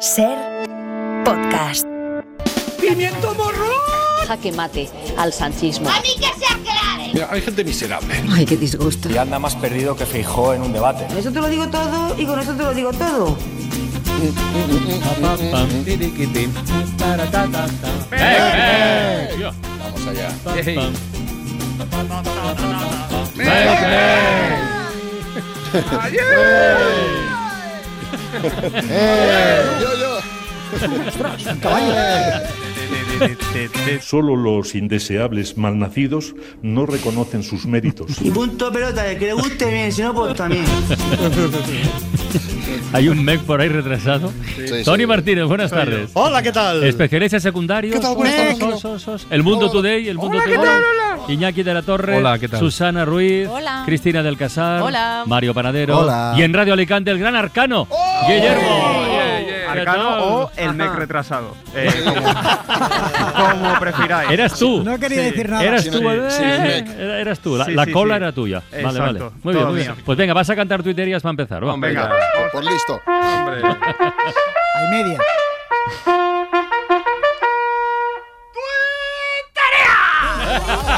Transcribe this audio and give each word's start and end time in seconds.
Ser 0.00 0.36
podcast. 1.24 1.86
¡Pimiento 2.78 3.34
morro! 3.34 3.70
Jaque 4.28 4.52
mate 4.52 4.90
al 5.16 5.32
sanchismo. 5.32 5.88
¡A 5.88 6.00
mí 6.02 6.08
que 6.16 6.26
se 6.38 6.44
aclare! 6.44 7.12
Mira, 7.14 7.28
hay 7.30 7.40
gente 7.40 7.64
miserable. 7.64 8.14
Ay, 8.30 8.44
qué 8.44 8.58
disgusto. 8.58 9.08
Y 9.08 9.16
anda 9.16 9.38
más 9.38 9.54
perdido 9.56 9.96
que 9.96 10.04
Feijó 10.04 10.52
en 10.52 10.60
un 10.62 10.72
debate. 10.74 11.06
Eso 11.18 11.32
te 11.32 11.40
lo 11.40 11.48
digo 11.48 11.68
todo 11.68 12.14
y 12.18 12.26
con 12.26 12.38
eso 12.38 12.52
te 12.52 12.62
lo 12.62 12.74
digo 12.74 12.92
todo. 12.92 13.38
Vamos 19.78 20.06
allá. 20.06 20.28
Yo, 29.80 29.98
yo. 29.98 30.18
Solo 34.00 34.36
los 34.36 34.74
indeseables 34.74 35.56
malnacidos 35.56 36.34
no 36.62 36.86
reconocen 36.86 37.42
sus 37.42 37.66
méritos. 37.66 38.20
Y 38.20 38.30
punto 38.30 38.70
pelota, 38.70 39.10
el 39.10 39.18
que 39.18 39.26
le 39.26 39.32
guste 39.32 39.70
bien, 39.70 39.92
si 39.92 40.02
no, 40.02 40.14
pues 40.14 40.34
también. 40.36 40.64
Hay 42.92 43.08
un 43.08 43.24
MEC 43.24 43.40
por 43.42 43.60
ahí 43.60 43.68
retrasado. 43.68 44.32
Sí, 44.56 44.82
Tony 44.84 45.04
sí. 45.04 45.06
Martínez, 45.06 45.44
buenas 45.46 45.70
tardes. 45.70 46.10
Hola, 46.14 46.42
¿qué 46.42 46.52
tal? 46.52 46.84
Especialistas 46.84 47.42
secundarios. 47.42 47.94
¿Qué 47.94 48.00
tal? 48.00 48.16
Buenas 48.16 48.58
tardes. 48.58 49.26
El 49.30 49.42
Mundo 49.42 49.70
Today, 49.70 50.08
el 50.08 50.18
Mundo 50.18 50.38
Today. 50.38 50.56
Iñaki 51.28 51.62
de 51.62 51.74
la 51.74 51.82
Torre. 51.82 52.16
Hola, 52.16 52.38
¿qué 52.38 52.48
tal? 52.48 52.60
Susana 52.60 53.04
Ruiz. 53.04 53.48
Hola. 53.48 53.82
Cristina 53.84 54.22
del 54.22 54.36
Casar. 54.36 54.82
Hola. 54.82 55.24
Mario 55.26 55.52
Panadero. 55.54 55.98
Hola. 55.98 56.34
Y 56.36 56.42
en 56.42 56.52
Radio 56.54 56.72
Alicante, 56.74 57.10
el 57.10 57.18
gran 57.18 57.34
arcano. 57.34 57.88
Guillermo. 58.28 59.02
¿Qué 59.72 59.84
tal? 59.84 59.88
Arcano 59.98 60.24
o 60.24 60.50
el 60.56 60.72
MEC 60.74 60.94
retrasado. 60.94 61.54
Eh, 61.74 61.90
como, 62.04 63.50
como 63.60 63.78
prefiráis. 63.80 64.30
Eras 64.30 64.58
tú. 64.58 64.82
No 64.84 64.98
quería 64.98 65.18
Sí. 65.18 65.30
decir 65.30 65.50
nada. 65.50 65.64
Eras 65.64 65.84
tú, 65.90 65.98
eh, 65.98 66.20
mec. 66.62 66.98
era- 66.98 67.20
eras 67.20 67.38
tú, 67.40 67.56
la, 67.56 67.64
Sí, 67.66 67.72
la 67.74 67.84
sí, 67.84 67.92
cola 67.92 68.14
sí. 68.14 68.22
era 68.22 68.32
tuya. 68.32 68.62
Vale, 68.70 68.82
Exacto, 68.82 69.02
vale. 69.02 69.20
Muy 69.42 69.54
bien, 69.54 69.66
muy 69.66 69.76
bien. 69.76 69.94
Pues 70.04 70.16
venga, 70.16 70.32
vas 70.34 70.48
a 70.48 70.56
cantar 70.56 70.82
tuiterías 70.82 71.22
para 71.22 71.30
empezar. 71.30 71.66
Va. 71.66 71.74
Venga. 71.76 72.10
Por 72.52 72.64
listo. 72.64 73.00
Hombre. 73.06 73.60
Hay 74.76 74.88
media. 74.90 75.18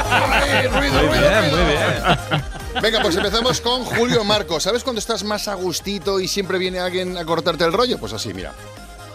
Ay, 0.09 0.67
ruido, 0.67 0.99
ruido, 1.01 1.41
ruido. 1.41 2.49
Venga, 2.81 3.01
pues 3.01 3.15
empezamos 3.15 3.61
con 3.61 3.83
Julio 3.83 4.23
Marco. 4.23 4.59
¿Sabes 4.59 4.83
cuando 4.83 4.99
estás 4.99 5.23
más 5.23 5.47
a 5.47 5.53
gustito 5.55 6.19
y 6.19 6.27
siempre 6.27 6.57
viene 6.57 6.79
alguien 6.79 7.17
a 7.17 7.25
cortarte 7.25 7.63
el 7.65 7.73
rollo? 7.73 7.97
Pues 7.97 8.13
así, 8.13 8.33
mira. 8.33 8.53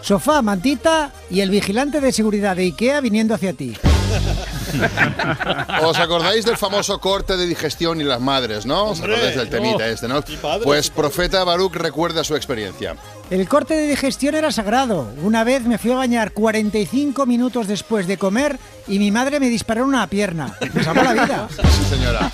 Sofá, 0.01 0.41
mantita 0.41 1.11
y 1.31 1.41
el 1.41 1.49
vigilante 1.49 1.99
de 1.99 2.11
seguridad 2.11 2.55
de 2.55 2.63
Ikea 2.63 3.01
viniendo 3.01 3.33
hacia 3.33 3.53
ti. 3.53 3.75
¿Os 5.83 5.97
acordáis 5.97 6.45
del 6.45 6.57
famoso 6.57 6.99
corte 6.99 7.37
de 7.37 7.45
digestión 7.45 8.01
y 8.01 8.03
las 8.03 8.19
madres, 8.19 8.65
no? 8.65 8.85
¿Os 8.85 8.99
acordáis 8.99 9.35
del 9.35 9.49
temita 9.49 9.87
este, 9.87 10.07
no? 10.07 10.23
Pues 10.63 10.89
Profeta 10.89 11.43
Baruch 11.43 11.75
recuerda 11.75 12.23
su 12.23 12.35
experiencia. 12.35 12.95
El 13.29 13.47
corte 13.47 13.73
de 13.75 13.87
digestión 13.87 14.35
era 14.35 14.51
sagrado. 14.51 15.11
Una 15.23 15.43
vez 15.43 15.63
me 15.63 15.77
fui 15.77 15.91
a 15.91 15.95
bañar 15.95 16.31
45 16.31 17.25
minutos 17.25 17.67
después 17.67 18.07
de 18.07 18.17
comer 18.17 18.59
y 18.87 18.99
mi 18.99 19.11
madre 19.11 19.39
me 19.39 19.49
disparó 19.49 19.81
en 19.81 19.89
una 19.89 20.07
pierna. 20.07 20.55
Me 20.73 20.83
salvó 20.83 21.03
la 21.03 21.13
vida. 21.13 21.47
Sí, 21.75 21.95
señora. 21.95 22.31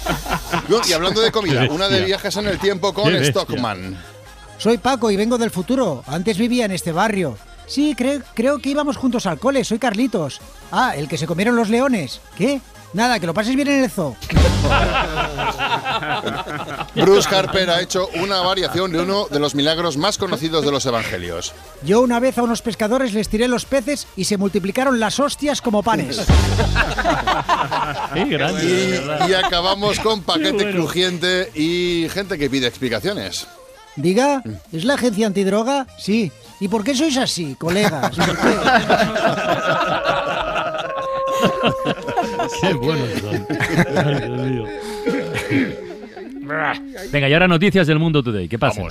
Y 0.88 0.94
hablando 0.94 1.22
de 1.22 1.32
comida, 1.32 1.68
una 1.70 1.88
de 1.88 2.02
viajes 2.02 2.36
en 2.36 2.48
el 2.48 2.60
tiempo 2.60 2.94
con. 2.94 3.14
Stockman. 3.24 3.98
Soy 4.58 4.78
Paco 4.78 5.10
y 5.10 5.16
vengo 5.16 5.38
del 5.38 5.50
futuro. 5.50 6.04
Antes 6.08 6.38
vivía 6.38 6.66
en 6.66 6.72
este 6.72 6.92
barrio. 6.92 7.38
Sí, 7.72 7.96
creo, 7.98 8.22
creo 8.34 8.60
que 8.60 8.70
íbamos 8.70 8.98
juntos 8.98 9.26
al 9.26 9.40
cole. 9.40 9.64
Soy 9.64 9.80
Carlitos. 9.80 10.42
Ah, 10.74 10.94
el 10.98 11.08
que 11.08 11.18
se 11.18 11.26
comieron 11.26 11.56
los 11.56 11.70
leones. 11.70 12.20
¿Qué? 12.38 12.60
Nada, 12.94 13.18
que 13.22 13.26
lo 13.26 13.34
pases 13.34 13.56
bien 13.56 13.70
en 13.70 13.86
el 13.86 13.90
zoo. 13.90 14.18
Bruce 16.96 17.34
Harper 17.34 17.70
ha 17.70 17.80
hecho 17.82 18.10
una 18.22 18.42
variación 18.42 18.92
de 18.92 19.00
uno 19.00 19.28
de 19.32 19.40
los 19.40 19.56
milagros 19.56 19.96
más 19.96 20.18
conocidos 20.18 20.66
de 20.66 20.72
los 20.72 20.86
evangelios. 20.86 21.54
Yo 21.84 22.02
una 22.02 22.20
vez 22.20 22.38
a 22.38 22.44
unos 22.44 22.62
pescadores 22.62 23.14
les 23.14 23.30
tiré 23.30 23.48
los 23.48 23.64
peces 23.64 24.06
y 24.18 24.26
se 24.26 24.36
multiplicaron 24.38 25.00
las 25.00 25.22
hostias 25.22 25.62
como 25.62 25.82
panes. 25.84 26.18
Grande, 28.14 29.02
Y, 29.28 29.32
y 29.32 29.34
acabamos 29.34 30.02
con 30.02 30.24
paquete 30.24 30.52
bueno. 30.52 30.72
crujiente 30.72 31.50
y 31.56 32.10
gente 32.10 32.38
que 32.38 32.50
pide 32.50 32.68
explicaciones. 32.68 33.48
Diga, 33.96 34.42
¿es 34.72 34.84
la 34.86 34.94
agencia 34.96 35.28
antidroga? 35.28 35.86
Sí. 35.98 36.32
¿Y 36.62 36.68
por 36.68 36.84
qué 36.84 36.94
sois 36.94 37.18
así, 37.18 37.56
colegas? 37.58 38.16
¿Por 38.16 38.38
qué? 38.38 38.56
Qué 42.62 42.74
buenos 42.76 43.10
son. 43.20 43.48
Ay, 43.98 44.16
Dios 44.22 44.40
mío. 44.48 44.66
Venga, 47.12 47.28
y 47.30 47.34
ahora 47.34 47.48
noticias 47.48 47.88
del 47.88 47.98
mundo 47.98 48.22
today. 48.22 48.48
¿Qué 48.48 48.60
pasa? 48.60 48.84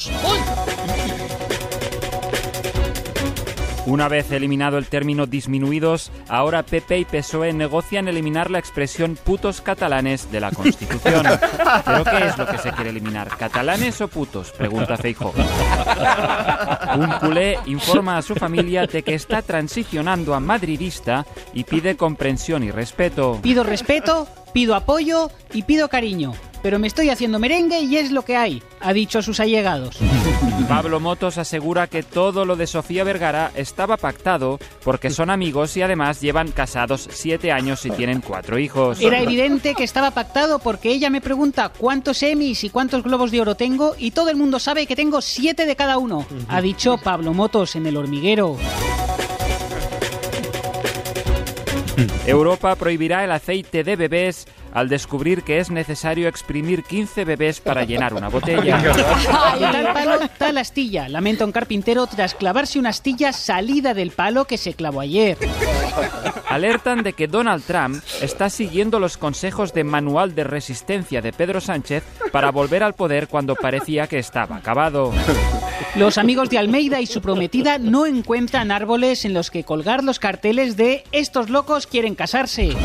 Una 3.87 4.09
vez 4.09 4.31
eliminado 4.31 4.77
el 4.79 4.87
término 4.87 5.27
disminuidos, 5.27 6.13
ahora 6.29 6.63
PP 6.63 6.99
y 6.99 7.05
PSOE 7.07 7.53
negocian 7.53 8.09
eliminar 8.09 8.51
la 8.51 8.59
expresión 8.59 9.17
putos 9.17 9.61
catalanes 9.63 10.31
de 10.31 10.41
la 10.41 10.51
Constitución. 10.51 11.27
¿Pero 11.85 12.05
qué 12.05 12.27
es 12.27 12.39
lo 12.39 12.47
que 12.47 12.59
se 12.59 12.73
quiere 12.73 12.91
eliminar? 12.91 13.29
¿Catalanes 13.37 14.01
o 14.01 14.09
putos? 14.09 14.51
Pregunta 14.53 14.97
Feijóo. 14.97 15.33
Un 16.97 17.11
culé 17.21 17.59
informa 17.67 18.19
a 18.19 18.23
su 18.23 18.35
familia 18.35 18.87
de 18.87 19.03
que 19.03 19.15
está 19.15 19.41
transicionando 19.43 20.35
a 20.35 20.41
madridista 20.41 21.27
y 21.55 21.65
pide 21.65 21.97
comprensión 21.97 22.63
y 22.63 22.71
respeto. 22.71 23.39
Pido 23.43 23.65
respeto, 23.65 24.29
pido 24.53 24.75
apoyo 24.75 25.31
y 25.53 25.63
pido 25.63 25.89
cariño. 25.89 26.35
Pero 26.63 26.79
me 26.79 26.87
estoy 26.87 27.11
haciendo 27.11 27.39
merengue 27.39 27.81
y 27.81 27.97
es 27.97 28.11
lo 28.11 28.23
que 28.23 28.37
hay, 28.37 28.63
ha 28.81 28.93
dicho 28.93 29.19
a 29.19 29.23
sus 29.23 29.41
allegados. 29.41 29.99
Pablo 30.69 31.01
Motos 31.01 31.39
asegura 31.39 31.87
que 31.87 32.03
todo 32.03 32.45
lo 32.45 32.57
de 32.57 32.67
Sofía 32.67 33.03
Vergara 33.03 33.51
estaba 33.55 33.97
pactado 33.97 34.59
porque 34.85 35.11
son 35.11 35.31
amigos 35.31 35.77
y 35.77 35.83
además 35.83 36.21
llevan 36.21 36.53
casados 36.53 37.09
siete 37.11 37.51
años 37.51 37.85
y 37.87 37.91
tienen 37.91 38.21
cuatro 38.21 38.59
hijos. 38.59 39.01
Era 39.01 39.21
evidente 39.21 39.75
que 39.75 39.85
estaba 39.85 40.11
pactado 40.11 40.59
porque 40.59 40.91
ella 40.91 41.11
me 41.11 41.21
pregunta 41.21 41.71
cuántos 41.71 42.23
Emmys 42.23 42.65
y 42.65 42.71
cuántos 42.71 43.03
Globos 43.03 43.31
de 43.31 43.41
Oro 43.41 43.55
tengo 43.55 43.95
y 43.99 44.13
todo 44.13 44.31
el 44.31 44.37
mundo 44.37 44.59
sabe 44.59 44.87
que 44.87 44.97
tengo 44.97 45.21
siete 45.21 45.67
de 45.67 45.77
cada 45.77 45.99
uno, 45.99 46.27
ha 46.49 46.61
dicho 46.61 46.99
Pablo 46.99 47.33
Motos 47.33 47.75
en 47.77 47.87
El 47.87 47.97
Hormiguero. 47.97 48.57
Europa 52.27 52.77
prohibirá 52.77 53.25
el 53.25 53.33
aceite 53.33 53.83
de 53.83 53.97
bebés 53.97 54.47
al 54.73 54.89
descubrir 54.89 55.43
que 55.43 55.59
es 55.59 55.71
necesario 55.71 56.29
exprimir 56.29 56.83
15 56.85 57.25
bebés 57.25 57.61
para 57.61 57.85
llenar 57.85 58.15
una 58.15 58.29
botella. 58.29 58.79
De 59.59 59.61
tal 59.61 59.93
palo, 59.93 60.19
tal 60.39 60.59
astilla, 60.59 61.09
lamenta 61.09 61.45
un 61.45 61.53
carpintero 61.53 62.07
tras 62.07 62.35
clavarse 62.35 62.79
una 62.79 62.91
astilla 62.91 63.33
salida 63.33 63.95
del 63.95 64.11
palo 64.11 64.45
que 64.45 64.59
se 64.59 64.75
clavó 64.75 65.01
ayer. 65.01 65.39
Alertan 66.49 67.03
de 67.03 67.13
que 67.13 67.29
Donald 67.29 67.65
Trump 67.65 68.03
está 68.21 68.51
siguiendo 68.51 68.99
los 68.99 69.17
consejos 69.17 69.73
de 69.73 69.85
manual 69.85 70.35
de 70.35 70.45
resistencia 70.45 71.21
de 71.21 71.33
Pedro 71.33 71.61
Sánchez 71.61 72.03
para 72.33 72.51
volver 72.51 72.83
al 72.83 72.95
poder 72.95 73.29
cuando 73.29 73.55
parecía 73.55 74.07
que 74.07 74.19
estaba 74.19 74.57
acabado. 74.57 75.13
Los 75.97 76.19
amigos 76.19 76.51
de 76.51 76.59
Almeida 76.59 77.01
y 77.01 77.07
su 77.07 77.21
prometida 77.21 77.79
no 77.79 78.07
encuentran 78.07 78.71
árboles 78.71 79.25
en 79.25 79.35
los 79.35 79.51
que 79.51 79.65
colgar 79.65 80.05
los 80.05 80.19
carteles 80.19 80.77
de 80.77 81.05
estos 81.13 81.51
locos 81.51 81.87
quieren 81.87 82.15
casarse. 82.15 82.77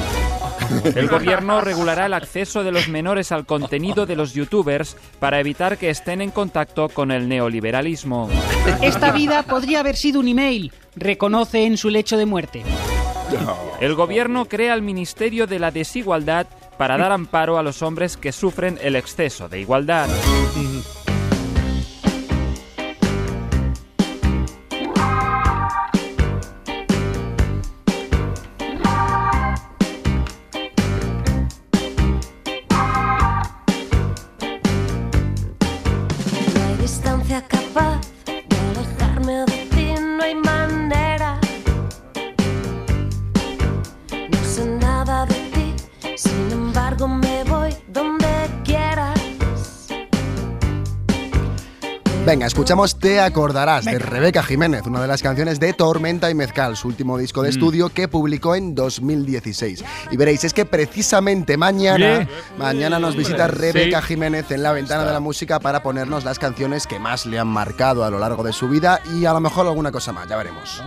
El 0.96 1.08
gobierno 1.08 1.62
regulará 1.62 2.06
el 2.06 2.14
acceso 2.14 2.64
de 2.64 2.72
los 2.72 2.88
menores 2.88 3.32
al 3.32 3.46
contenido 3.46 4.06
de 4.06 4.16
los 4.16 4.34
youtubers 4.34 4.98
para 5.20 5.40
evitar 5.40 5.78
que 5.78 5.90
estén 5.90 6.22
en 6.22 6.32
contacto 6.32 6.90
con 6.90 7.12
el 7.12 7.28
neoliberalismo. 7.28 8.30
Esta 8.82 9.12
vida 9.12 9.44
podría 9.44 9.80
haber 9.80 9.96
sido 9.96 10.20
un 10.20 10.28
email, 10.28 10.72
reconoce 10.96 11.66
en 11.66 11.78
su 11.78 11.90
lecho 11.90 12.18
de 12.18 12.26
muerte. 12.26 12.64
El 13.80 13.96
gobierno 13.96 14.46
crea 14.46 14.74
el 14.74 14.82
Ministerio 14.82 15.48
de 15.48 15.60
la 15.60 15.72
Desigualdad 15.72 16.48
para 16.78 16.98
dar 16.98 17.12
amparo 17.12 17.58
a 17.58 17.64
los 17.64 17.82
hombres 17.82 18.18
que 18.18 18.32
sufren 18.32 18.78
el 18.82 18.96
exceso 18.96 19.50
de 19.50 19.60
igualdad. 19.62 20.08
Escuchamos 52.56 52.96
Te 52.96 53.20
acordarás 53.20 53.84
de 53.84 54.00
Rebeca 54.00 54.42
Jiménez, 54.42 54.84
una 54.86 55.02
de 55.02 55.10
las 55.10 55.22
canciones 55.22 55.60
de 55.60 55.74
Tormenta 55.74 56.30
y 56.30 56.36
Mezcal, 56.36 56.78
su 56.78 56.88
último 56.88 57.18
disco 57.18 57.44
de 57.44 57.50
estudio 57.50 57.90
que 57.90 58.08
publicó 58.08 58.56
en 58.56 58.74
2016. 58.74 59.84
Y 60.10 60.16
veréis, 60.16 60.46
es 60.46 60.54
que 60.54 60.64
precisamente 60.64 61.58
mañana, 61.58 62.30
mañana 62.58 62.98
nos 62.98 63.18
visita. 63.18 63.50
Rebeca 63.50 64.02
Jiménez 64.02 64.50
en 64.52 64.64
la 64.64 64.72
ventana 64.72 65.04
de 65.04 65.12
la 65.12 65.20
música 65.20 65.60
para 65.60 65.84
ponernos 65.84 66.24
las 66.24 66.40
canciones 66.40 66.88
que 66.88 66.98
más 66.98 67.26
le 67.26 67.40
han 67.40 67.50
marcado 67.50 68.06
a 68.06 68.10
lo 68.10 68.20
largo 68.20 68.42
de 68.42 68.54
su 68.54 68.70
vida 68.70 69.02
y 69.14 69.26
a 69.26 69.34
lo 69.34 69.42
mejor 69.42 69.68
alguna 69.68 69.92
cosa 69.92 70.14
más, 70.14 70.30
ya 70.30 70.38
veremos. 70.38 70.82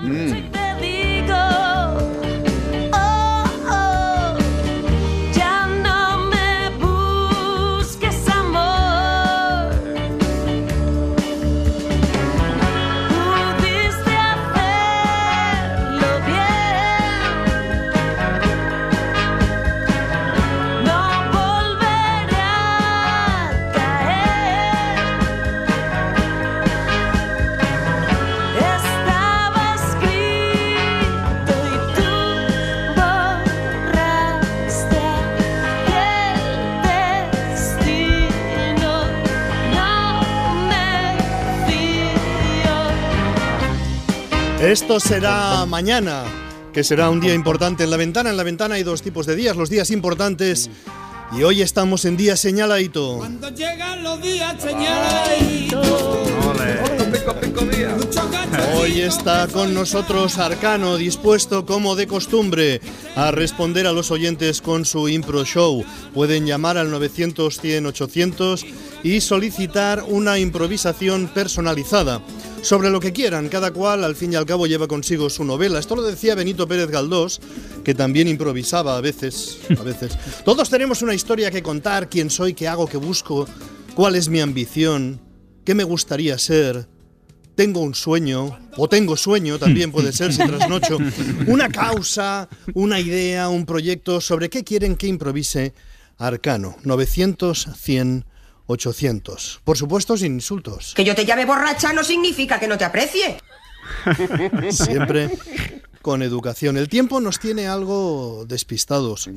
Esto 44.69 45.01
será 45.01 45.65
mañana, 45.65 46.25
que 46.75 46.85
será 46.85 47.09
un 47.09 47.21
día 47.21 47.33
importante 47.33 47.85
en 47.85 47.91
la 47.91 47.97
ventana. 47.97 48.29
En 48.29 48.37
la 48.37 48.43
ventana 48.43 48.75
hay 48.75 48.83
dos 48.83 49.01
tipos 49.01 49.25
de 49.25 49.35
días, 49.35 49.57
los 49.57 49.71
días 49.71 49.91
importantes. 49.91 50.69
Y 51.33 51.43
hoy 51.43 51.63
estamos 51.63 52.05
en 52.05 52.19
día 52.19 52.37
señaladito. 52.37 53.17
Cuando 53.17 53.49
llegan 53.49 54.03
los 54.03 54.21
días 54.21 54.57
señaladitos. 54.61 56.28
Hoy 58.89 59.03
está 59.03 59.47
con 59.49 59.75
nosotros 59.75 60.39
Arcano, 60.39 60.97
dispuesto 60.97 61.67
como 61.67 61.95
de 61.95 62.07
costumbre 62.07 62.81
a 63.17 63.31
responder 63.31 63.87
a 63.87 63.93
los 63.93 64.11
oyentes 64.11 64.63
con 64.63 64.87
su 64.87 65.11
impro 65.11 65.45
show. 65.45 65.85
Pueden 66.15 66.47
llamar 66.47 66.79
al 66.79 66.91
900 66.91 67.61
100 67.61 67.85
800 67.85 68.65
y 69.03 69.21
solicitar 69.21 70.05
una 70.09 70.39
improvisación 70.39 71.29
personalizada. 71.29 72.23
Sobre 72.63 72.89
lo 72.89 72.99
que 72.99 73.13
quieran, 73.13 73.51
cada 73.51 73.73
cual 73.73 74.05
al 74.05 74.17
fin 74.17 74.33
y 74.33 74.37
al 74.37 74.47
cabo 74.47 74.67
lleva 74.67 74.89
consigo 74.89 75.29
su 75.29 75.45
novela. 75.45 75.81
Esto 75.81 75.95
lo 75.95 76.03
decía 76.03 76.35
Benito 76.35 76.67
Pérez 76.67 76.89
Galdós, 76.89 77.43
que 77.85 77.95
también 77.95 78.27
improvisaba 78.27 78.97
a 78.97 79.03
veces, 79.03 79.59
a 79.79 79.83
veces. 79.83 80.17
Todos 80.47 80.71
tenemos 80.71 81.03
una 81.03 81.13
historia 81.13 81.51
que 81.51 81.63
contar, 81.63 82.09
quién 82.09 82.31
soy, 82.31 82.55
qué 82.55 82.67
hago, 82.67 82.87
qué 82.87 82.97
busco, 82.97 83.47
cuál 83.95 84.15
es 84.15 84.31
mi 84.31 84.41
ambición, 84.41 85.21
qué 85.67 85.75
me 85.75 85.85
gustaría 85.85 86.39
ser, 86.39 86.89
tengo 87.59 87.81
un 87.81 87.97
sueño, 87.97 88.57
o 88.77 88.89
tengo 88.89 89.17
sueño, 89.17 89.59
también 89.59 89.91
puede 89.91 90.13
ser 90.13 90.33
si 90.33 90.39
trasnocho, 90.47 90.97
una 91.49 91.69
causa, 91.69 92.49
una 92.75 93.01
idea, 93.01 93.49
un 93.49 93.67
proyecto, 93.67 94.21
sobre 94.21 94.49
qué 94.49 94.63
quieren 94.63 94.95
que 94.95 95.09
improvise 95.09 95.75
Arcano. 96.19 96.77
900, 96.85 97.71
100, 97.77 98.25
800. 98.69 99.63
Por 99.65 99.77
supuesto, 99.77 100.17
sin 100.17 100.35
insultos. 100.35 100.95
Que 100.95 101.03
yo 101.03 101.17
te 101.17 101.27
llame 101.27 101.47
borracha 101.47 101.93
no 101.93 102.05
significa 102.05 102.61
que 102.61 102.69
no 102.69 102.79
te 102.79 102.85
aprecie. 102.85 103.39
Siempre 104.71 105.37
con 106.01 106.23
educación. 106.23 106.77
El 106.77 106.89
tiempo 106.89 107.19
nos 107.19 107.41
tiene 107.41 107.67
algo 107.67 108.45
despistados. 108.47 109.29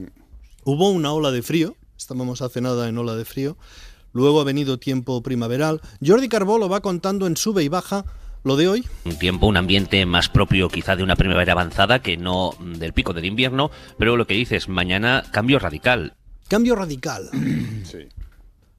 Hubo 0.63 0.91
una 0.91 1.11
ola 1.11 1.31
de 1.31 1.41
frío, 1.41 1.75
estábamos 1.97 2.43
hace 2.43 2.61
nada 2.61 2.87
en 2.87 2.99
ola 2.99 3.15
de 3.15 3.25
frío, 3.25 3.57
luego 4.13 4.41
ha 4.41 4.43
venido 4.43 4.77
tiempo 4.79 5.21
primaveral. 5.21 5.81
Jordi 6.05 6.29
Carbó 6.29 6.57
lo 6.57 6.69
va 6.69 6.81
contando 6.81 7.27
en 7.27 7.37
sube 7.37 7.63
y 7.63 7.67
baja. 7.69 8.05
Lo 8.43 8.55
de 8.55 8.67
hoy, 8.67 8.83
Un 9.05 9.19
tiempo, 9.19 9.45
un 9.45 9.55
ambiente 9.55 10.03
más 10.07 10.27
propio 10.27 10.67
quizá 10.69 10.95
de 10.95 11.03
una 11.03 11.15
primavera 11.15 11.51
avanzada 11.53 11.99
que 12.01 12.17
no 12.17 12.55
del 12.59 12.91
pico 12.91 13.13
del 13.13 13.25
invierno, 13.25 13.69
pero 13.99 14.17
lo 14.17 14.25
que 14.25 14.33
dices, 14.33 14.67
mañana 14.67 15.23
cambio 15.31 15.59
radical. 15.59 16.15
cambio 16.47 16.75
radical. 16.75 17.29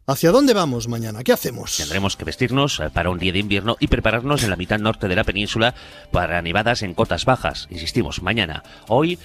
¿Hacia 0.04 0.32
dónde 0.32 0.52
vamos 0.52 0.88
mañana? 0.88 1.22
¿Qué 1.22 1.32
hacemos? 1.32 1.76
Tendremos 1.76 2.16
que 2.16 2.24
vestirnos 2.24 2.80
eh, 2.80 2.90
para 2.92 3.08
un 3.10 3.20
día 3.20 3.32
de 3.32 3.38
invierno 3.38 3.76
y 3.78 3.86
prepararnos 3.86 4.42
en 4.42 4.50
la 4.50 4.56
mitad 4.56 4.80
norte 4.80 5.06
de 5.06 5.14
la 5.14 5.22
península 5.22 5.76
para 6.10 6.42
nevadas 6.42 6.82
en 6.82 6.92
cotas 6.92 7.24
bajas. 7.24 7.68
Insistimos, 7.70 8.20
mañana. 8.20 8.64
Hoy 8.88 9.16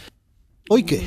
¿Hoy 0.70 0.84
qué? 0.84 1.02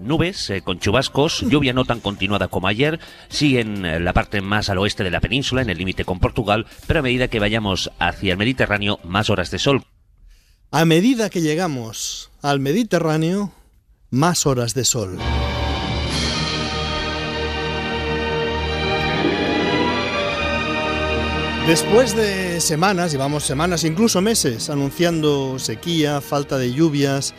Nubes 0.00 0.48
eh, 0.48 0.62
con 0.62 0.78
chubascos, 0.78 1.42
lluvia 1.42 1.74
no 1.74 1.84
tan 1.84 2.00
continuada 2.00 2.48
como 2.48 2.68
ayer, 2.68 2.98
sí 3.28 3.58
en 3.58 3.84
eh, 3.84 4.00
la 4.00 4.14
parte 4.14 4.40
más 4.40 4.70
al 4.70 4.78
oeste 4.78 5.04
de 5.04 5.10
la 5.10 5.20
península, 5.20 5.60
en 5.60 5.68
el 5.68 5.76
límite 5.76 6.06
con 6.06 6.20
Portugal, 6.20 6.66
pero 6.86 7.00
a 7.00 7.02
medida 7.02 7.28
que 7.28 7.38
vayamos 7.38 7.90
hacia 7.98 8.32
el 8.32 8.38
Mediterráneo, 8.38 9.00
más 9.04 9.28
horas 9.28 9.50
de 9.50 9.58
sol. 9.58 9.84
A 10.70 10.86
medida 10.86 11.28
que 11.28 11.42
llegamos 11.42 12.30
al 12.40 12.60
Mediterráneo, 12.60 13.52
más 14.10 14.46
horas 14.46 14.72
de 14.72 14.84
sol. 14.84 15.18
Después 21.66 22.14
de 22.14 22.60
semanas, 22.60 23.12
llevamos 23.12 23.44
semanas, 23.44 23.84
incluso 23.84 24.20
meses, 24.20 24.68
anunciando 24.68 25.58
sequía, 25.58 26.20
falta 26.20 26.58
de 26.58 26.72
lluvias, 26.72 27.34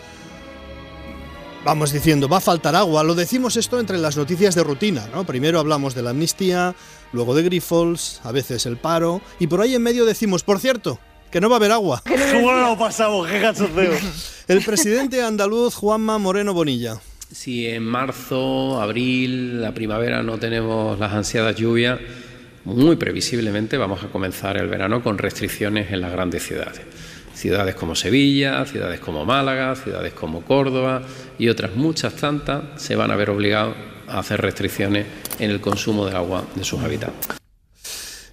vamos 1.65 1.91
diciendo, 1.91 2.29
va 2.29 2.37
a 2.37 2.41
faltar 2.41 2.75
agua. 2.75 3.03
Lo 3.03 3.15
decimos 3.15 3.57
esto 3.57 3.79
entre 3.79 3.97
las 3.97 4.15
noticias 4.15 4.55
de 4.55 4.63
rutina, 4.63 5.09
¿no? 5.13 5.25
Primero 5.25 5.59
hablamos 5.59 5.95
de 5.95 6.03
la 6.03 6.11
amnistía, 6.11 6.75
luego 7.11 7.33
de 7.33 7.43
Grifols, 7.43 8.21
a 8.23 8.31
veces 8.31 8.65
el 8.67 8.77
paro, 8.77 9.19
y 9.39 9.47
por 9.47 9.61
ahí 9.61 9.73
en 9.73 9.81
medio 9.81 10.05
decimos, 10.05 10.43
por 10.43 10.59
cierto, 10.59 10.99
que 11.31 11.41
no 11.41 11.49
va 11.49 11.55
a 11.55 11.57
haber 11.57 11.71
agua. 11.71 12.03
¿Cómo 12.05 12.53
lo 12.53 12.77
pasamos? 12.79 13.27
¡Qué 13.27 13.41
cachondeo! 13.41 13.93
El 14.47 14.63
presidente 14.63 15.23
andaluz 15.23 15.73
Juanma 15.73 16.19
Moreno 16.19 16.53
Bonilla. 16.53 16.99
Si 17.31 17.65
en 17.65 17.83
marzo, 17.83 18.79
abril, 18.79 19.59
la 19.59 19.73
primavera 19.73 20.21
no 20.21 20.37
tenemos 20.37 20.99
las 20.99 21.11
ansiadas 21.13 21.55
lluvias, 21.55 21.99
muy 22.63 22.95
previsiblemente 22.95 23.77
vamos 23.77 24.03
a 24.03 24.07
comenzar 24.09 24.57
el 24.57 24.67
verano 24.67 25.01
con 25.01 25.17
restricciones 25.17 25.91
en 25.91 26.01
las 26.01 26.11
grandes 26.11 26.43
ciudades. 26.43 26.81
Ciudades 27.35 27.75
como 27.75 27.95
Sevilla, 27.95 28.65
ciudades 28.65 28.99
como 28.99 29.25
Málaga, 29.25 29.75
ciudades 29.75 30.13
como 30.13 30.41
Córdoba 30.41 31.03
y 31.37 31.49
otras 31.49 31.75
muchas 31.75 32.15
tantas 32.15 32.81
se 32.81 32.95
van 32.95 33.11
a 33.11 33.15
ver 33.15 33.29
obligados 33.29 33.75
a 34.07 34.19
hacer 34.19 34.41
restricciones 34.41 35.05
en 35.39 35.51
el 35.51 35.61
consumo 35.61 36.05
del 36.05 36.15
agua 36.15 36.45
de 36.55 36.63
sus 36.63 36.81
habitantes. 36.81 37.27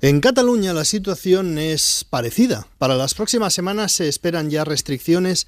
En 0.01 0.21
Cataluña 0.21 0.73
la 0.73 0.85
situación 0.85 1.59
es 1.59 2.05
parecida. 2.11 2.67
Para 2.79 2.97
las 2.97 3.15
próximas 3.15 3.55
semanas 3.55 3.93
se 3.93 4.09
esperan 4.09 4.51
ya 4.51 4.65
restricciones 4.65 5.47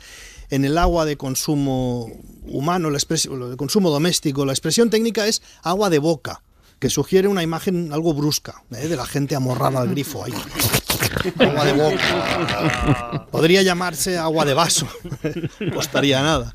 en 0.50 0.64
el 0.64 0.78
agua 0.78 1.04
de 1.04 1.16
consumo 1.16 2.08
humano, 2.46 2.88
expresión, 2.90 3.50
de 3.50 3.56
consumo 3.56 3.90
doméstico. 3.90 4.44
La 4.44 4.52
expresión 4.52 4.90
técnica 4.90 5.26
es 5.26 5.42
agua 5.62 5.90
de 5.90 5.98
boca, 5.98 6.42
que 6.78 6.88
sugiere 6.88 7.26
una 7.26 7.42
imagen 7.42 7.92
algo 7.92 8.14
brusca, 8.14 8.62
¿eh? 8.70 8.86
de 8.86 8.96
la 8.96 9.06
gente 9.06 9.34
amorrada 9.34 9.80
al 9.80 9.88
grifo 9.88 10.24
ahí. 10.24 10.34
Agua 11.38 11.64
de 11.64 11.72
boca. 11.72 13.26
Podría 13.30 13.62
llamarse 13.62 14.18
agua 14.18 14.44
de 14.44 14.54
vaso. 14.54 14.86
No 15.60 15.74
costaría 15.74 16.22
nada. 16.22 16.52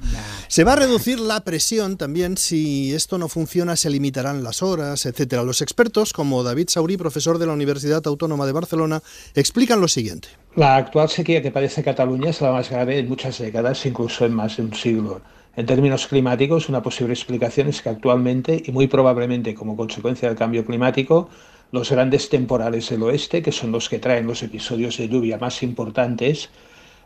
Se 0.47 0.63
va 0.63 0.73
a 0.73 0.75
reducir 0.77 1.19
la 1.19 1.41
presión 1.43 1.97
también. 1.97 2.37
Si 2.37 2.93
esto 2.93 3.17
no 3.17 3.29
funciona, 3.29 3.75
se 3.75 3.89
limitarán 3.89 4.43
las 4.43 4.61
horas, 4.61 5.05
etcétera. 5.05 5.43
Los 5.43 5.61
expertos, 5.61 6.13
como 6.13 6.43
David 6.43 6.69
Saurí, 6.69 6.97
profesor 6.97 7.37
de 7.37 7.47
la 7.47 7.53
Universidad 7.53 8.05
Autónoma 8.05 8.45
de 8.45 8.51
Barcelona, 8.51 9.01
explican 9.35 9.81
lo 9.81 9.87
siguiente. 9.87 10.29
La 10.55 10.75
actual 10.75 11.09
sequía 11.09 11.41
que 11.41 11.51
padece 11.51 11.83
Cataluña 11.83 12.31
es 12.31 12.41
la 12.41 12.51
más 12.51 12.69
grave 12.69 12.99
en 12.99 13.07
muchas 13.07 13.37
décadas, 13.37 13.85
incluso 13.85 14.25
en 14.25 14.33
más 14.33 14.57
de 14.57 14.63
un 14.63 14.73
siglo. 14.73 15.21
En 15.55 15.65
términos 15.65 16.07
climáticos, 16.07 16.69
una 16.69 16.81
posible 16.81 17.13
explicación 17.13 17.67
es 17.67 17.81
que 17.81 17.89
actualmente, 17.89 18.63
y 18.65 18.71
muy 18.71 18.87
probablemente 18.87 19.53
como 19.53 19.75
consecuencia 19.75 20.29
del 20.29 20.37
cambio 20.37 20.63
climático, 20.65 21.29
los 21.71 21.91
grandes 21.91 22.29
temporales 22.29 22.89
del 22.89 23.03
oeste, 23.03 23.41
que 23.41 23.51
son 23.51 23.71
los 23.71 23.89
que 23.89 23.99
traen 23.99 24.27
los 24.27 24.43
episodios 24.43 24.97
de 24.97 25.07
lluvia 25.07 25.37
más 25.37 25.61
importantes, 25.63 26.49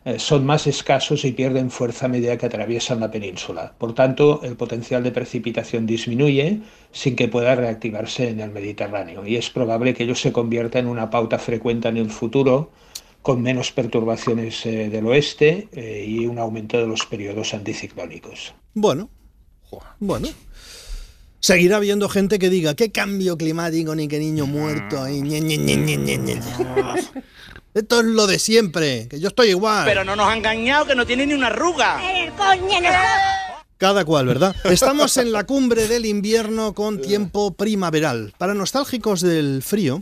eh, 0.06 0.20
son 0.20 0.46
más 0.46 0.68
escasos 0.68 1.24
y 1.24 1.32
pierden 1.32 1.72
fuerza 1.72 2.08
a 2.08 2.10
medida 2.10 2.38
que 2.38 2.46
atraviesan 2.46 3.00
la 3.00 3.10
península. 3.10 3.74
Por 3.78 3.94
tanto, 3.94 4.42
el 4.44 4.58
potencial 4.58 5.02
de 5.02 5.12
precipitación 5.12 5.86
disminuye 5.86 6.60
sin 6.92 7.16
que 7.16 7.30
pueda 7.30 7.56
reactivarse 7.56 8.30
en 8.30 8.42
el 8.42 8.52
Mediterráneo 8.52 9.26
y 9.26 9.38
es 9.38 9.50
probable 9.50 9.94
que 9.94 10.04
ello 10.04 10.16
se 10.16 10.34
convierta 10.34 10.80
en 10.80 10.88
una 10.88 11.10
pauta 11.10 11.40
frecuente 11.40 11.88
en 11.88 11.98
el 11.98 12.10
futuro 12.10 12.72
con 13.22 13.42
menos 13.42 13.72
perturbaciones 13.72 14.66
eh, 14.66 14.90
del 14.90 15.08
oeste 15.08 15.70
eh, 15.72 16.06
y 16.06 16.26
un 16.26 16.38
aumento 16.38 16.78
de 16.78 16.88
los 16.88 17.06
periodos 17.06 17.54
anticiclónicos. 17.54 18.54
Bueno, 18.74 19.10
bueno. 20.00 20.28
Seguirá 21.44 21.76
habiendo 21.76 22.08
gente 22.08 22.40
que 22.40 22.50
diga, 22.50 22.74
¿qué 22.74 22.90
cambio 22.90 23.38
climático 23.38 23.94
ni 23.96 24.08
qué 24.08 24.18
niño 24.18 24.46
muerto? 24.46 25.04
ahí, 25.04 25.22
ñe, 25.22 25.42
ñe, 25.42 25.58
ñe, 25.58 25.76
ñe, 25.76 25.98
ñe, 25.98 26.18
ñe". 26.18 26.40
Esto 27.74 28.00
es 28.00 28.06
lo 28.06 28.28
de 28.28 28.40
siempre, 28.40 29.10
que 29.10 29.20
yo 29.20 29.28
estoy 29.28 29.50
igual. 29.50 29.84
Pero 29.84 30.06
no 30.06 30.16
nos 30.16 30.30
ha 30.30 30.38
engañado 30.38 30.86
que 30.86 30.96
no 30.96 31.06
tiene 31.06 31.26
ni 31.26 31.34
una 31.34 31.48
arruga. 31.48 32.00
Cada 33.78 34.06
cual, 34.06 34.26
¿verdad? 34.26 34.56
Estamos 34.64 35.18
en 35.18 35.34
la 35.34 35.44
cumbre 35.44 35.90
del 35.90 36.06
invierno 36.06 36.74
con 36.74 37.02
tiempo 37.02 37.54
primaveral. 37.54 38.34
Para 38.38 38.54
nostálgicos 38.54 39.20
del 39.20 39.62
frío, 39.64 40.02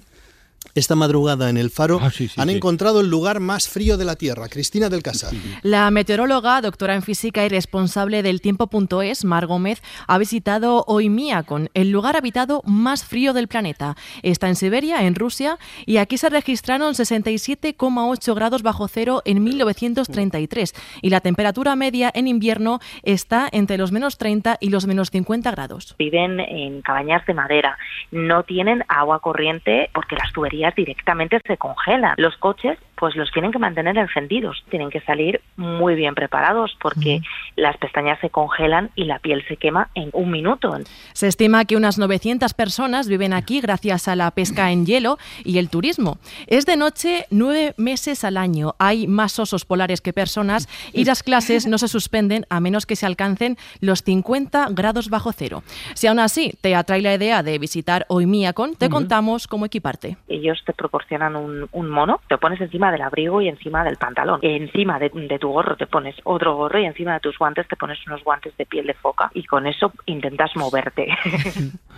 esta 0.74 0.96
madrugada 0.96 1.50
en 1.50 1.58
el 1.58 1.70
Faro 1.70 2.00
han 2.38 2.50
encontrado 2.50 3.02
el 3.02 3.10
lugar 3.10 3.40
más 3.42 3.68
frío 3.68 3.98
de 3.98 4.06
la 4.06 4.16
Tierra. 4.16 4.48
Cristina 4.48 4.90
del 4.90 5.04
Casar. 5.04 5.34
La 5.64 5.92
meteoróloga, 5.92 6.62
doctora 6.62 6.96
en 6.96 7.02
física 7.02 7.46
y 7.46 7.50
responsable 7.50 8.24
del 8.24 8.40
tiempo.es, 8.40 9.26
Mar 9.26 9.48
Gómez, 9.48 9.82
ha 10.08 10.18
visitado 10.18 10.86
Oymyakon, 10.88 11.70
el 11.74 11.92
lugar 11.92 12.16
habitado 12.16 12.62
más 12.66 13.04
frío 13.04 13.34
del 13.34 13.50
planeta. 13.50 13.96
Está 14.24 14.48
en 14.48 14.56
Siberia, 14.56 15.04
en 15.04 15.16
Rusia, 15.16 15.58
y 15.86 15.98
aquí 15.98 16.18
se 16.18 16.30
registraron 16.30 16.94
67,8 16.94 18.36
grados 18.36 18.64
bajo 18.64 18.88
cero 18.88 19.22
en 19.26 19.44
1933. 19.44 20.74
Y 21.02 21.10
la 21.10 21.20
temperatura 21.20 21.76
media 21.76 22.12
en 22.14 22.28
invierno 22.28 22.80
está 23.04 23.50
entre 23.52 23.78
los 23.78 23.92
menos 23.92 24.18
30 24.18 24.58
y 24.62 24.70
los 24.70 24.88
menos 24.88 25.10
50 25.10 25.52
grados. 25.52 25.96
Viven 26.00 26.40
en 26.40 26.82
cabañas 26.82 27.26
de 27.26 27.34
madera, 27.34 27.78
no 28.12 28.44
tienen 28.44 28.86
agua 28.88 29.20
corriente 29.20 29.90
porque 29.94 30.16
las 30.16 30.32
tuberías 30.32 30.51
directamente 30.76 31.40
se 31.46 31.58
congelan. 31.58 32.16
Los 32.18 32.38
coches 32.38 32.78
pues 33.02 33.16
los 33.16 33.32
tienen 33.32 33.52
que 33.52 33.58
mantener 33.58 33.98
encendidos, 33.98 34.64
tienen 34.70 34.92
que 34.92 35.02
salir 35.02 35.42
muy 35.58 35.96
bien 35.96 36.14
preparados 36.14 36.78
porque 36.80 37.22
las 37.56 37.76
pestañas 37.78 38.20
se 38.20 38.30
congelan 38.30 38.92
y 38.94 39.06
la 39.06 39.18
piel 39.18 39.44
se 39.48 39.58
quema 39.58 39.90
en 39.96 40.12
un 40.14 40.30
minuto. 40.30 40.72
Se 41.14 41.28
estima 41.28 41.66
que 41.66 41.76
unas 41.76 41.98
900 41.98 42.54
personas 42.54 43.08
viven 43.08 43.34
aquí 43.34 43.60
gracias 43.60 44.08
a 44.08 44.16
la 44.16 44.30
pesca 44.30 44.72
en 44.72 44.86
hielo 44.86 45.18
y 45.44 45.58
el 45.58 45.72
turismo. 45.72 46.20
Es 46.46 46.68
de 46.68 46.78
noche 46.78 47.26
nueve 47.32 47.74
meses 47.76 48.24
al 48.24 48.38
año. 48.38 48.76
Hay 48.78 49.08
más 49.08 49.40
osos 49.40 49.66
polares 49.66 50.00
que 50.00 50.14
personas 50.14 50.70
y 50.94 51.06
las 51.06 51.24
clases 51.24 51.66
no 51.66 51.80
se 51.80 51.88
suspenden 51.88 52.46
a 52.52 52.60
menos 52.60 52.86
que 52.86 52.96
se 52.96 53.08
alcancen 53.08 53.58
los 53.80 54.04
50 54.04 54.68
grados 54.74 55.10
bajo 55.10 55.32
cero. 55.32 55.64
Si 55.96 56.06
aún 56.06 56.20
así 56.20 56.54
te 56.62 56.76
atrae 56.76 57.02
la 57.02 57.16
idea 57.16 57.42
de 57.42 57.58
visitar 57.58 58.06
Oymyakon, 58.10 58.76
te 58.76 58.90
contamos 58.90 59.48
cómo 59.48 59.66
equiparte. 59.66 60.18
Ellos 60.28 60.62
te 60.68 60.74
proporcionan 60.74 61.36
un, 61.36 61.68
un 61.72 61.90
mono, 61.90 62.22
te 62.30 62.38
pones 62.38 62.62
encima 62.62 62.91
del 62.92 63.02
abrigo 63.02 63.42
y 63.42 63.48
encima 63.48 63.84
del 63.84 63.98
pantalón. 63.98 64.40
Encima 64.42 65.00
de, 65.00 65.10
de 65.10 65.40
tu 65.40 65.50
gorro 65.50 65.76
te 65.76 65.88
pones 65.88 66.16
otro 66.24 66.56
gorro 66.56 66.80
y 66.80 66.86
encima 66.86 67.14
de 67.14 67.20
tus 67.22 67.38
guantes 67.38 67.68
te 67.68 67.76
pones 67.76 67.98
unos 68.08 68.24
guantes 68.24 68.56
de 68.58 68.66
piel 68.66 68.88
de 68.88 68.94
foca 68.94 69.32
y 69.34 69.44
con 69.44 69.66
eso 69.68 69.92
intentas 70.06 70.52
moverte. 70.56 71.08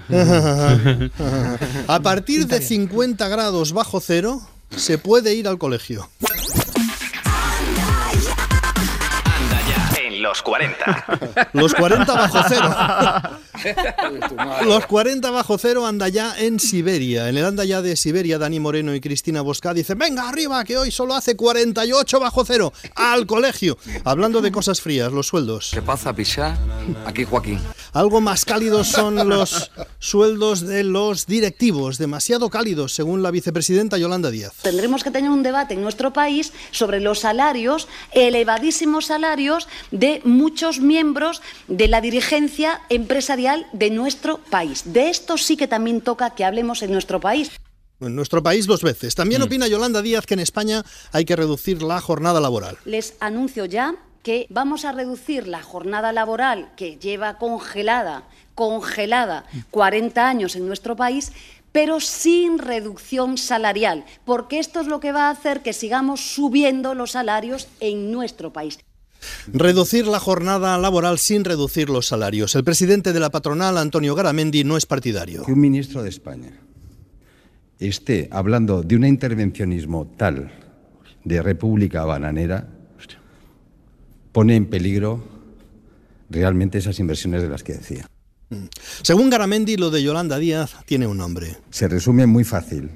A 1.87 1.99
partir 1.99 2.45
de 2.47 2.61
50 2.61 3.27
grados 3.27 3.73
bajo 3.73 3.99
cero 3.99 4.39
se 4.69 4.97
puede 4.97 5.35
ir 5.35 5.47
al 5.47 5.57
colegio. 5.57 6.07
Los 10.33 10.41
40. 10.41 11.05
Los 11.53 11.75
40 11.75 12.11
bajo 12.11 12.39
cero. 12.47 12.75
Los 14.65 14.87
40 14.87 15.29
bajo 15.29 15.59
cero 15.59 15.85
anda 15.85 16.09
ya 16.09 16.35
en 16.39 16.59
Siberia. 16.59 17.29
En 17.29 17.37
el 17.37 17.45
anda 17.45 17.63
ya 17.65 17.83
de 17.83 17.95
Siberia, 17.95 18.39
Dani 18.39 18.59
Moreno 18.59 18.95
y 18.95 18.99
Cristina 18.99 19.41
Bosca 19.41 19.75
dicen, 19.75 19.99
venga 19.99 20.27
arriba, 20.27 20.63
que 20.63 20.75
hoy 20.77 20.89
solo 20.89 21.13
hace 21.13 21.35
48 21.35 22.19
bajo 22.19 22.43
cero. 22.45 22.73
Al 22.95 23.27
colegio. 23.27 23.77
Hablando 24.05 24.41
de 24.41 24.51
cosas 24.51 24.81
frías, 24.81 25.11
los 25.11 25.27
sueldos. 25.27 25.69
¿Qué 25.71 25.83
pasa, 25.83 26.13
Pichá? 26.13 26.57
Aquí 27.05 27.25
Joaquín. 27.25 27.59
Algo 27.91 28.19
más 28.19 28.43
cálidos 28.43 28.87
son 28.87 29.29
los 29.29 29.71
sueldos 29.99 30.61
de 30.61 30.83
los 30.83 31.27
directivos. 31.27 31.99
Demasiado 31.99 32.49
cálidos, 32.49 32.93
según 32.95 33.21
la 33.21 33.29
vicepresidenta 33.29 33.99
Yolanda 33.99 34.31
Díaz. 34.31 34.53
Tendremos 34.63 35.03
que 35.03 35.11
tener 35.11 35.29
un 35.29 35.43
debate 35.43 35.75
en 35.75 35.83
nuestro 35.83 36.11
país 36.11 36.53
sobre 36.71 36.99
los 37.01 37.19
salarios, 37.19 37.87
elevadísimos 38.13 39.05
salarios 39.05 39.67
de 39.91 40.22
muchos 40.23 40.79
miembros 40.79 41.41
de 41.67 41.87
la 41.87 42.01
dirigencia 42.01 42.81
empresarial 42.89 43.67
de 43.73 43.89
nuestro 43.89 44.37
país. 44.37 44.93
De 44.93 45.09
esto 45.09 45.37
sí 45.37 45.57
que 45.57 45.67
también 45.67 46.01
toca 46.01 46.31
que 46.31 46.45
hablemos 46.45 46.81
en 46.83 46.91
nuestro 46.91 47.19
país. 47.19 47.51
En 47.99 48.15
nuestro 48.15 48.43
país 48.43 48.67
dos 48.67 48.81
veces. 48.81 49.15
También 49.15 49.41
opina 49.41 49.67
Yolanda 49.67 50.01
Díaz 50.01 50.25
que 50.25 50.33
en 50.33 50.41
España 50.41 50.83
hay 51.11 51.25
que 51.25 51.35
reducir 51.35 51.81
la 51.81 52.01
jornada 52.01 52.39
laboral. 52.39 52.77
Les 52.85 53.15
anuncio 53.19 53.65
ya 53.65 53.95
que 54.23 54.47
vamos 54.49 54.85
a 54.85 54.93
reducir 54.93 55.47
la 55.47 55.61
jornada 55.61 56.11
laboral 56.11 56.71
que 56.75 56.97
lleva 56.97 57.37
congelada, 57.37 58.23
congelada 58.55 59.45
40 59.71 60.27
años 60.27 60.55
en 60.55 60.65
nuestro 60.65 60.95
país, 60.95 61.33
pero 61.73 61.99
sin 61.99 62.59
reducción 62.59 63.37
salarial, 63.37 64.05
porque 64.25 64.59
esto 64.59 64.79
es 64.79 64.87
lo 64.87 64.99
que 64.99 65.11
va 65.11 65.27
a 65.27 65.31
hacer 65.31 65.61
que 65.61 65.73
sigamos 65.73 66.21
subiendo 66.21 66.93
los 66.93 67.11
salarios 67.11 67.67
en 67.79 68.11
nuestro 68.11 68.53
país. 68.53 68.79
Reducir 69.51 70.07
la 70.07 70.19
jornada 70.19 70.77
laboral 70.77 71.19
sin 71.19 71.43
reducir 71.43 71.89
los 71.89 72.07
salarios. 72.07 72.55
El 72.55 72.63
presidente 72.63 73.13
de 73.13 73.19
la 73.19 73.29
patronal, 73.29 73.77
Antonio 73.77 74.15
Garamendi, 74.15 74.63
no 74.63 74.77
es 74.77 74.85
partidario. 74.85 75.43
Que 75.43 75.53
un 75.53 75.61
ministro 75.61 76.03
de 76.03 76.09
España 76.09 76.51
esté 77.79 78.29
hablando 78.31 78.81
de 78.81 78.95
un 78.95 79.05
intervencionismo 79.05 80.13
tal 80.17 80.51
de 81.23 81.41
república 81.41 82.05
bananera 82.05 82.67
pone 84.31 84.55
en 84.55 84.65
peligro 84.65 85.23
realmente 86.29 86.79
esas 86.79 86.99
inversiones 86.99 87.41
de 87.41 87.49
las 87.49 87.63
que 87.63 87.73
decía. 87.73 88.09
Según 89.01 89.29
Garamendi, 89.29 89.77
lo 89.77 89.89
de 89.91 90.03
Yolanda 90.03 90.37
Díaz 90.37 90.75
tiene 90.85 91.07
un 91.07 91.17
nombre. 91.17 91.57
Se 91.69 91.87
resume 91.87 92.25
muy 92.25 92.43
fácil. 92.43 92.91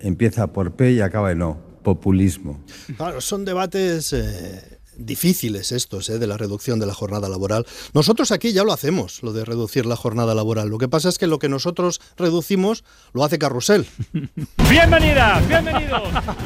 Empieza 0.00 0.52
por 0.52 0.74
P 0.74 0.92
y 0.92 1.00
acaba 1.00 1.32
en 1.32 1.42
O. 1.42 1.66
Populismo. 1.82 2.64
Claro, 2.96 3.20
son 3.20 3.44
debates 3.44 4.12
eh, 4.12 4.75
difíciles 4.98 5.72
estos, 5.72 6.08
eh, 6.08 6.18
de 6.18 6.26
la 6.26 6.36
reducción 6.36 6.78
de 6.78 6.86
la 6.86 6.94
jornada 6.94 7.28
laboral. 7.28 7.66
Nosotros 7.94 8.30
aquí 8.32 8.52
ya 8.52 8.64
lo 8.64 8.72
hacemos, 8.72 9.22
lo 9.22 9.32
de 9.32 9.44
reducir 9.44 9.86
la 9.86 9.96
jornada 9.96 10.34
laboral. 10.34 10.68
Lo 10.68 10.78
que 10.78 10.88
pasa 10.88 11.08
es 11.08 11.18
que 11.18 11.26
lo 11.26 11.38
que 11.38 11.48
nosotros 11.48 12.00
reducimos 12.16 12.84
lo 13.12 13.24
hace 13.24 13.38
Carrusel. 13.38 13.86
Bienvenidas, 14.70 15.46
bienvenidos. 15.48 16.02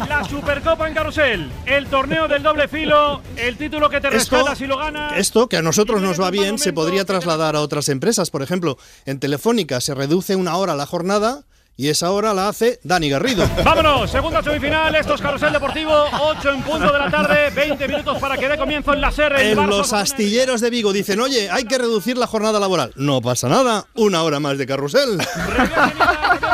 La 0.09 0.25
Supercopa 0.29 0.89
en 0.89 0.95
Carrusel, 0.95 1.51
el 1.67 1.87
torneo 1.87 2.29
del 2.29 2.43
doble 2.43 2.69
filo, 2.69 3.23
el 3.37 3.57
título 3.57 3.89
que 3.89 4.01
te 4.01 4.09
Esto- 4.09 4.37
rescata 4.37 4.55
si 4.57 4.67
lo 4.67 4.77
ganas. 4.79 5.17
Esto, 5.17 5.49
que 5.49 5.57
a 5.57 5.63
nosotros 5.63 6.03
nos 6.03 6.21
va 6.21 6.31
bien, 6.31 6.59
se 6.59 6.73
podría 6.73 7.05
trasladar 7.05 7.57
a 7.57 7.61
otras 7.61 7.89
empresas. 7.89 8.31
Por 8.31 8.43
ejemplo, 8.43 8.79
en 9.07 9.19
Telefónica 9.21 9.81
se 9.81 9.95
reduce 9.95 10.37
una 10.37 10.57
hora 10.57 10.75
la 10.75 10.87
jornada 10.87 11.45
y 11.81 11.89
esa 11.89 12.11
hora 12.11 12.35
la 12.35 12.49
hace 12.49 12.79
Dani 12.83 13.09
Garrido. 13.09 13.49
Vámonos, 13.65 14.11
segunda 14.11 14.43
semifinal, 14.43 14.95
esto 14.95 15.15
es 15.15 15.21
Carrusel 15.23 15.51
Deportivo, 15.51 15.91
8 16.21 16.51
en 16.51 16.63
punto 16.63 16.93
de 16.93 16.99
la 16.99 17.11
tarde, 17.11 17.49
20 17.49 17.89
minutos 17.89 18.19
para 18.19 18.37
que 18.37 18.51
dé 18.51 18.59
comienzo 18.59 18.93
en 18.93 19.01
la 19.01 19.11
SER. 19.11 19.33
En 19.41 19.57
Barça 19.57 19.67
los 19.67 19.93
astilleros 19.95 20.61
de 20.61 20.69
Vigo 20.69 20.93
dicen, 20.93 21.19
oye, 21.21 21.49
hay 21.51 21.65
que 21.65 21.79
reducir 21.79 22.19
la 22.19 22.27
jornada 22.27 22.61
laboral. 22.61 22.93
No 22.97 23.23
pasa 23.23 23.49
nada, 23.49 23.87
una 23.95 24.23
hora 24.25 24.41
más 24.41 24.59
de 24.59 24.67
carrusel. 24.67 25.23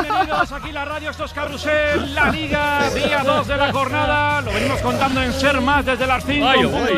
Bienvenidos 0.01 0.53
aquí 0.53 0.71
la 0.71 0.85
radio, 0.85 1.11
esto 1.11 1.25
es 1.25 1.33
Carrusel, 1.33 2.15
la 2.15 2.31
Liga, 2.31 2.89
día 2.95 3.25
2 3.25 3.49
de 3.49 3.57
la 3.57 3.73
jornada. 3.73 4.43
Lo 4.43 4.53
venimos 4.53 4.81
contando 4.81 5.23
en 5.23 5.33
Ser 5.33 5.61
Más 5.61 5.85
desde 5.85 6.07
las 6.07 6.25
5. 6.25 6.47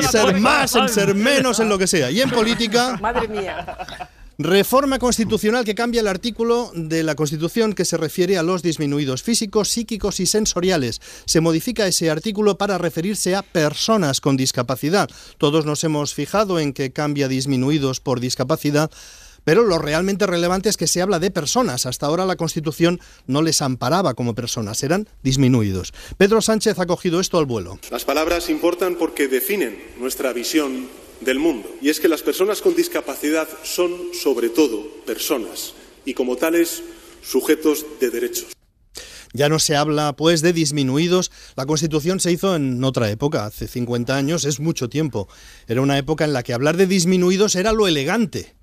Ser 0.03 0.39
más, 0.39 0.77
en 0.77 0.89
ser 0.91 1.15
menos, 1.15 1.61
en 1.61 1.71
lo 1.71 1.79
que 1.79 1.87
sea. 1.87 2.11
Y 2.11 2.21
en 2.21 2.29
política, 2.29 2.99
Madre 3.01 3.27
mía. 3.27 3.65
Reforma 4.39 5.01
constitucional 5.01 5.65
que 5.65 5.75
cambia 5.75 6.01
el 6.01 6.07
artículo 6.07 6.71
de 6.73 7.03
la 7.03 7.17
Constitución 7.17 7.73
que 7.73 7.85
se 7.85 7.97
refiere 7.97 8.39
a 8.39 8.45
los 8.45 8.63
disminuidos 8.63 9.25
físicos, 9.25 9.69
psíquicos 9.69 10.21
y 10.21 10.27
sensoriales. 10.27 11.01
Se 11.25 11.41
modifica 11.41 11.89
ese 11.89 12.09
artículo 12.09 12.57
para 12.57 12.79
referirse 12.79 13.35
a 13.35 13.43
personas 13.43 14.21
con 14.21 14.37
discapacidad. 14.37 15.11
Todos 15.39 15.67
nos 15.67 15.83
hemos 15.83 16.15
fijado 16.15 16.61
en 16.61 16.73
que 16.73 16.93
cambia 16.93 17.27
disminuidos 17.27 17.99
por 17.99 18.21
discapacidad. 18.21 18.93
Pero 19.43 19.65
lo 19.65 19.79
realmente 19.79 20.27
relevante 20.27 20.69
es 20.69 20.77
que 20.77 20.87
se 20.87 21.03
habla 21.03 21.19
de 21.19 21.31
personas. 21.31 21.87
Hasta 21.87 22.07
ahora 22.07 22.27
la 22.27 22.37
Constitución 22.37 23.01
no 23.27 23.43
les 23.43 23.61
amparaba 23.61 24.15
como 24.15 24.35
personas, 24.35 24.83
eran 24.85 25.09
disminuidos. 25.23 25.93
Pedro 26.17 26.43
Sánchez 26.43 26.79
ha 26.79 26.87
cogido 26.87 27.19
esto 27.19 27.39
al 27.39 27.47
vuelo. 27.47 27.81
Las 27.91 28.05
palabras 28.05 28.51
importan 28.51 28.97
porque 28.97 29.27
definen 29.27 29.83
nuestra 29.99 30.33
visión 30.33 30.87
del 31.21 31.39
mundo. 31.39 31.69
Y 31.81 31.89
es 31.89 32.01
que 32.01 32.09
las 32.09 32.23
personas 32.23 32.61
con 32.61 32.75
discapacidad 32.75 33.49
son, 33.65 34.15
sobre 34.15 34.49
todo, 34.49 34.83
personas 35.07 35.75
y, 36.05 36.15
como 36.15 36.37
tales, 36.37 36.83
sujetos 37.23 37.85
de 38.01 38.11
derechos. 38.11 38.49
Ya 39.35 39.49
no 39.49 39.59
se 39.59 39.77
habla, 39.77 40.15
pues, 40.17 40.41
de 40.41 40.53
disminuidos. 40.53 41.31
La 41.57 41.67
Constitución 41.67 42.19
se 42.19 42.33
hizo 42.33 42.57
en 42.57 42.83
otra 42.83 43.11
época, 43.11 43.45
hace 43.45 43.69
50 43.69 44.17
años, 44.17 44.45
es 44.45 44.59
mucho 44.59 44.89
tiempo. 44.89 45.29
Era 45.67 45.83
una 45.83 45.99
época 45.99 46.25
en 46.25 46.33
la 46.33 46.43
que 46.43 46.55
hablar 46.55 46.77
de 46.77 46.87
disminuidos 46.87 47.55
era 47.55 47.73
lo 47.73 47.87
elegante. 47.87 48.58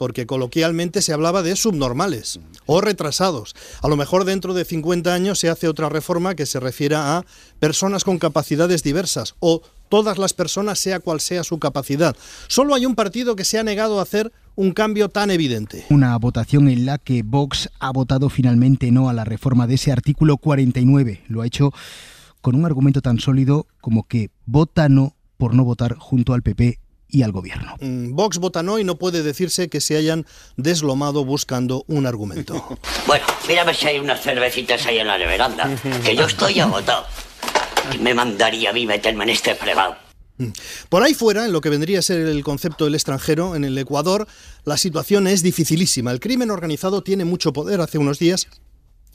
Porque 0.00 0.24
coloquialmente 0.24 1.02
se 1.02 1.12
hablaba 1.12 1.42
de 1.42 1.54
subnormales 1.56 2.40
o 2.64 2.80
retrasados. 2.80 3.54
A 3.82 3.88
lo 3.88 3.98
mejor 3.98 4.24
dentro 4.24 4.54
de 4.54 4.64
50 4.64 5.12
años 5.12 5.38
se 5.38 5.50
hace 5.50 5.68
otra 5.68 5.90
reforma 5.90 6.34
que 6.34 6.46
se 6.46 6.58
refiera 6.58 7.18
a 7.18 7.26
personas 7.58 8.02
con 8.02 8.18
capacidades 8.18 8.82
diversas 8.82 9.34
o 9.40 9.60
todas 9.90 10.16
las 10.16 10.32
personas, 10.32 10.78
sea 10.78 11.00
cual 11.00 11.20
sea 11.20 11.44
su 11.44 11.58
capacidad. 11.58 12.16
Solo 12.48 12.74
hay 12.74 12.86
un 12.86 12.94
partido 12.94 13.36
que 13.36 13.44
se 13.44 13.58
ha 13.58 13.62
negado 13.62 13.98
a 13.98 14.04
hacer 14.04 14.32
un 14.54 14.72
cambio 14.72 15.10
tan 15.10 15.30
evidente. 15.30 15.84
Una 15.90 16.16
votación 16.16 16.70
en 16.70 16.86
la 16.86 16.96
que 16.96 17.22
Vox 17.22 17.68
ha 17.78 17.90
votado 17.90 18.30
finalmente 18.30 18.90
no 18.90 19.10
a 19.10 19.12
la 19.12 19.26
reforma 19.26 19.66
de 19.66 19.74
ese 19.74 19.92
artículo 19.92 20.38
49. 20.38 21.24
Lo 21.28 21.42
ha 21.42 21.46
hecho 21.46 21.72
con 22.40 22.54
un 22.54 22.64
argumento 22.64 23.02
tan 23.02 23.18
sólido 23.18 23.66
como 23.82 24.04
que 24.04 24.30
vota 24.46 24.88
no 24.88 25.14
por 25.36 25.52
no 25.54 25.62
votar 25.62 25.96
junto 25.98 26.32
al 26.32 26.40
PP 26.40 26.78
y 27.10 27.22
al 27.22 27.32
gobierno. 27.32 27.76
Mm, 27.80 28.14
Vox 28.14 28.38
vota 28.38 28.62
no 28.62 28.78
y 28.78 28.84
no 28.84 28.96
puede 28.96 29.22
decirse 29.22 29.68
que 29.68 29.80
se 29.80 29.96
hayan 29.96 30.26
deslomado 30.56 31.24
buscando 31.24 31.84
un 31.88 32.06
argumento. 32.06 32.78
Bueno, 33.06 33.24
mírame 33.48 33.74
si 33.74 33.86
hay 33.86 33.98
unas 33.98 34.20
cervecitas 34.20 34.86
ahí 34.86 34.98
en 34.98 35.06
la 35.06 35.18
neveranda, 35.18 35.68
que 36.04 36.14
yo 36.14 36.26
estoy 36.26 36.60
agotado. 36.60 37.04
Me 38.00 38.14
mandaría 38.14 38.70
a 38.70 38.72
mí 38.72 38.86
meterme 38.86 39.24
en 39.24 39.30
este 39.30 39.54
fregado. 39.54 39.96
Por 40.88 41.02
ahí 41.02 41.14
fuera, 41.14 41.44
en 41.44 41.52
lo 41.52 41.60
que 41.60 41.70
vendría 41.70 41.98
a 41.98 42.02
ser 42.02 42.20
el 42.20 42.42
concepto 42.44 42.84
del 42.84 42.94
extranjero, 42.94 43.56
en 43.56 43.64
el 43.64 43.76
Ecuador, 43.76 44.26
la 44.64 44.76
situación 44.76 45.26
es 45.26 45.42
dificilísima. 45.42 46.12
El 46.12 46.20
crimen 46.20 46.50
organizado 46.50 47.02
tiene 47.02 47.24
mucho 47.24 47.52
poder. 47.52 47.80
Hace 47.80 47.98
unos 47.98 48.18
días 48.18 48.48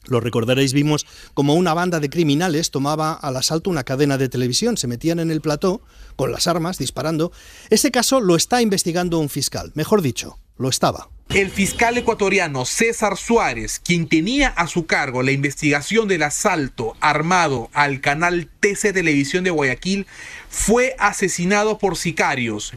lo 0.08 0.20
recordaréis, 0.20 0.74
vimos 0.74 1.06
como 1.34 1.56
una 1.56 1.74
banda 1.74 2.00
de 2.00 2.10
criminales 2.10 2.72
tomaba 2.72 3.14
al 3.14 3.38
asalto 3.38 3.70
una 3.70 3.84
cadena 3.84 4.18
de 4.18 4.30
televisión, 4.30 4.78
se 4.78 4.88
metían 4.88 5.20
en 5.20 5.32
el 5.32 5.42
plató 5.42 5.82
con 6.16 6.32
las 6.32 6.48
armas 6.48 6.78
disparando. 6.78 7.32
Ese 7.70 7.92
caso 7.92 8.20
lo 8.22 8.36
está 8.36 8.62
investigando 8.62 9.20
un 9.20 9.30
fiscal, 9.30 9.72
mejor 9.76 10.02
dicho, 10.02 10.38
lo 10.58 10.70
estaba. 10.70 11.10
El 11.30 11.50
fiscal 11.50 11.98
ecuatoriano 11.98 12.66
César 12.66 13.18
Suárez, 13.18 13.82
quien 13.84 14.08
tenía 14.08 14.50
a 14.50 14.68
su 14.68 14.86
cargo 14.86 15.24
la 15.24 15.32
investigación 15.32 16.08
del 16.08 16.24
asalto 16.24 16.96
armado 17.02 17.70
al 17.74 18.00
canal 18.00 18.50
TC 18.60 18.94
Televisión 18.94 19.44
de 19.44 19.50
Guayaquil, 19.50 20.06
fue 20.50 20.96
asesinado 21.00 21.80
por 21.80 21.98
sicarios. 21.98 22.74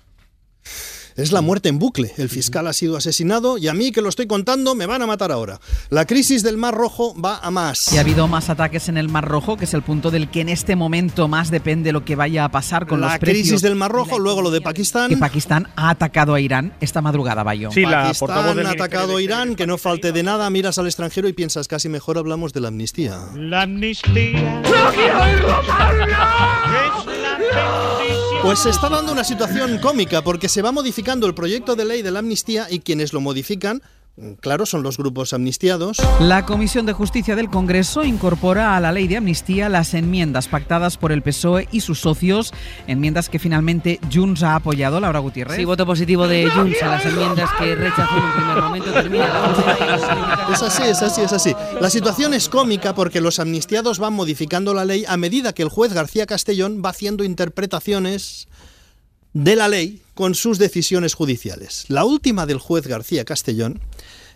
Es 1.18 1.32
la 1.32 1.40
muerte 1.40 1.68
en 1.68 1.80
bucle. 1.80 2.14
El 2.16 2.28
fiscal 2.28 2.68
ha 2.68 2.72
sido 2.72 2.96
asesinado 2.96 3.58
y 3.58 3.66
a 3.66 3.74
mí 3.74 3.90
que 3.90 4.02
lo 4.02 4.08
estoy 4.08 4.28
contando 4.28 4.76
me 4.76 4.86
van 4.86 5.02
a 5.02 5.06
matar 5.08 5.32
ahora. 5.32 5.58
La 5.90 6.04
crisis 6.04 6.44
del 6.44 6.56
Mar 6.56 6.74
Rojo 6.74 7.12
va 7.20 7.38
a 7.38 7.50
más. 7.50 7.92
Y 7.92 7.96
ha 7.96 8.02
habido 8.02 8.28
más 8.28 8.50
ataques 8.50 8.88
en 8.88 8.96
el 8.96 9.08
Mar 9.08 9.26
Rojo, 9.26 9.56
que 9.56 9.64
es 9.64 9.74
el 9.74 9.82
punto 9.82 10.12
del 10.12 10.30
que 10.30 10.42
en 10.42 10.48
este 10.48 10.76
momento 10.76 11.26
más 11.26 11.50
depende 11.50 11.90
lo 11.90 12.04
que 12.04 12.14
vaya 12.14 12.44
a 12.44 12.50
pasar 12.52 12.86
con 12.86 13.00
la 13.00 13.08
los 13.08 13.18
precios. 13.18 13.46
crisis 13.48 13.62
del 13.62 13.74
Mar 13.74 13.90
Rojo, 13.90 14.20
luego 14.20 14.42
lo 14.42 14.52
de 14.52 14.60
Pakistán. 14.60 15.08
Que 15.08 15.16
Pakistán 15.16 15.66
ha 15.74 15.90
atacado 15.90 16.34
a 16.34 16.40
Irán 16.40 16.72
esta 16.80 17.00
madrugada, 17.02 17.42
Bayo. 17.42 17.70
Pakistán 17.70 18.66
ha 18.66 18.70
atacado 18.70 19.16
a 19.16 19.20
Irán, 19.20 19.56
que 19.56 19.66
no 19.66 19.76
falte 19.76 20.12
de 20.12 20.22
nada, 20.22 20.48
miras 20.50 20.78
al 20.78 20.86
extranjero 20.86 21.26
y 21.26 21.32
piensas 21.32 21.66
casi 21.66 21.88
mejor 21.88 22.18
hablamos 22.18 22.52
de 22.52 22.60
la 22.60 22.68
amnistía. 22.68 23.18
La 23.34 23.62
amnistía. 23.62 24.62
¡No 24.62 24.92
quiero 24.92 25.20
oírlo 25.20 25.62
Pues 28.42 28.60
se 28.60 28.70
está 28.70 28.88
dando 28.88 29.12
una 29.12 29.24
situación 29.24 29.78
cómica 29.78 30.22
porque 30.22 30.48
se 30.48 30.62
va 30.62 30.72
modificando 30.72 31.26
el 31.26 31.34
proyecto 31.34 31.76
de 31.76 31.84
ley 31.84 32.02
de 32.02 32.10
la 32.10 32.20
amnistía 32.20 32.66
y 32.70 32.80
quienes 32.80 33.12
lo 33.12 33.20
modifican, 33.20 33.82
claro, 34.40 34.66
son 34.66 34.82
los 34.82 34.96
grupos 34.96 35.32
amnistiados. 35.32 35.98
La 36.20 36.44
Comisión 36.44 36.86
de 36.86 36.92
Justicia 36.92 37.36
del 37.36 37.50
Congreso 37.50 38.04
incorpora 38.04 38.76
a 38.76 38.80
la 38.80 38.92
ley 38.92 39.08
de 39.08 39.16
amnistía 39.16 39.68
las 39.68 39.94
enmiendas 39.94 40.48
pactadas 40.48 40.96
por 40.96 41.12
el 41.12 41.22
PSOE 41.22 41.68
y 41.72 41.80
sus 41.80 42.00
socios, 42.00 42.52
enmiendas 42.86 43.28
que 43.28 43.38
finalmente 43.38 44.00
Junts 44.12 44.42
ha 44.42 44.54
apoyado, 44.54 45.00
Laura 45.00 45.18
Gutiérrez. 45.18 45.56
Sí, 45.56 45.64
voto 45.64 45.86
positivo 45.86 46.26
de 46.26 46.50
Junts 46.50 46.82
a 46.82 46.88
las 46.88 47.06
enmiendas 47.06 47.50
que 47.58 47.74
rechazó 47.74 48.16
en 48.16 48.24
un 48.24 48.32
primer 48.32 48.62
momento. 48.62 48.92
Termina 48.92 49.28
la 49.28 50.48
Es 50.52 50.62
así, 50.62 50.82
es 50.82 51.02
así, 51.02 51.20
es 51.20 51.32
así. 51.32 51.54
La 51.80 51.90
situación 51.90 52.34
es 52.34 52.48
cómica 52.48 52.94
porque 52.94 53.20
los 53.20 53.38
amnistiados 53.38 53.98
van 53.98 54.14
modificando 54.14 54.74
la 54.74 54.84
ley 54.84 55.04
a 55.06 55.16
medida 55.16 55.52
que 55.52 55.62
el 55.62 55.68
juez 55.68 55.92
García 55.92 56.26
Castellón 56.26 56.82
va 56.84 56.90
haciendo 56.90 57.24
interpretaciones 57.24 58.48
de 59.32 59.56
la 59.56 59.68
ley 59.68 60.02
con 60.14 60.34
sus 60.34 60.58
decisiones 60.58 61.14
judiciales. 61.14 61.84
La 61.88 62.04
última 62.04 62.46
del 62.46 62.58
juez 62.58 62.86
García 62.86 63.24
Castellón 63.24 63.80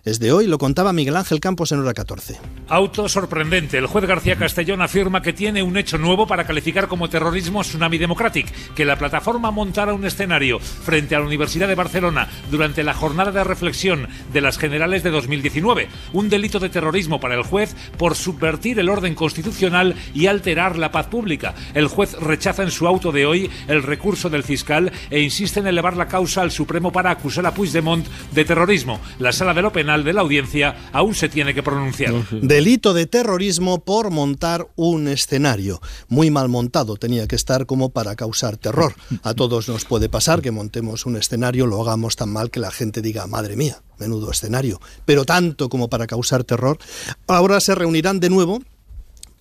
es 0.04 0.18
de 0.18 0.32
hoy, 0.32 0.48
lo 0.48 0.58
contaba 0.58 0.92
Miguel 0.92 1.16
Ángel 1.16 1.38
Campos 1.38 1.70
en 1.70 1.78
hora 1.78 1.94
14. 1.94 2.36
Auto 2.68 3.08
sorprendente. 3.08 3.78
El 3.78 3.86
juez 3.86 4.04
García 4.04 4.36
Castellón 4.36 4.82
afirma 4.82 5.22
que 5.22 5.32
tiene 5.32 5.62
un 5.62 5.76
hecho 5.76 5.96
nuevo 5.96 6.26
para 6.26 6.44
calificar 6.44 6.88
como 6.88 7.08
terrorismo 7.08 7.62
Tsunami 7.62 7.98
Democratic, 7.98 8.50
que 8.74 8.84
la 8.84 8.96
plataforma 8.96 9.52
montara 9.52 9.94
un 9.94 10.04
escenario 10.04 10.58
frente 10.58 11.14
a 11.14 11.20
la 11.20 11.26
Universidad 11.26 11.68
de 11.68 11.76
Barcelona 11.76 12.28
durante 12.50 12.82
la 12.82 12.94
jornada 12.94 13.30
de 13.30 13.44
reflexión 13.44 14.08
de 14.32 14.40
las 14.40 14.58
generales 14.58 15.04
de 15.04 15.10
2019. 15.10 15.88
Un 16.12 16.28
delito 16.28 16.58
de 16.58 16.68
terrorismo 16.68 17.20
para 17.20 17.36
el 17.36 17.42
juez 17.42 17.76
por 17.96 18.16
subvertir 18.16 18.80
el 18.80 18.88
orden 18.88 19.14
constitucional 19.14 19.94
y 20.14 20.26
alterar 20.26 20.78
la 20.78 20.90
paz 20.90 21.06
pública. 21.06 21.54
El 21.74 21.86
juez 21.86 22.14
rechaza 22.14 22.64
en 22.64 22.72
su 22.72 22.88
auto 22.88 23.12
de 23.12 23.26
hoy 23.26 23.50
el 23.68 23.84
recurso 23.84 24.30
del 24.30 24.42
fiscal 24.42 24.90
e 25.10 25.20
insiste 25.20 25.60
en 25.60 25.68
elevar 25.68 25.96
la 25.96 26.08
causa 26.08 26.42
al 26.42 26.50
Supremo 26.50 26.90
para 26.90 27.12
acusar 27.12 27.46
a 27.46 27.54
Puigdemont 27.54 28.04
de 28.32 28.44
terrorismo. 28.44 29.00
La 29.20 29.30
sala 29.30 29.54
de 29.54 29.62
lo 29.62 29.72
penal 29.72 29.91
de 30.00 30.12
la 30.12 30.22
audiencia 30.22 30.88
aún 30.92 31.14
se 31.14 31.28
tiene 31.28 31.54
que 31.54 31.62
pronunciar. 31.62 32.14
Delito 32.30 32.94
de 32.94 33.06
terrorismo 33.06 33.84
por 33.84 34.10
montar 34.10 34.66
un 34.76 35.08
escenario. 35.08 35.80
Muy 36.08 36.30
mal 36.30 36.48
montado 36.48 36.96
tenía 36.96 37.28
que 37.28 37.36
estar 37.36 37.66
como 37.66 37.90
para 37.90 38.16
causar 38.16 38.56
terror. 38.56 38.94
A 39.22 39.34
todos 39.34 39.68
nos 39.68 39.84
puede 39.84 40.08
pasar 40.08 40.40
que 40.40 40.50
montemos 40.50 41.04
un 41.04 41.16
escenario, 41.16 41.66
lo 41.66 41.80
hagamos 41.82 42.16
tan 42.16 42.30
mal 42.30 42.50
que 42.50 42.60
la 42.60 42.70
gente 42.70 43.02
diga, 43.02 43.26
madre 43.26 43.56
mía, 43.56 43.82
menudo 43.98 44.30
escenario. 44.30 44.80
Pero 45.04 45.24
tanto 45.24 45.68
como 45.68 45.88
para 45.88 46.06
causar 46.06 46.44
terror. 46.44 46.78
Ahora 47.26 47.60
se 47.60 47.74
reunirán 47.74 48.18
de 48.18 48.30
nuevo 48.30 48.62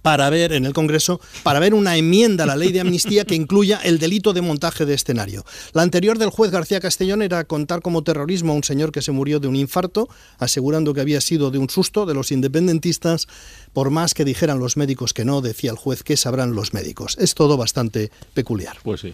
para 0.02 0.30
ver 0.30 0.54
en 0.54 0.66
el 0.66 0.74
Congreso, 0.74 1.22
para 1.44 1.60
ver 1.60 1.74
una 1.74 1.98
enmienda 1.98 2.44
a 2.44 2.48
la 2.48 2.56
ley 2.56 2.72
de 2.72 2.82
amnistía 2.82 3.26
que 3.26 3.36
incluya 3.36 3.80
el 3.84 4.00
delito 4.00 4.34
de 4.34 4.42
montaje 4.42 4.86
de 4.86 4.94
escenario. 4.94 5.46
La 5.74 5.82
anterior 5.82 6.18
del 6.18 6.30
juez 6.30 6.52
García 6.52 6.80
Castellón 6.80 7.22
era 7.22 7.44
contar 7.44 7.82
como 7.82 8.04
terrorismo 8.04 8.54
a 8.54 8.56
un 8.56 8.64
señor 8.64 8.92
que 8.92 9.02
se 9.02 9.12
murió 9.12 9.40
de 9.40 9.48
un 9.48 9.56
infarto, 9.56 10.10
asegurando 10.38 10.94
que 10.94 11.02
había 11.02 11.22
sido 11.22 11.52
de 11.52 11.58
un 11.58 11.70
susto 11.70 12.06
de 12.06 12.14
los 12.14 12.32
independentistas, 12.32 13.28
por 13.74 13.90
más 13.90 14.14
que 14.14 14.26
dijeran 14.26 14.60
los 14.60 14.78
médicos 14.78 15.14
que 15.14 15.26
no, 15.26 15.42
decía 15.42 15.72
el 15.72 15.78
juez 15.78 16.04
que 16.04 16.18
sabrán 16.18 16.56
los 16.56 16.74
médicos. 16.74 17.18
Es 17.20 17.36
todo 17.36 17.58
bastante 17.58 18.12
peculiar. 18.34 18.78
Pues 18.84 19.02
sí. 19.02 19.14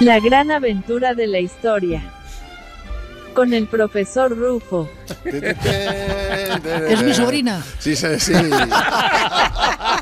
La 0.00 0.20
gran 0.20 0.50
aventura 0.50 1.14
de 1.14 1.26
la 1.26 1.40
historia. 1.40 2.12
Con 3.34 3.54
el 3.54 3.66
profesor 3.66 4.36
Rufo. 4.36 4.90
Es 6.88 7.02
mi 7.02 7.14
sobrina. 7.14 7.64
Sí, 7.78 7.96
sí, 7.96 8.06
sí. 8.18 8.32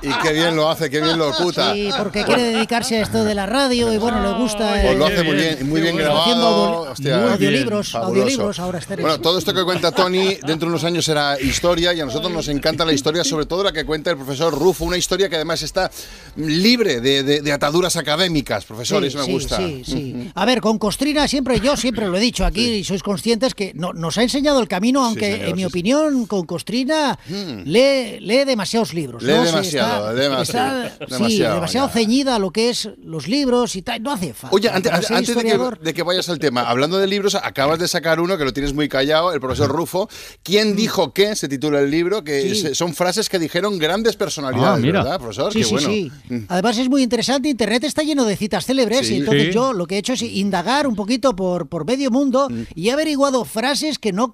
Y 0.03 0.09
qué 0.23 0.33
bien 0.33 0.55
lo 0.57 0.69
hace, 0.69 0.91
qué 0.91 1.01
bien 1.01 1.19
lo 1.19 1.31
oculta. 1.31 1.73
Sí, 1.73 1.89
porque 1.97 2.25
quiere 2.25 2.43
dedicarse 2.43 2.99
a 2.99 3.03
esto 3.03 3.25
de 3.25 3.35
la 3.35 3.47
radio 3.47 3.93
y 3.93 3.99
bueno, 3.99 4.21
le 4.23 4.33
gusta. 4.39 4.79
Pues 4.83 4.99
lo 4.99 5.07
hace 5.07 5.23
muy 5.23 5.37
bien, 5.37 5.69
muy 5.69 5.81
bien 5.81 5.97
grabado. 5.97 6.83
Hostia, 6.93 7.33
audiolibros, 7.33 7.91
fabuloso. 7.93 8.11
audiolibros 8.23 8.59
ahora 8.59 8.79
estéreo. 8.79 9.05
Bueno, 9.07 9.21
todo 9.21 9.39
esto 9.39 9.55
que 9.55 9.65
cuenta 9.65 9.93
Tony 9.93 10.35
dentro 10.47 10.67
de 10.69 10.75
unos 10.75 10.85
años 10.85 11.05
será 11.05 11.41
historia 11.41 11.93
y 11.95 12.01
a 12.01 12.05
nosotros 12.05 12.31
nos 12.33 12.49
encanta 12.49 12.85
la 12.85 12.93
historia, 12.93 13.25
sobre 13.25 13.47
todo 13.47 13.63
la 13.65 13.73
que 13.73 13.85
cuenta 13.85 14.11
el 14.11 14.17
profesor 14.17 14.53
Rufo, 14.57 14.85
una 14.85 14.97
historia 14.97 15.29
que 15.29 15.37
además 15.37 15.63
está 15.63 15.91
libre 16.37 17.01
de, 17.01 17.23
de- 17.23 17.41
de 17.43 17.53
ataduras 17.53 17.97
académicas, 17.97 18.65
profesor, 18.65 19.03
Sí, 19.03 19.09
eso 19.09 19.19
me 19.19 19.25
sí, 19.25 19.33
gusta. 19.33 19.57
Sí, 19.59 19.83
sí. 19.85 20.31
A 20.35 20.45
ver, 20.45 20.61
con 20.61 20.79
Costrina 20.79 21.27
siempre, 21.29 21.61
yo 21.61 21.77
siempre 21.77 22.07
lo 22.07 22.17
he 22.17 22.21
dicho 22.21 22.45
aquí 22.45 22.65
y 22.75 22.85
sois 22.85 23.03
conscientes 23.03 23.55
que 23.55 23.73
no- 23.75 23.93
nos 23.93 24.19
ha 24.19 24.23
enseñado 24.23 24.61
el 24.61 24.69
camino, 24.69 24.94
aunque 25.03 25.33
señor, 25.33 25.49
en 25.49 25.57
mi 25.57 25.63
sí, 25.63 25.67
opinión 25.67 26.27
con 26.27 26.45
Costrina 26.45 27.19
lee, 27.65 28.19
lee 28.21 28.45
demasiados 28.45 28.93
libros. 28.95 29.23
Lee 29.23 29.33
demasiado, 29.33 30.11
está- 30.11 30.15
demasiado, 30.23 30.85
está- 31.01 31.29
sí, 31.29 31.39
demasiado, 31.39 31.89
ceñida 31.89 32.37
a 32.37 32.39
lo 32.39 32.51
que 32.51 32.71
es 32.71 32.89
los 33.05 33.29
libros 33.29 33.77
y 33.77 33.83
tal. 33.83 34.03
No 34.03 34.13
hace 34.13 34.35
falta. 34.35 34.55
Oye, 34.55 34.69
antes, 34.69 34.93
de, 34.93 35.07
que, 35.07 35.23
historiador- 35.23 35.79
de 35.81 35.95
que 35.95 36.03
vayas 36.03 36.29
al 36.29 36.39
tema, 36.39 36.63
hablando 36.63 36.99
de 36.99 37.07
libros, 37.07 37.35
acabas 37.35 37.79
de 37.79 37.89
sacar 37.89 38.21
uno 38.21 38.37
que 38.39 38.45
lo 38.45 38.53
tienes 38.53 38.75
muy 38.75 38.89
callado, 38.89 39.33
el 39.33 39.41
profesor 39.41 39.71
Rufo. 39.71 40.09
¿Quién 40.43 40.77
dijo 40.77 41.13
qué? 41.13 41.35
Se 41.37 41.49
titula 41.49 41.81
el 41.81 41.91
libro, 41.91 42.25
que 42.25 42.51
Mm. 42.51 42.55
Sí. 42.55 42.75
son 42.75 42.95
frases 42.95 43.29
que 43.29 43.39
dijeron 43.39 43.79
grandes 43.79 44.17
personalidades, 44.17 44.79
Ah, 44.79 44.81
mira. 44.81 45.03
¿verdad, 45.03 45.19
profesor? 45.19 45.53
Sí, 45.53 45.59
Qué 45.61 45.65
sí, 45.65 45.71
bueno. 45.73 45.89
sí. 45.89 46.13
Además 46.49 46.79
es 46.79 46.89
muy 46.89 47.03
interesante, 47.03 47.49
Internet 47.49 47.85
está 47.85 48.03
lleno 48.03 48.25
de 48.25 48.37
citas 48.37 48.67
célebres 48.67 49.07
Sí. 49.07 49.15
y 49.15 49.17
entonces 49.19 49.45
Sí. 49.49 49.53
yo 49.53 49.73
lo 49.73 49.87
que 49.87 49.97
he 49.97 49.99
hecho 49.99 50.13
es 50.15 50.23
indagar 50.23 50.87
un 50.87 50.95
poquito 50.95 51.35
por, 51.37 51.69
por 51.69 51.85
medio 51.87 52.11
mundo 52.11 52.49
Mm. 52.51 52.63
y 52.75 52.89
he 52.89 52.93
averiguado 52.93 53.45
frases 53.45 53.99
que 53.99 54.13
no 54.13 54.33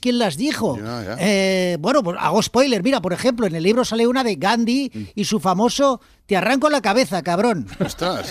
quién 0.00 0.18
las 0.18 0.36
dijo. 0.36 0.76
Eh, 1.18 1.76
bueno, 1.80 2.02
pues 2.02 2.16
hago 2.20 2.42
spoiler. 2.42 2.82
Mira, 2.82 3.00
por 3.00 3.12
ejemplo, 3.12 3.46
en 3.46 3.54
el 3.54 3.62
libro 3.62 3.84
sale 3.84 4.06
una 4.06 4.24
de 4.24 4.36
Gandhi 4.36 4.90
Mm. 4.94 5.02
y 5.14 5.24
su 5.24 5.40
famoso 5.40 6.00
te 6.26 6.36
arranco 6.36 6.70
la 6.70 6.80
cabeza, 6.80 7.22
cabrón. 7.22 7.66
Ostras. 7.84 8.26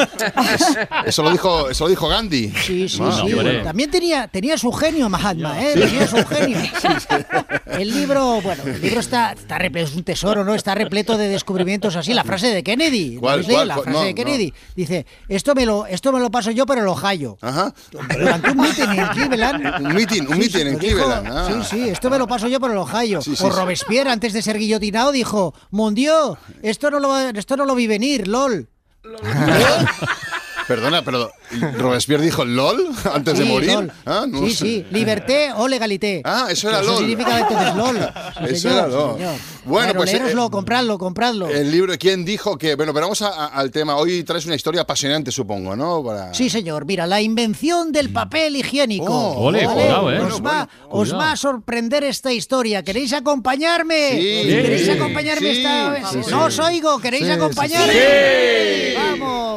Eso, 1.05 1.21
lo 1.23 1.31
dijo, 1.31 1.69
eso 1.69 1.83
lo 1.85 1.89
dijo 1.91 2.07
Gandhi. 2.07 2.49
Sí, 2.65 2.89
sí, 2.89 2.97
sí. 3.25 3.33
bueno. 3.33 3.63
También 3.63 3.91
tenía, 3.91 4.27
tenía 4.27 4.57
su 4.57 4.71
genio, 4.71 5.09
Mahatma, 5.09 5.61
¿eh? 5.61 5.73
Tenía 5.75 6.07
su 6.07 6.17
genio. 6.25 6.57
El 7.65 7.91
libro, 7.91 8.39
bueno, 8.41 8.61
el 8.65 8.79
libro 8.81 8.99
está, 8.99 9.31
está 9.31 9.57
repleto, 9.57 9.87
es 9.89 9.95
un 9.95 10.03
tesoro, 10.03 10.43
¿no? 10.43 10.53
Está 10.53 10.75
repleto 10.75 11.17
de 11.17 11.27
descubrimientos 11.27 11.95
así. 11.95 12.13
La 12.13 12.23
frase 12.23 12.47
de 12.53 12.61
Kennedy. 12.63 13.15
¿no 13.15 13.21
¿Cuál, 13.21 13.43
cuál, 13.45 13.67
La 13.67 13.75
frase 13.77 13.89
No, 13.91 14.01
de 14.03 14.13
Kennedy. 14.13 14.53
Dice, 14.75 15.07
esto 15.27 15.55
me, 15.55 15.65
lo, 15.65 15.87
esto 15.87 16.11
me 16.11 16.19
lo 16.19 16.29
paso 16.29 16.51
yo, 16.51 16.67
pero 16.67 16.81
lo 16.83 16.93
hallo. 16.95 17.37
Ajá. 17.41 17.73
Durante 17.91 18.51
un 18.51 18.57
meeting 18.57 18.89
en 18.89 19.07
Cleveland. 19.07 19.85
Un 19.87 19.93
meeting, 19.95 20.21
un 20.21 20.33
Sí, 20.33 20.39
meeting 20.39 20.67
en 20.67 20.79
dijo- 20.79 20.95
Cleveland. 20.97 21.27
ah. 21.31 21.47
Sí, 21.47 21.67
sí, 21.77 21.89
esto 21.89 22.09
me 22.11 22.19
lo 22.19 22.27
paso 22.27 22.47
yo, 22.47 22.59
pero 22.59 22.73
lo 22.75 22.85
hallo. 22.85 23.21
Sí, 23.23 23.35
sí, 23.35 23.43
o 23.43 23.51
sí. 23.51 23.57
Robespierre, 23.57 24.11
antes 24.11 24.33
de 24.33 24.41
ser 24.43 24.59
guillotinado, 24.59 25.11
dijo, 25.11 25.55
Mon 25.71 25.95
Dieu, 25.95 26.37
esto 26.61 26.91
no 26.91 26.99
lo, 26.99 27.17
esto 27.29 27.57
no 27.57 27.65
lo 27.65 27.73
vi 27.73 27.82
venir, 27.87 28.27
lol. 28.27 28.65
Perdona, 30.67 31.03
pero 31.03 31.31
Robespierre 31.77 32.23
dijo 32.23 32.45
LOL 32.45 32.87
antes 33.13 33.37
de 33.37 33.45
morir. 33.45 33.71
LOL. 33.73 33.91
Ah, 34.05 34.25
no 34.27 34.39
sí, 34.47 34.51
sé. 34.53 34.57
sí, 34.65 34.85
liberté 34.91 35.51
o 35.55 35.67
legalité. 35.67 36.21
Ah, 36.23 36.47
eso 36.49 36.69
era 36.69 36.79
Eso 36.81 36.91
LOL. 36.91 36.97
significa 36.99 37.39
entonces 37.39 37.75
LOL. 37.75 37.97
Sí, 38.33 38.53
Eso 38.53 38.69
señor, 38.69 38.77
era 38.77 38.87
LOL. 38.87 39.17
señor. 39.17 39.33
Bueno, 39.65 39.93
pues, 39.95 40.13
eh, 40.13 40.21
compradlo, 40.51 40.97
compradlo. 40.97 41.47
El 41.47 41.71
libro, 41.71 41.93
¿quién 41.97 42.25
dijo 42.25 42.57
que.? 42.57 42.75
Bueno, 42.75 42.93
pero 42.93 43.05
vamos 43.05 43.21
a- 43.21 43.29
a- 43.29 43.47
al 43.47 43.71
tema. 43.71 43.95
Hoy 43.95 44.23
traes 44.23 44.45
una 44.45 44.55
historia 44.55 44.81
apasionante, 44.81 45.31
supongo, 45.31 45.75
¿no? 45.75 46.03
Para... 46.03 46.33
Sí, 46.33 46.49
señor. 46.49 46.85
Mira, 46.85 47.07
la 47.07 47.21
invención 47.21 47.91
del 47.91 48.09
papel 48.11 48.55
higiénico. 48.57 49.05
Oh, 49.13 49.45
ole, 49.47 49.65
¿Vale? 49.65 49.81
cuidado, 49.81 50.11
eh. 50.11 50.19
Os, 50.21 50.41
va, 50.45 50.67
os 50.89 51.13
va 51.13 51.31
a 51.31 51.35
sorprender 51.37 52.03
esta 52.03 52.31
historia. 52.33 52.83
¿Queréis 52.83 53.13
acompañarme? 53.13 54.11
Sí. 54.11 54.47
¿Queréis 54.49 54.89
acompañarme 54.89 55.51
Sí. 55.53 55.57
esta 55.61 55.89
vez? 55.91 56.03
Sí, 56.11 56.19
sí. 56.23 56.31
No 56.31 56.43
os 56.45 56.59
oigo. 56.59 56.99
¿Queréis 56.99 57.23
Sí, 57.23 57.29
sí, 57.29 57.33
acompañarme? 57.35 57.93
sí. 57.93 58.93
Vamos, 58.95 59.52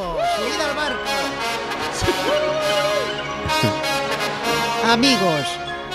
Amigos, 4.87 5.45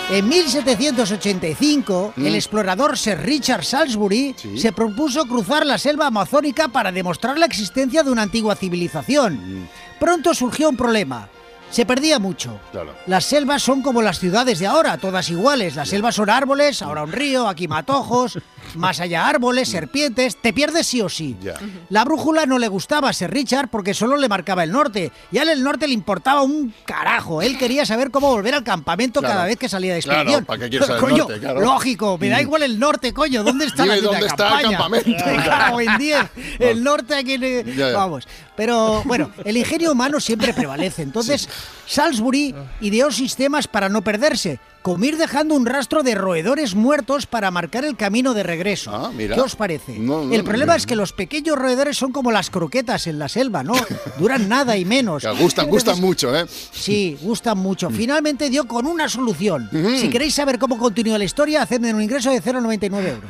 en 0.09 0.27
1785, 0.27 2.13
Mm. 2.17 2.25
el 2.27 2.35
explorador 2.35 2.97
Sir 2.97 3.17
Richard 3.19 3.63
Salisbury 3.63 4.35
se 4.57 4.73
propuso 4.73 5.25
cruzar 5.25 5.65
la 5.65 5.77
selva 5.77 6.07
amazónica 6.07 6.67
para 6.67 6.91
demostrar 6.91 7.37
la 7.37 7.45
existencia 7.45 8.03
de 8.03 8.11
una 8.11 8.23
antigua 8.23 8.55
civilización. 8.55 9.35
Mm. 9.35 9.67
Pronto 9.99 10.33
surgió 10.33 10.69
un 10.69 10.75
problema. 10.75 11.29
Se 11.71 11.85
perdía 11.85 12.19
mucho. 12.19 12.59
Claro. 12.71 12.93
Las 13.07 13.23
selvas 13.25 13.63
son 13.63 13.81
como 13.81 14.01
las 14.01 14.19
ciudades 14.19 14.59
de 14.59 14.67
ahora, 14.67 14.97
todas 14.97 15.29
iguales. 15.29 15.75
Las 15.77 15.87
selvas 15.89 16.15
son 16.15 16.29
árboles, 16.29 16.81
ahora 16.81 17.03
un 17.03 17.13
río, 17.13 17.47
aquí 17.47 17.67
matojos, 17.69 18.39
más 18.75 18.99
allá 18.99 19.25
árboles, 19.25 19.69
serpientes. 19.69 20.35
Te 20.35 20.51
pierdes 20.51 20.87
sí 20.87 21.01
o 21.01 21.07
sí. 21.07 21.37
Ya. 21.41 21.53
La 21.89 22.03
brújula 22.03 22.45
no 22.45 22.59
le 22.59 22.67
gustaba 22.67 23.07
a 23.09 23.13
Sir 23.13 23.31
Richard 23.31 23.69
porque 23.69 23.93
solo 23.93 24.17
le 24.17 24.27
marcaba 24.27 24.65
el 24.65 24.71
norte. 24.73 25.13
Y 25.31 25.37
a 25.37 25.43
él 25.43 25.49
el 25.49 25.63
norte 25.63 25.87
le 25.87 25.93
importaba 25.93 26.41
un 26.41 26.73
carajo. 26.85 27.41
Él 27.41 27.57
quería 27.57 27.85
saber 27.85 28.11
cómo 28.11 28.29
volver 28.29 28.53
al 28.53 28.63
campamento 28.65 29.21
Claro. 29.21 29.35
cada 29.35 29.45
vez 29.45 29.57
que 29.57 29.69
salía 29.69 29.93
de 29.93 30.01
Claro, 30.01 30.19
expedición. 30.19 30.45
¿para 30.45 30.59
qué 30.59 30.69
quieres 30.69 30.87
saber 30.87 31.03
el 31.03 31.09
coño, 31.09 31.23
norte? 31.23 31.39
Claro. 31.39 31.61
lógico, 31.61 32.17
me 32.17 32.27
da 32.29 32.37
Mm. 32.37 32.41
igual 32.41 32.63
el 32.63 32.79
norte, 32.79 33.13
coño. 33.13 33.43
¿Dónde 33.45 33.65
está 33.67 33.83
Dime 33.83 33.95
la 33.95 34.01
dónde 34.01 34.19
de 34.21 34.27
está 34.27 34.59
el 34.59 34.69
campamento. 34.71 35.09
Me 35.25 35.35
cago 35.45 35.79
en 35.81 35.97
10. 35.97 36.17
El 36.59 36.83
norte 36.83 37.15
aquí... 37.15 37.37
ya. 37.77 37.93
Vamos. 37.93 38.27
Pero 38.61 39.01
bueno, 39.05 39.31
el 39.43 39.57
ingenio 39.57 39.91
humano 39.91 40.19
siempre 40.19 40.53
prevalece. 40.53 41.01
Entonces, 41.01 41.49
Salisbury 41.87 42.53
ideó 42.81 43.09
sistemas 43.09 43.67
para 43.67 43.89
no 43.89 44.03
perderse, 44.03 44.59
como 44.83 45.03
ir 45.03 45.17
dejando 45.17 45.55
un 45.55 45.65
rastro 45.65 46.03
de 46.03 46.13
roedores 46.13 46.75
muertos 46.75 47.25
para 47.25 47.49
marcar 47.49 47.85
el 47.85 47.95
camino 47.97 48.35
de 48.35 48.43
regreso. 48.43 48.91
Ah, 48.93 49.09
mira. 49.11 49.33
¿Qué 49.33 49.41
os 49.41 49.55
parece? 49.55 49.97
No, 49.97 50.25
no, 50.25 50.31
el 50.35 50.43
problema 50.43 50.73
no. 50.73 50.77
es 50.77 50.85
que 50.85 50.95
los 50.95 51.11
pequeños 51.11 51.57
roedores 51.57 51.97
son 51.97 52.11
como 52.11 52.31
las 52.31 52.51
croquetas 52.51 53.07
en 53.07 53.17
la 53.17 53.29
selva, 53.29 53.63
¿no? 53.63 53.73
Duran 54.19 54.47
nada 54.47 54.77
y 54.77 54.85
menos. 54.85 55.23
Que 55.31 55.31
gustan, 55.41 55.67
gustan 55.67 55.95
Entonces, 55.95 55.99
mucho, 56.03 56.35
¿eh? 56.37 56.45
Sí, 56.71 57.17
gustan 57.19 57.57
mucho. 57.57 57.89
Mm. 57.89 57.93
Finalmente 57.95 58.51
dio 58.51 58.67
con 58.67 58.85
una 58.85 59.09
solución. 59.09 59.71
Si 59.99 60.07
queréis 60.11 60.35
saber 60.35 60.59
cómo 60.59 60.77
continúa 60.77 61.17
la 61.17 61.23
historia, 61.23 61.63
hacedme 61.63 61.91
un 61.91 62.03
ingreso 62.03 62.29
de 62.29 62.39
0,99 62.43 63.07
euros. 63.07 63.29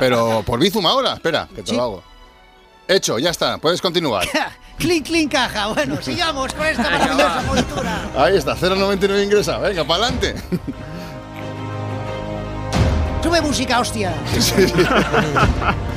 Pero 0.00 0.42
por 0.46 0.58
Bizum 0.60 0.86
ahora. 0.86 1.12
Espera, 1.12 1.46
que 1.54 1.62
te 1.62 1.72
Sí. 1.72 1.76
lo 1.76 1.82
hago. 1.82 2.13
Hecho, 2.86 3.18
ya 3.18 3.30
está. 3.30 3.58
Puedes 3.58 3.80
continuar. 3.80 4.26
clink, 4.78 5.06
clink, 5.06 5.32
caja. 5.32 5.68
Bueno, 5.68 5.96
sigamos 6.02 6.52
con 6.52 6.66
esta 6.66 6.82
maravillosa 6.82 7.40
aventura. 7.40 8.10
Ahí 8.16 8.36
está, 8.36 8.56
0,99 8.56 9.24
ingresa. 9.24 9.58
Venga, 9.58 9.84
para 9.84 10.06
adelante. 10.06 10.34
Sube 13.22 13.40
música, 13.40 13.80
hostia. 13.80 14.14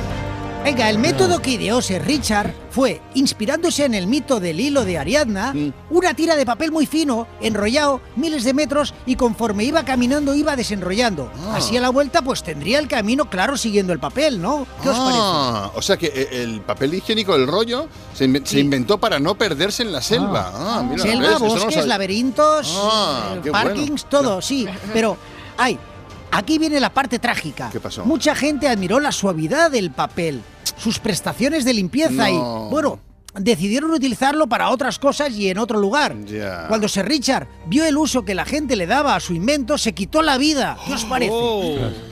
Venga, 0.68 0.90
el 0.90 0.98
método 0.98 1.40
que 1.40 1.52
ideó 1.52 1.80
Sir 1.80 2.02
Richard 2.04 2.52
fue, 2.70 3.00
inspirándose 3.14 3.86
en 3.86 3.94
el 3.94 4.06
mito 4.06 4.38
del 4.38 4.60
hilo 4.60 4.84
de 4.84 4.98
Ariadna, 4.98 5.54
una 5.88 6.12
tira 6.12 6.36
de 6.36 6.44
papel 6.44 6.70
muy 6.72 6.84
fino, 6.84 7.26
enrollado 7.40 8.02
miles 8.16 8.44
de 8.44 8.52
metros 8.52 8.92
y 9.06 9.16
conforme 9.16 9.64
iba 9.64 9.82
caminando 9.86 10.34
iba 10.34 10.56
desenrollando. 10.56 11.32
Así 11.54 11.78
a 11.78 11.80
la 11.80 11.88
vuelta 11.88 12.20
pues 12.20 12.42
tendría 12.42 12.80
el 12.80 12.86
camino 12.86 13.30
claro 13.30 13.56
siguiendo 13.56 13.94
el 13.94 13.98
papel, 13.98 14.42
¿no? 14.42 14.66
¿Qué 14.82 14.90
os 14.90 14.98
parece? 14.98 15.18
Ah, 15.22 15.70
o 15.74 15.80
sea 15.80 15.96
que 15.96 16.08
eh, 16.14 16.28
el 16.42 16.60
papel 16.60 16.92
higiénico, 16.92 17.34
el 17.34 17.46
rollo, 17.46 17.88
se, 18.12 18.28
inven- 18.28 18.44
se 18.44 18.60
inventó 18.60 18.98
para 18.98 19.18
no 19.18 19.36
perderse 19.36 19.82
en 19.84 19.90
la 19.90 20.02
selva. 20.02 20.52
Ah, 20.54 20.82
mira, 20.86 21.02
Selva, 21.02 21.38
bosques, 21.38 21.86
laberintos, 21.86 22.74
Ah, 22.78 23.36
eh, 23.42 23.50
parkings, 23.50 24.04
todo, 24.04 24.42
sí. 24.42 24.66
Pero, 24.92 25.16
ay, 25.56 25.78
aquí 26.30 26.58
viene 26.58 26.78
la 26.78 26.92
parte 26.92 27.18
trágica. 27.18 27.70
¿Qué 27.72 27.80
pasó? 27.80 28.04
Mucha 28.04 28.34
gente 28.34 28.68
admiró 28.68 29.00
la 29.00 29.12
suavidad 29.12 29.70
del 29.70 29.90
papel, 29.92 30.42
sus 30.76 30.98
prestaciones 30.98 31.64
de 31.64 31.74
limpieza 31.74 32.28
No. 32.30 32.66
y, 32.66 32.70
bueno, 32.70 33.00
decidieron 33.40 33.90
utilizarlo 33.90 34.46
para 34.48 34.70
otras 34.70 34.98
cosas 34.98 35.30
y 35.30 35.48
en 35.50 35.58
otro 35.58 35.78
lugar. 35.78 36.14
Ya. 36.24 36.66
Cuando 36.68 36.88
Sir 36.88 37.06
Richard 37.06 37.46
vio 37.66 37.84
el 37.84 37.96
uso 37.96 38.24
que 38.24 38.34
la 38.34 38.44
gente 38.44 38.76
le 38.76 38.86
daba 38.86 39.14
a 39.16 39.20
su 39.20 39.34
invento, 39.34 39.78
se 39.78 39.92
quitó 39.92 40.22
la 40.22 40.38
vida. 40.38 40.76
¿Qué 40.86 40.94
os 40.94 41.04
parece? 41.04 41.32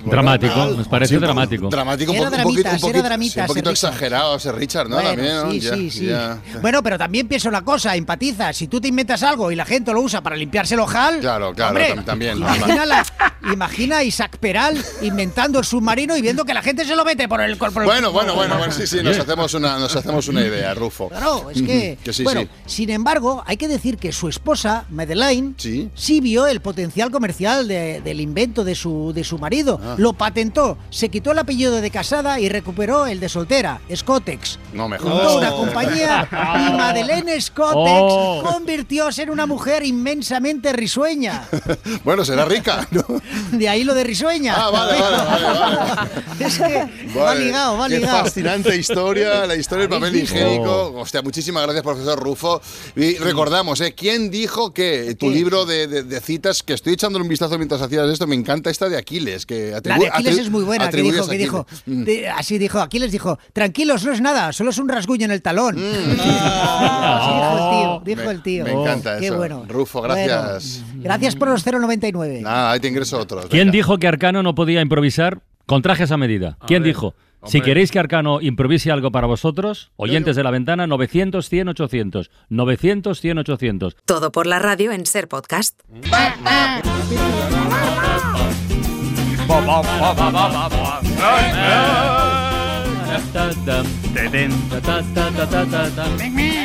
Dramático, 0.05 0.55
nos 0.77 0.89
pareció 0.89 1.19
Sí, 1.19 1.25
dramático. 1.25 1.69
Dramático, 1.69 2.13
un, 2.13 2.19
Era 2.19 2.31
po- 2.31 2.37
un 2.37 2.43
poquito, 2.43 2.57
un 2.69 2.73
dramitas, 2.73 2.73
era 2.73 2.81
poquito, 2.81 3.03
dramitas, 3.05 3.35
sí, 3.35 3.41
un 3.41 3.47
poquito 3.47 3.77
Sir 3.77 3.89
exagerado 3.89 4.37
ese 4.37 4.53
Richard, 4.53 4.89
¿no? 4.89 4.97
Bueno, 4.97 5.11
También, 5.11 5.37
¿no? 5.37 5.51
sí, 5.51 5.61
Ya, 5.61 5.75
sí, 5.75 5.91
sí. 5.91 6.07
ya. 6.07 6.39
Bueno, 6.61 6.83
pero 6.83 6.99
también 6.99 7.27
piensa 7.29 7.49
una 7.49 7.63
cosa, 7.65 7.97
empatiza. 7.97 8.53
Si 8.53 8.69
tú 8.69 8.81
te 8.81 8.89
inventas 8.89 9.23
algo 9.23 9.51
y 9.51 9.57
la 9.57 9.65
gente 9.65 9.93
lo 9.93 10.01
usa 10.01 10.23
para 10.23 10.37
limpiarse 10.37 10.75
el 10.75 10.81
ojal, 10.81 11.21
Claro, 11.21 11.53
claro, 11.55 11.71
hombre, 11.71 11.95
tam- 11.95 12.05
también. 12.05 12.39
Imagina, 12.39 12.87
la- 12.87 13.07
imagina 13.53 13.99
a 13.99 14.05
Isaac 14.05 14.37
Peral 14.39 14.83
inventando 15.03 15.59
el 15.59 15.65
submarino 15.65 16.17
y 16.17 16.23
viendo 16.23 16.45
que 16.45 16.55
la 16.55 16.63
gente 16.63 16.85
se 16.85 16.95
lo 16.95 17.05
mete 17.05 17.29
por 17.29 17.41
el 17.41 17.57
cuerpo. 17.59 17.83
Bueno, 17.83 18.13
bueno, 18.13 18.35
bueno, 18.35 18.57
bueno, 18.59 18.73
sí, 18.73 18.87
sí, 18.87 19.03
nos 19.03 19.19
hacemos 19.19 19.53
una, 19.55 19.79
nos 19.79 19.95
hacemos 19.97 20.29
una 20.29 20.41
idea, 20.43 20.75
Rufo. 20.75 21.11
Claro, 21.19 21.51
es 21.51 21.63
que, 21.63 21.99
Que 22.05 22.13
sí, 22.13 22.23
bueno, 22.25 22.43
sí. 22.43 22.49
sin 22.67 22.91
embargo, 22.91 23.43
hay 23.47 23.57
que 23.57 23.69
decir 23.69 23.99
que 23.99 24.13
su 24.13 24.29
esposa, 24.29 24.85
Madeleine, 24.91 25.55
sí, 25.59 26.21
vio 26.21 26.47
el 26.47 26.61
potencial 26.61 27.11
comercial 27.11 27.67
de- 27.69 28.01
del 28.01 28.21
invento 28.21 28.65
de 28.65 28.75
su, 28.75 29.13
de 29.15 29.25
su 29.25 29.39
marido. 29.39 29.81
Ah. 29.83 29.95
Lo 29.99 30.13
patentó, 30.13 30.79
se 30.91 31.09
quitó 31.09 31.33
el 31.33 31.39
apellido 31.39 31.81
de 31.81 31.91
casada 31.91 32.41
y 32.41 32.49
recuperó 32.49 33.07
el 33.07 33.21
de 33.21 33.29
soltera, 33.29 33.81
Scotex. 33.95 34.59
No 34.73 34.89
me 34.89 34.99
Fundó 34.99 35.17
jodas. 35.19 35.37
una 35.37 35.51
compañía 35.53 36.29
y 36.31 36.73
Madeleine 36.77 37.41
Scotex 37.41 37.77
Oh. 37.77 38.43
convirtióse 38.45 39.23
en 39.23 39.31
una 39.31 39.47
mujer 39.47 39.85
inmensamente 39.85 40.73
risueña. 40.73 41.45
Bueno, 42.05 42.25
será 42.25 42.45
rica, 42.45 42.87
¿no? 42.91 43.05
De 43.53 43.69
ahí 43.69 43.83
lo 43.85 43.95
de 43.95 44.05
risueña. 44.05 44.55
Ah, 44.57 44.71
vale, 44.71 45.01
vale, 45.01 45.17
vale, 45.17 45.59
vale. 45.59 46.11
Es 46.47 46.59
que 46.59 46.89
va 47.19 47.25
Vale, 47.25 47.45
ligado, 47.47 47.79
va 47.79 47.89
Qué 47.89 47.99
ligado. 47.99 48.25
fascinante 48.25 48.77
historia, 48.77 49.47
la 49.47 49.57
historia 49.57 49.83
del 49.83 49.91
papel 49.91 50.09
¿Habéis 50.11 50.33
visto? 50.33 50.93
Hostia, 51.07 51.23
muchísimas 51.23 51.63
gracias, 51.63 51.85
profesor 51.85 52.19
Rufo. 52.19 52.61
Y 52.97 53.15
recordamos, 53.19 53.81
¿eh? 53.81 53.95
¿Quién 53.97 54.29
dijo 54.29 54.75
que 54.75 55.15
tu 55.15 55.31
libro 55.31 55.65
de, 55.65 55.87
de- 55.87 56.03
de 56.03 56.21
citas, 56.21 56.65
que 56.65 56.73
estoy 56.73 56.95
echándole 56.95 57.23
un 57.23 57.29
vistazo 57.29 57.57
mientras 57.59 57.81
hacías 57.81 58.09
esto, 58.11 58.27
me 58.27 58.35
encanta 58.35 58.71
esta 58.71 58.89
de 58.89 58.97
Aquiles? 58.97 59.47
Que 59.47 59.71
La 59.85 59.99
de 59.99 60.09
Aquiles 60.09 60.37
es 60.39 60.51
muy 60.51 60.65
buena, 60.65 60.91
que 60.91 60.97
dijo, 61.03 61.23
a 61.25 61.29
que 61.31 61.39
dijo, 61.39 61.59
Aquiles. 61.61 61.83
Mm. 61.87 62.03
de- 62.05 62.29
así 62.29 62.59
dijo, 62.59 62.81
Aquiles 62.81 63.13
dijo, 63.13 63.39
tranquilos, 63.53 64.05
no 64.05 64.13
es 64.13 64.21
nada, 64.21 64.53
solo 64.53 64.71
es 64.71 64.79
un 64.79 64.89
rasguño 64.89 65.27
en 65.27 65.31
el 65.31 65.43
talón. 65.43 65.77
Así 65.79 67.33
dijo 67.35 67.53
el 67.53 67.71
tío, 67.71 68.03
dijo 68.05 68.23
Me- 68.25 68.31
el 68.33 68.43
tío. 68.43 68.65
Me 68.65 68.73
encanta 68.73 69.19
Qué 69.21 69.27
eso. 69.27 69.37
bueno. 69.37 69.65
Rufo, 69.69 70.03
gracias. 70.03 70.83
Bueno, 70.89 71.03
gracias 71.05 71.37
por 71.37 71.49
los 71.49 71.65
0,99. 71.65 72.41
Nada, 72.43 72.73
ahí 72.73 72.81
te 72.81 72.89
ingreso 72.89 73.19
otros. 73.19 73.47
¿Quién 73.47 73.71
dijo 73.71 73.99
que 73.99 74.09
Arcano 74.09 74.43
no 74.43 74.57
podía 74.57 74.81
improvisar 74.81 75.41
con 75.67 75.83
trajes 75.83 76.11
a 76.11 76.17
medida? 76.17 76.59
¿Quién 76.67 76.83
ver, 76.83 76.89
dijo? 76.93 77.15
Si 77.45 77.59
hombre. 77.59 77.71
queréis 77.71 77.91
que 77.91 77.99
Arcano 77.99 78.41
improvise 78.41 78.91
algo 78.91 79.11
para 79.13 79.27
vosotros, 79.27 79.93
oyentes 79.97 80.37
de 80.37 80.43
la 80.43 80.51
ventana, 80.51 80.87
900, 80.87 81.49
100, 81.49 81.69
800. 81.69 82.31
900, 82.49 83.21
100, 83.21 83.39
800. 83.39 83.97
Todo 84.05 84.33
por 84.33 84.47
la 84.47 84.59
radio 84.59 84.93
en 84.93 85.07
Ser 85.07 85.29
Podcast. 85.29 85.81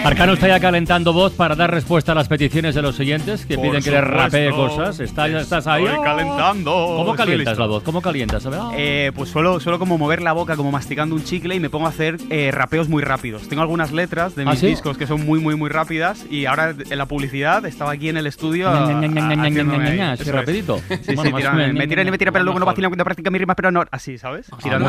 Arcano 0.04 0.34
está 0.34 0.48
ya 0.48 0.60
calentando 0.60 1.14
voz 1.14 1.34
para 1.34 1.56
dar 1.56 1.72
respuesta 1.72 2.12
a 2.12 2.16
las 2.16 2.28
peticiones 2.28 2.76
de 2.76 2.82
los 2.82 3.00
oyentes 3.00 3.46
que 3.46 3.56
Por 3.56 3.66
piden 3.68 3.84
que 3.84 3.92
le 3.92 4.02
rapee 4.02 4.50
cosas. 4.52 5.00
¿Estás, 5.00 5.30
estás 5.32 5.68
ahí? 5.68 5.86
Estoy 5.86 6.04
calentando. 6.04 6.72
¿Cómo 6.72 7.16
calientas 7.16 7.58
la 7.58 7.66
voz? 7.68 7.84
¿Cómo 7.84 8.02
calientas? 8.02 8.48
Eh, 8.76 9.12
pues 9.16 9.30
suelo, 9.30 9.60
suelo 9.60 9.80
como 9.80 9.98
mover 9.98 10.22
la 10.22 10.34
boca 10.34 10.56
como 10.56 10.72
masticando 10.72 11.16
un 11.16 11.24
chicle 11.24 11.56
y 11.56 11.60
me 11.60 11.70
pongo 11.70 11.86
a 11.86 11.90
hacer 11.90 12.18
eh, 12.30 12.52
rapeos 12.52 12.90
muy 12.90 13.04
rápidos. 13.04 13.48
Tengo 13.48 13.62
algunas 13.62 13.92
letras 13.92 14.36
de 14.36 14.44
¿Ah, 14.44 14.52
mis 14.52 14.60
sí? 14.60 14.68
discos 14.68 14.98
que 14.98 15.08
son 15.08 15.26
muy, 15.26 15.40
muy, 15.40 15.56
muy 15.56 15.70
rápidas 15.70 16.26
y 16.30 16.46
ahora 16.46 16.74
en 16.90 16.98
la 16.98 17.06
publicidad 17.06 17.66
estaba 17.66 17.92
aquí 17.92 18.10
en 18.10 18.18
el 18.18 18.28
estudio 18.28 18.70
así 18.70 20.32
rapidito. 20.32 20.80
Sí, 20.90 20.96
sí, 21.06 21.16
tira- 21.16 21.54
me 21.54 21.74
ña, 21.74 21.88
tiran 21.88 22.08
y 22.08 22.12
me 22.12 22.18
tiran, 22.18 22.34
pero 22.34 22.44
luego 22.46 22.60
no 22.60 22.66
mejor. 22.66 22.74
vacilan 22.74 22.92
cuando 22.92 23.04
practica 23.04 23.30
mi 23.30 23.38
rima, 23.40 23.56
pero 23.56 23.72
no. 23.72 23.84
Así, 23.92 24.18
¿sabes? 24.18 24.48
Bien. 24.64 24.82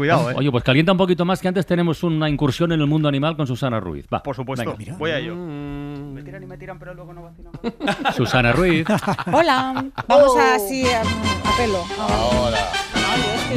Cuidado, 0.00 0.30
eh. 0.30 0.34
Oye, 0.34 0.50
pues 0.50 0.64
calienta 0.64 0.92
un 0.92 0.96
poquito 0.96 1.26
más 1.26 1.42
que 1.42 1.48
antes 1.48 1.66
tenemos 1.66 2.02
una 2.02 2.26
incursión 2.26 2.72
en 2.72 2.80
el 2.80 2.86
mundo 2.86 3.06
animal 3.06 3.36
con 3.36 3.46
Susana 3.46 3.80
Ruiz. 3.80 4.06
Va. 4.10 4.22
Por 4.22 4.34
supuesto. 4.34 4.74
Venga. 4.74 4.96
Voy 4.96 5.10
a 5.10 5.18
ello. 5.18 5.34
Mm. 5.36 6.14
Me 6.14 6.22
tiran 6.22 6.42
y 6.42 6.46
me 6.46 6.56
tiran, 6.56 6.78
pero 6.78 6.94
luego 6.94 7.12
no 7.12 7.24
vacilan. 7.24 7.52
Susana 8.16 8.50
Ruiz. 8.52 8.86
Hola, 9.30 9.84
vamos 10.08 10.38
así 10.38 10.86
a, 10.86 11.02
a 11.02 11.56
pelo. 11.58 11.84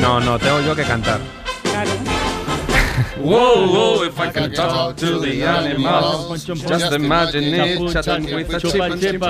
No, 0.01 0.19
no, 0.19 0.37
tengo 0.37 0.59
yo 0.59 0.75
que 0.75 0.83
cantar. 0.83 1.21
Claro. 1.63 1.91
Whoa, 3.17 3.67
whoa, 3.67 4.03
if 4.05 4.19
I 4.19 4.29
could 4.31 4.53
talk 4.55 4.95
to 4.97 5.19
the 5.19 5.43
animals, 5.43 6.45
just 6.45 6.91
imagine 6.93 7.43
it, 7.53 7.91
chatting 7.91 8.25
with 8.35 8.53
a 8.53 8.59
chip 8.59 8.81
and 8.81 8.99
chip. 9.01 9.21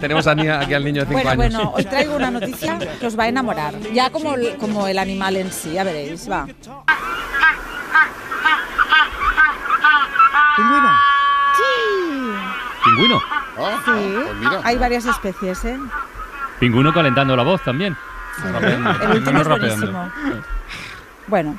Tenemos 0.00 0.26
a 0.26 0.34
Nia- 0.34 0.60
aquí 0.60 0.74
al 0.74 0.84
niño 0.84 1.04
de 1.04 1.06
5 1.08 1.12
Bueno, 1.22 1.30
años. 1.30 1.54
bueno, 1.54 1.72
os 1.76 1.84
traigo 1.86 2.16
una 2.16 2.30
noticia 2.30 2.78
que 3.00 3.06
os 3.06 3.18
va 3.18 3.24
a 3.24 3.28
enamorar. 3.28 3.74
Ya 3.92 4.10
como 4.10 4.34
el, 4.34 4.56
como 4.56 4.86
el 4.86 4.98
animal 4.98 5.36
en 5.36 5.52
sí, 5.52 5.72
ya 5.72 5.84
veréis, 5.84 6.28
va. 6.30 6.46
¿Pingüino? 10.56 10.88
Sí. 11.56 11.64
Pingüino. 12.84 13.22
Sí. 13.84 14.56
Hay 14.64 14.76
varias 14.76 15.06
especies, 15.06 15.64
¿eh? 15.64 15.78
Pingüino 16.60 16.92
calentando 16.92 17.36
la 17.36 17.42
voz 17.42 17.62
también. 17.62 17.96
El 19.02 19.10
último 19.18 19.40
es 19.40 19.48
buenísimo. 19.48 20.12
Bueno, 21.26 21.58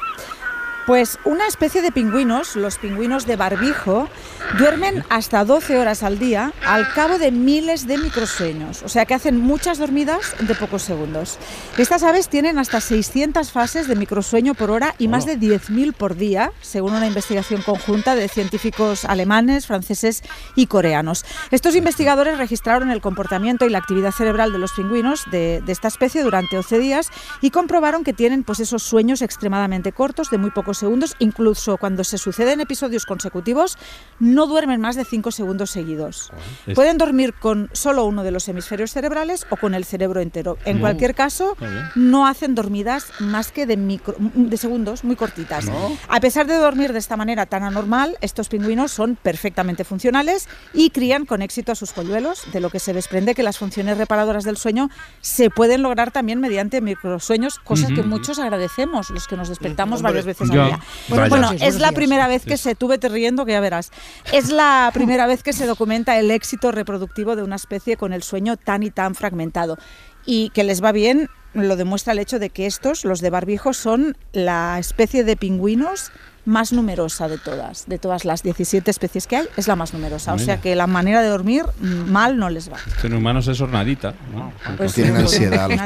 pues 0.89 1.19
una 1.23 1.45
especie 1.45 1.83
de 1.83 1.91
pingüinos, 1.91 2.55
los 2.55 2.79
pingüinos 2.79 3.27
de 3.27 3.35
barbijo, 3.35 4.09
duermen 4.57 5.03
hasta 5.09 5.45
12 5.45 5.77
horas 5.77 6.01
al 6.01 6.17
día 6.17 6.51
al 6.65 6.91
cabo 6.93 7.19
de 7.19 7.29
miles 7.29 7.85
de 7.85 7.99
microsueños, 7.99 8.81
o 8.81 8.89
sea 8.89 9.05
que 9.05 9.13
hacen 9.13 9.39
muchas 9.39 9.77
dormidas 9.77 10.35
de 10.39 10.55
pocos 10.55 10.81
segundos. 10.81 11.37
Estas 11.77 12.01
aves 12.01 12.27
tienen 12.27 12.57
hasta 12.57 12.81
600 12.81 13.51
fases 13.51 13.87
de 13.87 13.95
microsueño 13.95 14.55
por 14.55 14.71
hora 14.71 14.95
y 14.97 15.07
más 15.07 15.27
de 15.27 15.37
10.000 15.37 15.93
por 15.93 16.15
día, 16.15 16.51
según 16.59 16.93
una 16.93 17.05
investigación 17.05 17.61
conjunta 17.61 18.15
de 18.15 18.27
científicos 18.27 19.05
alemanes, 19.05 19.67
franceses 19.67 20.23
y 20.55 20.65
coreanos. 20.65 21.23
Estos 21.51 21.75
investigadores 21.75 22.39
registraron 22.39 22.89
el 22.89 22.99
comportamiento 22.99 23.67
y 23.67 23.69
la 23.69 23.77
actividad 23.77 24.11
cerebral 24.11 24.51
de 24.51 24.57
los 24.57 24.71
pingüinos 24.71 25.25
de, 25.29 25.61
de 25.63 25.71
esta 25.71 25.87
especie 25.87 26.23
durante 26.23 26.57
11 26.57 26.79
días 26.79 27.11
y 27.41 27.51
comprobaron 27.51 28.03
que 28.03 28.13
tienen 28.13 28.43
pues 28.43 28.59
esos 28.59 28.81
sueños 28.81 29.21
extremadamente 29.21 29.91
cortos 29.91 30.31
de 30.31 30.39
muy 30.39 30.49
pocos 30.49 30.78
segundos, 30.79 31.15
incluso 31.19 31.77
cuando 31.77 32.03
se 32.03 32.17
suceden 32.17 32.59
episodios 32.61 33.05
consecutivos, 33.05 33.77
no 34.19 34.47
duermen 34.47 34.81
más 34.81 34.95
de 34.95 35.05
5 35.05 35.31
segundos 35.31 35.69
seguidos. 35.71 36.31
es- 36.65 36.75
Pueden 36.75 36.97
dormir 36.97 37.33
con 37.33 37.69
solo 37.73 38.05
uno 38.05 38.23
de 38.23 38.31
los 38.31 38.47
hemisferios 38.47 38.91
cerebrales 38.91 39.45
o 39.49 39.57
con 39.57 39.73
el 39.73 39.85
cerebro 39.85 40.21
entero. 40.21 40.57
En 40.65 40.77
No. 40.77 40.81
cualquier 40.81 41.13
caso, 41.15 41.55
no 41.95 42.27
hacen 42.27 42.55
dormidas 42.55 43.07
más 43.19 43.51
que 43.51 43.65
de, 43.65 43.77
micro- 43.77 44.15
de 44.19 44.57
segundos 44.57 45.03
muy 45.03 45.15
cortitas. 45.15 45.65
No. 45.65 45.97
A 46.07 46.19
pesar 46.19 46.47
de 46.47 46.55
dormir 46.55 46.93
de 46.93 46.99
esta 46.99 47.17
manera 47.17 47.45
tan 47.45 47.63
anormal, 47.63 48.17
estos 48.21 48.49
pingüinos 48.49 48.91
son 48.91 49.15
perfectamente 49.21 49.83
funcionales 49.83 50.47
y 50.73 50.89
crían 50.91 51.25
con 51.25 51.41
éxito 51.41 51.71
a 51.71 51.75
sus 51.75 51.91
polluelos, 51.91 52.43
de 52.51 52.59
lo 52.59 52.69
que 52.69 52.79
se 52.79 52.93
desprende 52.93 53.35
que 53.35 53.43
las 53.43 53.57
funciones 53.57 53.97
reparadoras 53.97 54.43
del 54.43 54.57
sueño 54.57 54.89
se 55.21 55.49
pueden 55.49 55.81
lograr 55.81 56.11
también 56.11 56.39
mediante 56.39 56.81
microsueños, 56.81 57.59
cosa 57.59 57.87
que 57.87 58.01
Ujú. 58.01 58.09
muchos 58.09 58.39
agradecemos, 58.39 59.09
los 59.09 59.27
que 59.27 59.35
nos 59.37 59.49
despertamos 59.49 59.99
Hombre, 59.99 60.11
varias 60.11 60.25
veces 60.25 60.49
al 60.49 60.55
día. 60.67 60.68
Bueno, 60.69 60.83
Bueno, 61.09 61.29
buenos 61.29 61.51
días, 61.51 61.75
es 61.75 61.79
la 61.79 61.91
primera 61.91 62.27
vez 62.27 62.45
que 62.45 62.57
se 62.57 62.75
tuve 62.75 62.97
te 62.97 63.09
riendo 63.09 63.45
que 63.45 63.53
ya 63.53 63.59
verás. 63.59 63.91
Es 64.31 64.49
la 64.49 64.89
primera 64.93 65.27
vez 65.27 65.43
que 65.43 65.53
se 65.53 65.65
documenta 65.65 66.17
el 66.19 66.31
éxito 66.31 66.71
reproductivo 66.71 67.35
de 67.35 67.43
una 67.43 67.55
especie 67.55 67.97
con 67.97 68.13
el 68.13 68.23
sueño 68.23 68.57
tan 68.57 68.83
y 68.83 68.91
tan 68.91 69.15
fragmentado. 69.15 69.77
Y 70.25 70.49
que 70.51 70.63
les 70.63 70.83
va 70.83 70.91
bien 70.91 71.29
lo 71.53 71.75
demuestra 71.75 72.13
el 72.13 72.19
hecho 72.19 72.39
de 72.39 72.49
que 72.49 72.65
estos, 72.65 73.05
los 73.05 73.21
de 73.21 73.29
barbijo, 73.29 73.73
son 73.73 74.15
la 74.33 74.77
especie 74.79 75.23
de 75.23 75.35
pingüinos 75.35 76.11
más 76.45 76.71
numerosa 76.71 77.27
de 77.27 77.37
todas. 77.37 77.85
De 77.87 77.97
todas 77.97 78.25
las 78.25 78.43
17 78.43 78.89
especies 78.89 79.27
que 79.27 79.37
hay, 79.37 79.47
es 79.57 79.67
la 79.67 79.75
más 79.75 79.93
numerosa. 79.93 80.33
O 80.33 80.35
Mira. 80.35 80.45
sea 80.45 80.61
que 80.61 80.75
la 80.75 80.87
manera 80.87 81.21
de 81.21 81.29
dormir 81.29 81.63
mm, 81.79 82.11
mal 82.11 82.37
no 82.37 82.49
les 82.49 82.71
va. 82.71 82.77
En 83.03 83.13
humanos 83.13 83.47
es 83.47 83.59
hornadita. 83.61 84.13
¿no? 84.33 84.51
Pues 84.77 84.93
Tienen 84.93 85.15
sí, 85.15 85.21
ansiedad 85.21 85.69
los 85.69 85.79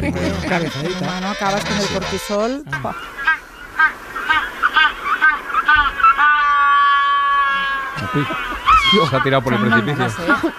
acabas 1.31 1.65
con 1.65 1.77
el 1.77 1.87
cortisol. 1.87 2.63
Buah. 2.81 2.93
Se 9.09 9.15
ha 9.15 9.23
tirado 9.23 9.41
por 9.43 9.53
el 9.53 9.59
precipicio. 9.59 10.07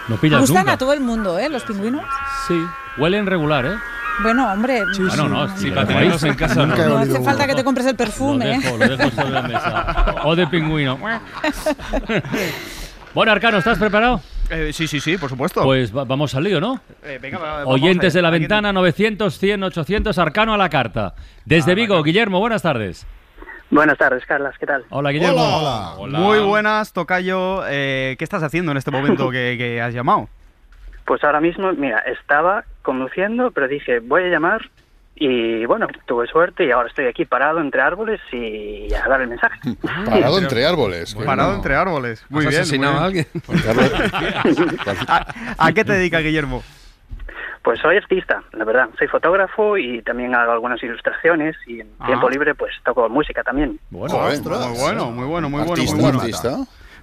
No 0.08 0.16
pillas 0.16 0.40
Gustan 0.40 0.58
nunca. 0.62 0.72
a 0.72 0.78
todo 0.78 0.92
el 0.92 1.00
mundo, 1.00 1.38
¿eh? 1.38 1.48
Los 1.48 1.62
pingüinos. 1.64 2.02
Sí. 2.48 2.60
Huelen 2.96 3.26
regular, 3.26 3.64
¿eh? 3.66 3.74
Bueno, 4.22 4.52
hombre. 4.52 4.82
Bueno, 5.08 5.28
no, 5.28 5.46
mm, 5.46 5.56
sí, 5.56 5.70
para 5.70 5.86
tenerlos 5.86 6.22
en 6.22 6.34
casa, 6.34 6.66
no. 6.66 6.76
No 6.76 6.98
hace 6.98 7.12
uno. 7.12 7.24
falta 7.24 7.46
que 7.46 7.54
te 7.54 7.64
compres 7.64 7.86
el 7.86 7.96
perfume. 7.96 8.44
Lo 8.46 8.52
¿eh? 8.52 8.58
dejo, 8.62 8.76
lo 8.76 8.96
dejo 8.96 9.10
sobre 9.10 9.30
la 9.30 9.42
mesa. 9.42 10.14
O 10.24 10.36
de 10.36 10.46
pingüino. 10.46 10.98
Bueno, 13.14 13.30
Arcano, 13.30 13.58
¿estás 13.58 13.78
preparado? 13.78 14.20
Eh, 14.50 14.72
sí, 14.72 14.88
sí, 14.88 14.98
sí, 14.98 15.16
por 15.16 15.30
supuesto. 15.30 15.62
Pues 15.62 15.96
va- 15.96 16.02
vamos 16.04 16.34
al 16.34 16.42
lío, 16.42 16.60
¿no? 16.60 16.80
Eh, 17.04 17.20
venga, 17.22 17.38
va, 17.38 17.58
vamos 17.58 17.74
Oyentes 17.74 18.12
de 18.12 18.20
la 18.20 18.30
ventana 18.30 18.72
900, 18.72 19.38
100, 19.38 19.62
800, 19.62 20.18
Arcano 20.18 20.52
a 20.52 20.56
la 20.56 20.68
carta. 20.68 21.14
Desde 21.44 21.76
Vigo, 21.76 22.02
Guillermo, 22.02 22.40
buenas 22.40 22.62
tardes. 22.62 23.06
Buenas 23.74 23.98
tardes, 23.98 24.24
Carlas, 24.24 24.54
¿qué 24.56 24.66
tal? 24.66 24.84
Hola, 24.90 25.10
Guillermo. 25.10 25.96
Muy 26.06 26.38
buenas, 26.38 26.92
Tocayo. 26.92 27.64
Eh, 27.66 28.14
¿Qué 28.16 28.22
estás 28.22 28.44
haciendo 28.44 28.70
en 28.70 28.78
este 28.78 28.92
momento 28.92 29.30
que, 29.32 29.56
que 29.58 29.82
has 29.82 29.92
llamado? 29.92 30.28
Pues 31.04 31.24
ahora 31.24 31.40
mismo, 31.40 31.72
mira, 31.72 31.98
estaba 31.98 32.62
conduciendo, 32.82 33.50
pero 33.50 33.66
dije, 33.66 33.98
voy 33.98 34.22
a 34.22 34.28
llamar 34.28 34.70
y 35.16 35.66
bueno, 35.66 35.88
tuve 36.06 36.28
suerte 36.28 36.64
y 36.64 36.70
ahora 36.70 36.86
estoy 36.88 37.06
aquí 37.06 37.24
parado 37.24 37.60
entre 37.60 37.80
árboles 37.80 38.20
y 38.30 38.94
a 38.94 39.08
dar 39.08 39.22
el 39.22 39.28
mensaje. 39.28 39.58
Parado 40.08 40.38
entre 40.38 40.64
árboles. 40.64 41.12
Parado 41.16 41.56
entre 41.56 41.74
árboles. 41.74 42.24
Muy 42.28 42.44
¿Has 42.44 42.50
bien. 42.50 42.62
asesinado 42.62 43.00
muy 43.00 43.12
bien. 43.12 43.26
a 43.26 44.42
alguien? 44.44 44.76
¿A, 45.08 45.66
a 45.66 45.72
qué 45.72 45.84
te 45.84 45.94
dedicas, 45.94 46.22
Guillermo? 46.22 46.62
Pues 47.64 47.80
soy 47.80 47.96
artista, 47.96 48.42
la 48.52 48.64
verdad. 48.64 48.90
Soy 48.98 49.08
fotógrafo 49.08 49.78
y 49.78 50.02
también 50.02 50.34
hago 50.34 50.52
algunas 50.52 50.82
ilustraciones 50.82 51.56
y 51.66 51.80
en 51.80 51.88
Ah. 51.98 52.06
tiempo 52.06 52.28
libre 52.28 52.54
pues 52.54 52.74
toco 52.84 53.08
música 53.08 53.42
también. 53.42 53.80
Bueno, 53.90 54.14
muy 54.18 54.76
bueno, 54.78 55.10
muy 55.10 55.26
bueno, 55.26 55.48
muy 55.48 55.58
bueno. 55.60 55.72
Artista, 55.72 55.94
muy 55.96 56.02
bueno. 56.04 56.20
artista. 56.20 56.56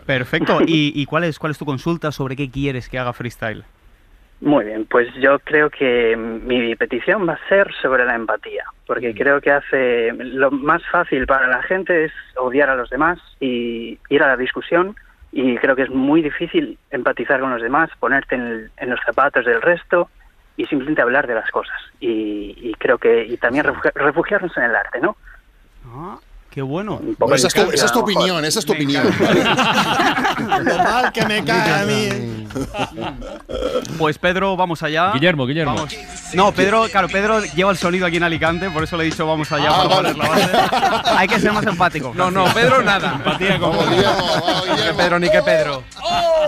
Perfecto. 0.05 0.59
¿Y, 0.67 0.93
y 0.95 1.05
cuál, 1.07 1.23
es, 1.23 1.39
cuál 1.39 1.51
es 1.51 1.57
tu 1.57 1.65
consulta 1.65 2.11
sobre 2.11 2.35
qué 2.35 2.49
quieres 2.51 2.87
que 2.89 2.99
haga 2.99 3.11
freestyle? 3.11 3.63
Muy 4.39 4.65
bien, 4.65 4.85
pues 4.89 5.07
yo 5.15 5.37
creo 5.39 5.69
que 5.69 6.15
mi 6.15 6.75
petición 6.75 7.27
va 7.29 7.33
a 7.33 7.47
ser 7.47 7.71
sobre 7.81 8.05
la 8.05 8.15
empatía, 8.15 8.63
porque 8.87 9.13
creo 9.13 9.39
que 9.39 9.51
hace 9.51 10.11
lo 10.13 10.49
más 10.49 10.81
fácil 10.91 11.27
para 11.27 11.47
la 11.47 11.61
gente 11.63 12.05
es 12.05 12.11
odiar 12.37 12.69
a 12.71 12.75
los 12.75 12.89
demás 12.89 13.19
y 13.39 13.99
ir 14.09 14.23
a 14.23 14.27
la 14.27 14.37
discusión 14.37 14.95
y 15.31 15.55
creo 15.57 15.75
que 15.75 15.83
es 15.83 15.91
muy 15.91 16.23
difícil 16.23 16.79
empatizar 16.89 17.39
con 17.39 17.51
los 17.51 17.61
demás, 17.61 17.91
ponerte 17.99 18.33
en, 18.35 18.41
el- 18.41 18.71
en 18.77 18.89
los 18.89 18.99
zapatos 19.05 19.45
del 19.45 19.61
resto 19.61 20.09
y 20.61 20.65
simplemente 20.67 21.01
hablar 21.01 21.27
de 21.27 21.35
las 21.35 21.49
cosas 21.51 21.75
y, 21.99 22.55
y 22.57 22.73
creo 22.77 22.97
que 22.97 23.25
y 23.25 23.37
también 23.37 23.65
refugi- 23.65 23.93
refugiarnos 23.93 24.55
en 24.57 24.63
el 24.63 24.75
arte, 24.75 24.99
¿no? 24.99 25.15
Ah, 25.93 26.17
qué 26.49 26.61
bueno. 26.61 26.99
esa, 27.33 27.47
es 27.47 27.53
tu, 27.53 27.61
esa 27.71 27.85
es 27.85 27.91
tu 27.91 27.99
opinión, 27.99 28.43
esa 28.45 28.59
es 28.59 28.65
tu 28.65 28.73
opinión. 28.73 29.03
Lo 30.63 30.77
mal 30.83 31.11
que 31.11 31.25
me 31.25 31.43
cae 31.43 31.81
a 31.81 31.85
mí. 31.85 32.47
Pues 33.97 34.17
Pedro, 34.17 34.55
vamos 34.57 34.83
allá. 34.83 35.11
Guillermo, 35.13 35.45
Guillermo. 35.45 35.73
Vamos. 35.75 35.95
No, 36.33 36.51
Pedro, 36.51 36.85
claro, 36.91 37.07
Pedro 37.07 37.41
lleva 37.41 37.71
el 37.71 37.77
sonido 37.77 38.05
aquí 38.05 38.17
en 38.17 38.23
Alicante, 38.23 38.69
por 38.69 38.83
eso 38.83 38.97
le 38.97 39.03
he 39.03 39.05
dicho 39.07 39.25
vamos 39.25 39.51
allá 39.51 39.69
Ah, 39.71 39.83
para 39.87 39.95
vale. 40.01 40.13
poner 40.13 40.17
la 40.17 40.29
base. 41.01 41.09
Hay 41.17 41.27
que 41.27 41.39
ser 41.39 41.51
más 41.53 41.65
empático. 41.65 42.13
No, 42.15 42.29
no, 42.31 42.45
Pedro 42.53 42.81
nada. 42.83 43.13
Empatía 43.15 43.57
que 43.59 44.93
Pedro, 44.97 45.19
ni 45.19 45.29
que 45.29 45.41
Pedro. 45.41 45.83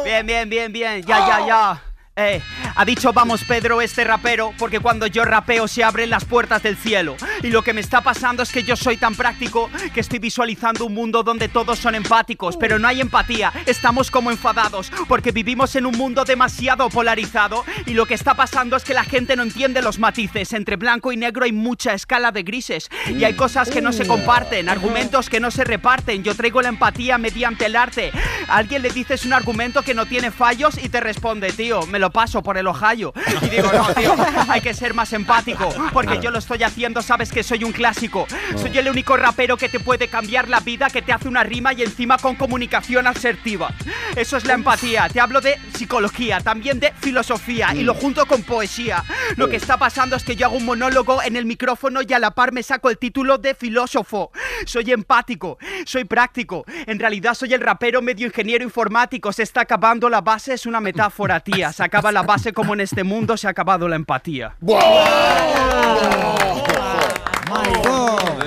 Bien, 0.03 0.25
bien, 0.25 0.49
bien, 0.49 0.71
bien. 0.71 1.01
Ya, 1.03 1.19
ya, 1.27 1.47
ya. 1.47 1.81
Eh, 2.15 2.39
ha 2.75 2.85
dicho 2.85 3.11
vamos 3.11 3.43
Pedro 3.43 3.81
este 3.81 4.03
rapero 4.03 4.53
porque 4.59 4.79
cuando 4.79 5.07
yo 5.07 5.25
rapeo 5.25 5.67
se 5.67 5.83
abren 5.83 6.11
las 6.11 6.25
puertas 6.25 6.61
del 6.61 6.77
cielo. 6.77 7.15
Y 7.41 7.49
lo 7.49 7.63
que 7.63 7.73
me 7.73 7.81
está 7.81 8.01
pasando 8.01 8.43
es 8.43 8.51
que 8.51 8.61
yo 8.61 8.75
soy 8.75 8.97
tan 8.97 9.15
práctico 9.15 9.71
que 9.95 10.01
estoy 10.01 10.19
visualizando 10.19 10.85
un 10.85 10.93
mundo 10.93 11.23
donde 11.23 11.49
todos 11.49 11.79
son 11.79 11.95
empáticos 11.95 12.55
pero 12.55 12.77
no 12.77 12.87
hay 12.87 13.01
empatía, 13.01 13.51
estamos 13.65 14.11
como 14.11 14.29
enfadados 14.29 14.91
porque 15.07 15.31
vivimos 15.31 15.75
en 15.75 15.87
un 15.87 15.97
mundo 15.97 16.23
demasiado 16.23 16.87
polarizado. 16.91 17.65
Y 17.87 17.95
lo 17.95 18.05
que 18.05 18.13
está 18.13 18.35
pasando 18.35 18.77
es 18.77 18.83
que 18.83 18.93
la 18.93 19.05
gente 19.05 19.35
no 19.35 19.41
entiende 19.41 19.81
los 19.81 19.97
matices, 19.97 20.53
entre 20.53 20.75
blanco 20.75 21.11
y 21.11 21.17
negro 21.17 21.45
hay 21.45 21.51
mucha 21.51 21.95
escala 21.95 22.31
de 22.31 22.43
grises. 22.43 22.91
Y 23.07 23.23
hay 23.23 23.33
cosas 23.33 23.71
que 23.71 23.81
no 23.81 23.91
se 23.91 24.05
comparten, 24.05 24.69
argumentos 24.69 25.31
que 25.31 25.39
no 25.39 25.49
se 25.49 25.63
reparten, 25.63 26.23
yo 26.23 26.35
traigo 26.35 26.61
la 26.61 26.69
empatía 26.69 27.17
mediante 27.17 27.65
el 27.65 27.75
arte, 27.75 28.11
alguien 28.47 28.83
le 28.83 28.91
dices 28.91 29.25
un 29.25 29.33
argumento 29.33 29.81
que 29.81 29.95
no 29.95 30.05
tiene 30.05 30.29
fallos 30.29 30.77
y 30.77 30.89
te 30.89 30.99
responde 30.99 31.51
tío, 31.51 31.87
me 31.87 32.02
lo 32.03 32.09
paso 32.09 32.43
por 32.43 32.57
el 32.57 32.67
Ohio. 32.67 33.13
Y 33.41 33.47
digo, 33.47 33.71
no, 33.71 33.87
tío, 33.93 34.13
hay 34.49 34.59
que 34.59 34.73
ser 34.73 34.93
más 34.93 35.13
empático, 35.13 35.69
porque 35.93 36.19
yo 36.19 36.31
lo 36.31 36.39
estoy 36.39 36.61
haciendo, 36.63 37.01
sabes 37.01 37.31
que 37.31 37.43
soy 37.43 37.63
un 37.63 37.71
clásico. 37.71 38.27
Soy 38.57 38.77
el 38.77 38.89
único 38.89 39.15
rapero 39.15 39.55
que 39.55 39.69
te 39.69 39.79
puede 39.79 40.09
cambiar 40.09 40.49
la 40.49 40.59
vida, 40.59 40.89
que 40.89 41.01
te 41.01 41.13
hace 41.13 41.29
una 41.29 41.43
rima 41.43 41.71
y 41.71 41.81
encima 41.81 42.17
con 42.17 42.35
comunicación 42.35 43.07
asertiva. 43.07 43.73
Eso 44.17 44.35
es 44.35 44.43
la 44.43 44.53
empatía. 44.53 45.07
Te 45.07 45.21
hablo 45.21 45.39
de 45.39 45.57
psicología, 45.75 46.41
también 46.41 46.81
de 46.81 46.91
filosofía 46.99 47.73
y 47.73 47.83
lo 47.83 47.93
junto 47.93 48.25
con 48.25 48.43
poesía. 48.43 49.01
Lo 49.37 49.47
que 49.47 49.55
está 49.55 49.77
pasando 49.77 50.17
es 50.17 50.25
que 50.25 50.35
yo 50.35 50.47
hago 50.47 50.57
un 50.57 50.65
monólogo 50.65 51.23
en 51.23 51.37
el 51.37 51.45
micrófono 51.45 52.01
y 52.05 52.11
a 52.11 52.19
la 52.19 52.31
par 52.31 52.51
me 52.51 52.63
saco 52.63 52.89
el 52.89 52.97
título 52.97 53.37
de 53.37 53.55
filósofo. 53.55 54.31
Soy 54.65 54.91
empático, 54.91 55.57
soy 55.85 56.03
práctico. 56.03 56.65
En 56.85 56.99
realidad 56.99 57.33
soy 57.33 57.53
el 57.53 57.61
rapero 57.61 58.01
medio 58.01 58.27
ingeniero 58.27 58.65
informático. 58.65 59.31
Se 59.31 59.43
está 59.43 59.61
acabando 59.61 60.09
la 60.09 60.19
base, 60.19 60.53
es 60.53 60.65
una 60.65 60.81
metáfora, 60.81 61.39
tía. 61.39 61.71
Acaba 61.93 62.11
la 62.11 62.23
base 62.23 62.53
como 62.53 62.73
en 62.73 62.81
este 62.81 63.03
mundo 63.03 63.37
se 63.37 63.45
ha 63.45 63.51
acabado 63.51 63.87
la 63.87 63.95
empatía. 63.95 64.55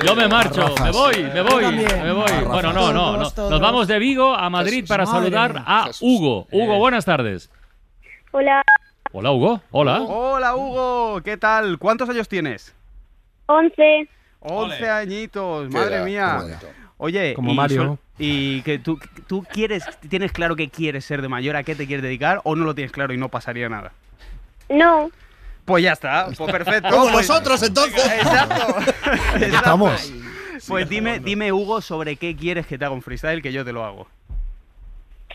Yo 0.05 0.17
me 0.17 0.27
marcho, 0.27 0.75
me 0.83 0.91
voy, 0.91 1.23
me 1.33 1.43
voy, 1.43 1.65
me 1.77 2.13
voy. 2.13 2.45
Bueno, 2.45 2.73
no, 2.73 2.93
no, 2.93 3.17
no. 3.17 3.31
Nos 3.51 3.61
vamos 3.61 3.87
de 3.87 4.01
Vigo 4.01 4.35
a 4.35 4.51
Madrid 4.51 4.85
para 4.89 5.07
saludar 5.07 5.63
a 5.65 5.91
Hugo. 6.01 6.49
Hugo, 6.51 6.79
buenas 6.79 7.05
tardes. 7.05 7.49
Hola, 8.33 8.63
Hola, 9.13 9.31
Hugo. 9.31 9.61
Hola. 9.71 10.01
Hola, 10.03 10.57
Hugo. 10.57 11.23
¿Qué 11.23 11.37
tal? 11.37 11.79
¿Cuántos 11.79 12.09
años 12.09 12.29
tienes? 12.29 12.75
11. 13.47 14.09
11 14.41 14.91
añitos, 14.91 15.71
madre 15.71 16.05
mía. 16.05 16.41
Oye, 16.99 17.35
Como 17.35 17.53
y 17.53 17.55
Mario. 17.55 17.83
sol- 17.85 17.99
¿Y 18.19 18.63
que 18.63 18.79
tú, 18.79 18.99
tú 19.27 19.45
quieres, 19.53 19.85
tienes 20.09 20.33
claro 20.33 20.57
que 20.57 20.71
quieres 20.71 21.05
ser 21.05 21.21
de 21.21 21.29
mayor? 21.29 21.57
¿A 21.57 21.63
qué 21.63 21.75
te 21.75 21.87
quieres 21.87 22.03
dedicar? 22.03 22.41
¿O 22.45 22.57
no 22.57 22.65
lo 22.65 22.75
tienes 22.75 22.93
claro 22.93 23.13
y 23.13 23.19
no 23.19 23.29
pasaría 23.29 23.69
nada? 23.69 23.93
No. 24.71 25.11
Pues 25.67 25.83
ya 25.85 25.93
está, 25.93 26.29
pues 26.37 26.51
perfecto. 26.51 26.89
Como 26.91 27.13
pues- 27.13 27.29
nosotros, 27.29 27.63
entonces. 27.63 28.05
Exacto. 28.05 28.77
estamos. 29.41 30.13
Pues 30.67 30.89
dime, 30.89 31.21
dime, 31.21 31.53
Hugo, 31.53 31.81
sobre 31.83 32.17
qué 32.17 32.35
quieres 32.35 32.67
que 32.67 32.79
te 32.79 32.85
haga 32.87 32.95
un 32.95 33.03
freestyle 33.03 33.43
que 33.43 33.53
yo 33.53 33.65
te 33.65 33.73
lo 33.73 33.85
hago. 33.85 34.07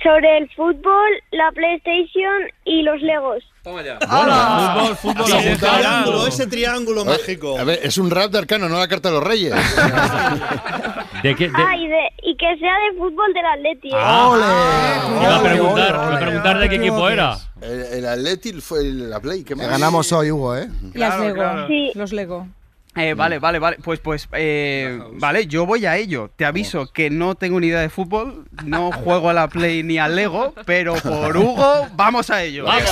Sobre 0.03 0.37
el 0.39 0.49
fútbol, 0.55 1.09
la 1.31 1.51
PlayStation 1.51 2.49
y 2.65 2.81
los 2.81 2.99
Legos. 3.01 3.43
Toma 3.63 3.83
ya. 3.83 3.99
Fútbol, 3.99 4.95
fútbol, 4.95 5.25
Sí, 5.27 5.37
ese 5.37 5.55
fútbol. 5.57 5.69
triángulo, 5.77 6.27
ese 6.27 6.47
triángulo 6.47 7.01
Oye, 7.01 7.09
mágico. 7.11 7.59
A 7.59 7.63
ver, 7.63 7.79
es 7.83 7.97
un 7.99 8.09
rap 8.09 8.31
de 8.31 8.39
arcano, 8.39 8.67
no 8.67 8.79
la 8.79 8.87
carta 8.87 9.09
de 9.09 9.15
los 9.15 9.23
reyes. 9.23 9.53
¿De 11.23 11.35
qué? 11.35 11.49
de- 11.49 11.53
Ah, 11.55 11.75
y, 11.77 11.87
de, 11.87 11.99
y 12.23 12.35
que 12.35 12.57
sea 12.57 12.73
de 12.91 12.97
fútbol 12.97 13.31
del 13.33 13.45
Atleti. 13.45 13.89
¿eh? 13.89 13.95
Ah, 13.95 15.19
iba 15.21 15.35
a 15.37 15.43
preguntar, 15.43 15.89
iba 15.89 16.15
a 16.15 16.19
preguntar 16.19 16.59
de 16.59 16.69
qué 16.69 16.75
equipo 16.77 17.07
era. 17.09 17.37
El, 17.61 17.81
el 17.81 18.07
Atleti 18.07 18.53
fue 18.53 18.79
el- 18.79 19.09
la 19.09 19.19
Play. 19.19 19.43
¿qué 19.43 19.55
más? 19.55 19.67
ganamos 19.69 20.11
hoy, 20.13 20.31
Hugo, 20.31 20.55
¿eh? 20.57 20.67
Las 20.81 20.93
Claro, 20.93 21.23
Lego. 21.23 21.35
claro. 21.35 21.67
Los 21.93 22.11
Lego. 22.13 22.47
Eh, 22.95 23.13
vale, 23.13 23.39
vale, 23.39 23.59
vale. 23.59 23.77
Pues, 23.81 23.99
pues, 23.99 24.27
eh, 24.33 24.99
vale, 25.13 25.47
yo 25.47 25.65
voy 25.65 25.85
a 25.85 25.95
ello. 25.97 26.29
Te 26.35 26.45
aviso 26.45 26.91
que 26.91 27.09
no 27.09 27.35
tengo 27.35 27.59
ni 27.59 27.67
idea 27.67 27.79
de 27.79 27.89
fútbol, 27.89 28.45
no 28.65 28.91
juego 28.91 29.29
a 29.29 29.33
la 29.33 29.47
Play 29.47 29.83
ni 29.83 29.97
al 29.97 30.15
Lego, 30.15 30.53
pero 30.65 30.95
por 30.95 31.37
Hugo, 31.37 31.87
vamos 31.93 32.29
a 32.29 32.43
ello. 32.43 32.65
¡Vamos! 32.65 32.91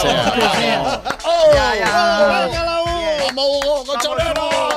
¡Vamos, 3.36 4.69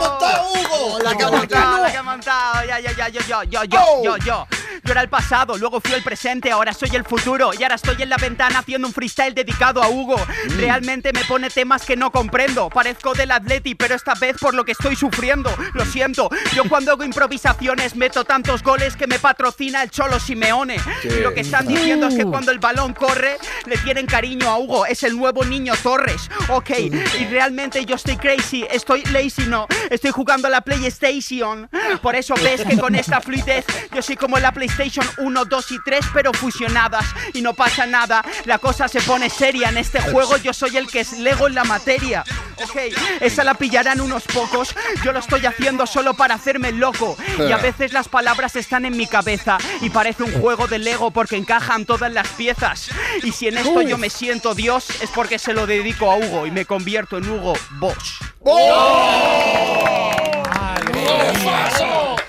montado, 0.00 0.48
Hugo! 0.52 0.98
La 1.02 1.14
que 1.14 1.24
ha 1.24 1.30
montado, 1.30 1.82
la 1.82 1.90
que 1.90 1.96
ha 1.96 2.02
montado, 2.02 2.64
ya, 2.64 2.80
yo, 2.80 2.90
yo, 2.90 3.20
yo, 3.20 3.44
yo, 3.44 3.64
yo, 3.64 4.16
yo. 4.18 4.46
Yo 4.84 4.92
era 4.92 5.02
el 5.02 5.08
pasado, 5.08 5.58
luego 5.58 5.80
fui 5.80 5.92
el 5.92 6.02
presente, 6.02 6.50
ahora 6.50 6.72
soy 6.72 6.90
el 6.94 7.04
futuro 7.04 7.50
y 7.58 7.62
ahora 7.62 7.74
estoy 7.74 8.00
en 8.02 8.08
la 8.08 8.16
ventana 8.16 8.60
haciendo 8.60 8.88
un 8.88 8.94
freestyle 8.94 9.34
dedicado 9.34 9.82
a 9.82 9.88
Hugo. 9.88 10.16
Realmente 10.56 11.12
me 11.12 11.24
pone 11.24 11.50
temas 11.50 11.84
que 11.84 11.96
no 11.96 12.10
comprendo. 12.10 12.70
Parezco 12.70 13.12
del 13.12 13.30
Atleti, 13.30 13.74
pero 13.74 13.94
esta 13.94 14.14
vez 14.14 14.36
por 14.38 14.54
lo 14.54 14.64
que 14.64 14.72
estoy 14.72 14.96
sufriendo. 14.96 15.54
Lo 15.74 15.84
siento, 15.84 16.30
yo 16.54 16.64
cuando 16.68 16.92
hago 16.92 17.04
improvisaciones 17.04 17.94
meto 17.94 18.24
tantos 18.24 18.62
goles 18.62 18.96
que 18.96 19.06
me 19.06 19.18
patrocina 19.18 19.82
el 19.82 19.90
Cholo 19.90 20.18
Simeone. 20.18 20.76
Y 21.04 21.20
lo 21.20 21.34
que 21.34 21.40
están 21.40 21.66
diciendo 21.66 22.08
es 22.08 22.14
que 22.14 22.24
cuando 22.24 22.50
el 22.50 22.58
balón 22.58 22.94
corre 22.94 23.36
le 23.66 23.76
tienen 23.78 24.06
cariño 24.06 24.48
a 24.48 24.58
Hugo, 24.58 24.86
es 24.86 25.02
el 25.02 25.16
nuevo 25.16 25.44
niño 25.44 25.74
Torres. 25.82 26.30
Ok, 26.48 26.70
y 26.70 27.26
realmente 27.26 27.84
yo 27.84 27.96
estoy 27.96 28.16
crazy, 28.16 28.66
estoy 28.70 29.02
lazy, 29.04 29.46
no, 29.46 29.66
estoy 29.90 30.10
jugando 30.10 30.46
a 30.48 30.50
la 30.50 30.62
PlayStation. 30.62 31.68
Por 32.00 32.16
eso 32.16 32.34
ves 32.42 32.62
que 32.62 32.78
con 32.78 32.94
esta 32.94 33.20
fluidez 33.20 33.64
yo 33.92 34.00
soy 34.00 34.16
como 34.16 34.38
la 34.38 34.52
PlayStation 34.52 35.06
1, 35.18 35.44
2 35.44 35.72
y 35.72 35.78
3, 35.84 36.06
pero 36.14 36.32
fusionadas. 36.32 37.04
Y 37.34 37.42
no 37.42 37.54
pasa 37.54 37.84
nada, 37.86 38.24
la 38.44 38.58
cosa 38.58 38.88
se 38.88 39.00
pone 39.02 39.28
seria 39.28 39.68
en 39.68 39.76
este 39.76 40.00
juego, 40.00 40.36
yo 40.38 40.52
soy 40.52 40.76
el 40.76 40.86
que 40.86 41.00
es 41.00 41.18
Lego 41.18 41.46
en 41.46 41.54
la 41.54 41.64
materia. 41.64 42.24
Ok, 42.62 42.76
esa 43.20 43.42
la 43.42 43.54
pillarán 43.54 44.00
unos 44.00 44.24
pocos, 44.24 44.74
yo 45.02 45.12
lo 45.12 45.18
estoy 45.18 45.46
haciendo 45.46 45.86
solo 45.86 46.14
para 46.14 46.34
hacerme 46.34 46.72
loco. 46.72 47.16
Y 47.38 47.52
a 47.52 47.56
veces 47.56 47.92
las 47.92 48.08
palabras 48.08 48.54
están 48.56 48.84
en 48.84 48.96
mi 48.96 49.06
cabeza 49.06 49.58
y 49.80 49.90
parece 49.90 50.22
un 50.22 50.32
juego 50.40 50.66
de 50.66 50.78
Lego 50.78 51.10
porque 51.10 51.36
encajan 51.36 51.86
todas 51.86 52.12
las 52.12 52.28
piezas. 52.28 52.90
Y 53.22 53.32
si 53.32 53.48
en 53.48 53.58
esto 53.58 53.82
yo 53.82 53.96
me 53.98 54.10
siento 54.10 54.54
Dios, 54.54 54.88
es 55.00 55.10
porque 55.10 55.38
se 55.38 55.54
lo 55.54 55.66
dedico 55.66 56.10
a 56.10 56.16
Hugo 56.16 56.46
y 56.46 56.50
me 56.50 56.66
convierto 56.66 57.18
en 57.18 57.30
Hugo 57.30 57.54
Bosch. 57.78 58.20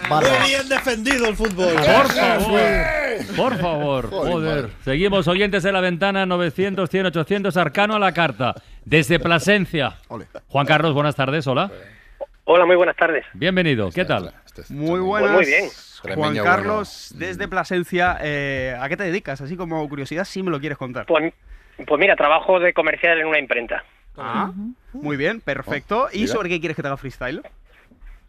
Muy 0.10 0.50
bien 0.50 0.68
defendido 0.70 1.28
el 1.28 1.36
fútbol. 1.36 1.74
Por 1.76 2.12
favor. 2.12 2.62
Por 3.36 3.58
favor. 3.58 4.10
Joder. 4.10 4.70
Seguimos 4.84 5.28
oyentes 5.28 5.64
de 5.64 5.72
la 5.72 5.82
ventana 5.82 6.26
900, 6.26 6.90
100, 6.90 7.06
800, 7.08 7.58
arcano 7.58 7.96
a 7.96 8.00
la 8.00 8.14
carta. 8.14 8.56
Desde 8.84 9.20
Plasencia. 9.20 9.96
Juan 10.48 10.66
Carlos, 10.66 10.94
buenas 10.94 11.16
tardes. 11.16 11.48
Hola. 11.48 11.72
Hola, 12.44 12.66
muy 12.66 12.76
buenas 12.76 12.96
tardes. 12.96 13.26
Bienvenido. 13.34 13.90
¿Qué 13.92 14.04
tal? 14.04 14.34
Muy 14.70 15.00
buenas. 15.00 15.32
Pues 15.32 15.48
muy 15.48 15.56
bien. 15.56 16.16
Juan 16.16 16.36
Carlos, 16.36 17.14
desde 17.16 17.48
Plasencia, 17.48 18.18
eh, 18.22 18.76
¿a 18.80 18.90
qué 18.90 18.98
te 18.98 19.04
dedicas? 19.04 19.40
Así 19.42 19.56
como 19.56 19.88
curiosidad, 19.88 20.26
si 20.26 20.42
me 20.44 20.52
lo 20.52 20.60
quieres 20.60 20.78
contar. 20.78 21.06
Pues, 21.06 21.34
pues 21.86 22.00
mira, 22.00 22.16
trabajo 22.16 22.60
de 22.60 22.74
comercial 22.74 23.20
en 23.20 23.28
una 23.28 23.40
imprenta. 23.40 23.84
Ah, 24.18 24.52
muy 24.94 25.16
bien, 25.16 25.40
perfecto. 25.40 26.10
¿Y 26.12 26.22
Mira. 26.22 26.34
sobre 26.34 26.50
qué 26.50 26.60
quieres 26.60 26.76
que 26.76 26.82
te 26.82 26.88
haga 26.88 26.98
freestyle? 26.98 27.42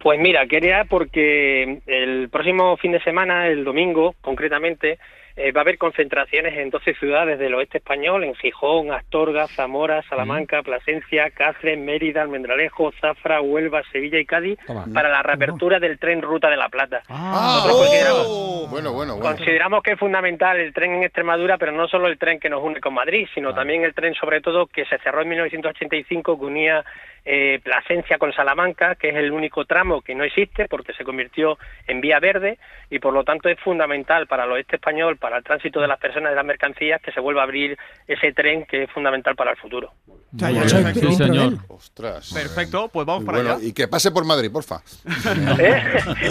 Pues 0.03 0.19
mira, 0.19 0.47
quería 0.47 0.85
porque 0.89 1.79
el 1.87 2.29
próximo 2.29 2.77
fin 2.77 2.91
de 2.93 3.01
semana, 3.03 3.47
el 3.47 3.63
domingo 3.65 4.15
concretamente, 4.21 4.99
eh, 5.37 5.51
va 5.53 5.61
a 5.61 5.63
haber 5.63 5.79
concentraciones 5.79 6.59
en 6.59 6.69
12 6.71 6.93
ciudades 6.95 7.39
del 7.39 7.55
oeste 7.55 7.79
español, 7.79 8.23
en 8.25 8.35
Gijón, 8.35 8.93
Astorga, 8.93 9.47
Zamora, 9.49 10.03
Salamanca, 10.03 10.63
Plasencia, 10.63 11.31
Cáceres, 11.31 11.79
Mérida, 11.79 12.21
Almendralejo, 12.21 12.93
Zafra, 13.01 13.41
Huelva, 13.41 13.83
Sevilla 13.93 14.19
y 14.19 14.27
Cádiz, 14.27 14.59
Toma. 14.67 14.85
para 14.93 15.09
la 15.09 15.23
reapertura 15.23 15.79
del 15.79 15.99
tren 15.99 16.21
Ruta 16.21 16.51
de 16.51 16.57
la 16.59 16.69
Plata. 16.69 17.03
Ah, 17.09 17.61
Nosotros 17.65 17.79
consideramos- 17.87 18.27
oh, 18.29 18.67
bueno, 18.69 18.93
bueno, 18.93 19.17
bueno. 19.17 19.37
Consideramos 19.37 19.83
que 19.83 19.93
es 19.93 19.99
fundamental 19.99 20.59
el 20.61 20.75
tren 20.75 20.93
en 20.97 21.05
Extremadura, 21.05 21.57
pero 21.57 21.73
no 21.73 21.87
solo 21.89 22.09
el 22.09 22.19
tren 22.19 22.39
que 22.41 22.51
nos 22.51 22.63
une 22.63 22.81
con 22.81 22.93
Madrid, 22.93 23.27
sino 23.35 23.55
también 23.55 23.85
el 23.85 23.95
tren, 23.95 24.15
sobre 24.15 24.41
todo, 24.43 24.67
que 24.67 24.85
se 24.85 24.99
cerró 24.99 25.23
en 25.23 25.29
1985, 25.31 26.39
que 26.39 26.45
unía 26.45 26.85
eh, 27.25 27.61
Plasencia 27.63 28.19
con 28.19 28.33
Salamanca, 28.33 28.97
que 28.97 29.11
es 29.11 29.17
el 29.17 29.31
único 29.31 29.65
tramo 29.65 30.01
que 30.03 30.15
no 30.15 30.25
existe 30.25 30.67
porque 30.69 30.93
se 30.93 31.05
convirtió 31.05 31.59
en 31.87 32.01
vía 32.01 32.19
verde 32.19 32.59
y 32.91 32.99
por 32.99 33.15
lo 33.15 33.23
tanto 33.25 33.49
es 33.49 33.59
fundamental 33.61 34.27
para 34.27 34.45
el 34.45 34.53
oeste 34.53 34.77
español, 34.77 35.17
para 35.17 35.39
el 35.39 35.45
tránsito 35.45 35.81
de 35.81 35.89
las 35.89 35.99
personas 35.99 36.29
y 36.29 36.31
de 36.31 36.37
las 36.37 36.45
mercancías, 36.45 37.01
que 37.01 37.13
se 37.13 37.21
vuelva 37.21 37.43
a 37.43 37.45
abrir 37.45 37.79
ese 38.07 38.33
tren 38.33 38.67
que 38.67 38.83
es 38.85 38.91
fundamental 38.91 39.35
para 39.37 39.53
el 39.53 39.57
futuro. 39.57 39.93
Sí, 40.39 41.15
señor. 41.15 41.55
Ostras. 41.69 42.33
Perfecto, 42.33 42.89
pues 42.89 43.07
vamos 43.07 43.25
para 43.25 43.39
bueno. 43.39 43.55
allá. 43.55 43.65
Y 43.65 43.73
que 43.73 43.87
pase 43.89 44.11
por 44.11 44.25
Madrid, 44.25 44.51
porfa. 44.51 44.81
¿Eh? 45.59 45.83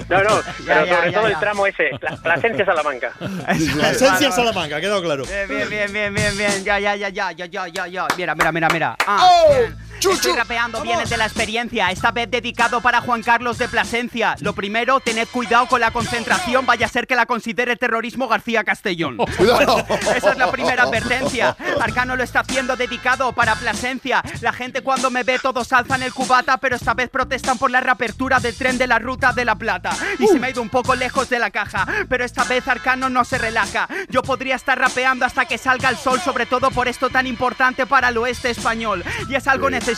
No, 0.10 0.23
no, 0.23 0.30
pero 0.65 0.86
ya, 0.86 0.95
sobre 0.95 1.12
ya, 1.12 1.19
todo 1.19 1.27
el 1.27 1.39
tramo 1.39 1.67
ese, 1.67 1.91
Pla- 1.99 2.17
Plasencia-Salamanca. 2.21 3.13
Plasencia 3.17 4.32
Salamanca, 4.32 4.77
ha 4.77 4.82
quedado 4.82 5.01
claro. 5.01 5.23
Bien, 5.25 5.47
bien, 5.47 5.69
bien, 5.69 5.93
bien, 5.93 6.13
bien, 6.13 6.38
bien. 6.38 6.63
Ya, 6.63 6.80
ya, 6.80 6.95
ya, 6.95 7.10
ya, 7.10 7.32
ya, 7.32 7.45
ya, 7.47 7.67
ya, 7.67 7.88
ya. 7.88 8.08
Mira, 8.17 8.36
mira, 8.36 8.51
mira, 8.51 8.67
mira. 8.71 8.95
Ah, 9.06 9.30
¡Oh! 9.30 9.54
bien. 9.54 9.90
Estoy 10.09 10.33
rapeando, 10.33 10.81
viene 10.81 11.05
de 11.05 11.15
la 11.15 11.25
experiencia. 11.25 11.91
Esta 11.91 12.11
vez 12.11 12.29
dedicado 12.29 12.81
para 12.81 13.01
Juan 13.01 13.21
Carlos 13.21 13.59
de 13.59 13.67
Plasencia. 13.67 14.35
Lo 14.39 14.53
primero, 14.53 14.99
tened 14.99 15.27
cuidado 15.27 15.67
con 15.67 15.79
la 15.79 15.91
concentración. 15.91 16.65
Vaya 16.65 16.87
a 16.87 16.89
ser 16.89 17.05
que 17.05 17.15
la 17.15 17.27
considere 17.27 17.75
terrorismo 17.75 18.27
García 18.27 18.63
Castellón. 18.63 19.17
Esa 20.15 20.31
es 20.31 20.37
la 20.37 20.51
primera 20.51 20.83
advertencia. 20.83 21.55
Arcano 21.79 22.15
lo 22.15 22.23
está 22.23 22.39
haciendo 22.39 22.75
dedicado 22.75 23.31
para 23.33 23.55
Plasencia. 23.55 24.23
La 24.41 24.53
gente 24.53 24.81
cuando 24.81 25.11
me 25.11 25.23
ve 25.23 25.37
todos 25.37 25.71
alzan 25.71 26.01
el 26.01 26.13
cubata, 26.13 26.57
pero 26.57 26.75
esta 26.75 26.95
vez 26.95 27.09
protestan 27.09 27.59
por 27.59 27.69
la 27.69 27.79
reapertura 27.79 28.39
del 28.39 28.55
tren 28.55 28.79
de 28.79 28.87
la 28.87 28.97
ruta 28.97 29.33
de 29.33 29.45
la 29.45 29.55
Plata. 29.55 29.91
Y 30.17 30.25
se 30.25 30.39
me 30.39 30.47
ha 30.47 30.49
ido 30.49 30.63
un 30.63 30.69
poco 30.69 30.95
lejos 30.95 31.29
de 31.29 31.37
la 31.37 31.51
caja, 31.51 31.85
pero 32.09 32.25
esta 32.25 32.43
vez 32.45 32.67
Arcano 32.67 33.09
no 33.09 33.23
se 33.23 33.37
relaja. 33.37 33.87
Yo 34.09 34.23
podría 34.23 34.55
estar 34.55 34.79
rapeando 34.79 35.25
hasta 35.25 35.45
que 35.45 35.59
salga 35.59 35.89
el 35.89 35.97
sol, 35.97 36.19
sobre 36.19 36.47
todo 36.47 36.71
por 36.71 36.87
esto 36.87 37.09
tan 37.09 37.27
importante 37.27 37.85
para 37.85 38.09
el 38.09 38.17
oeste 38.17 38.49
español. 38.49 39.03
Y 39.29 39.35
es 39.35 39.47
algo 39.47 39.69
necesario, 39.69 39.90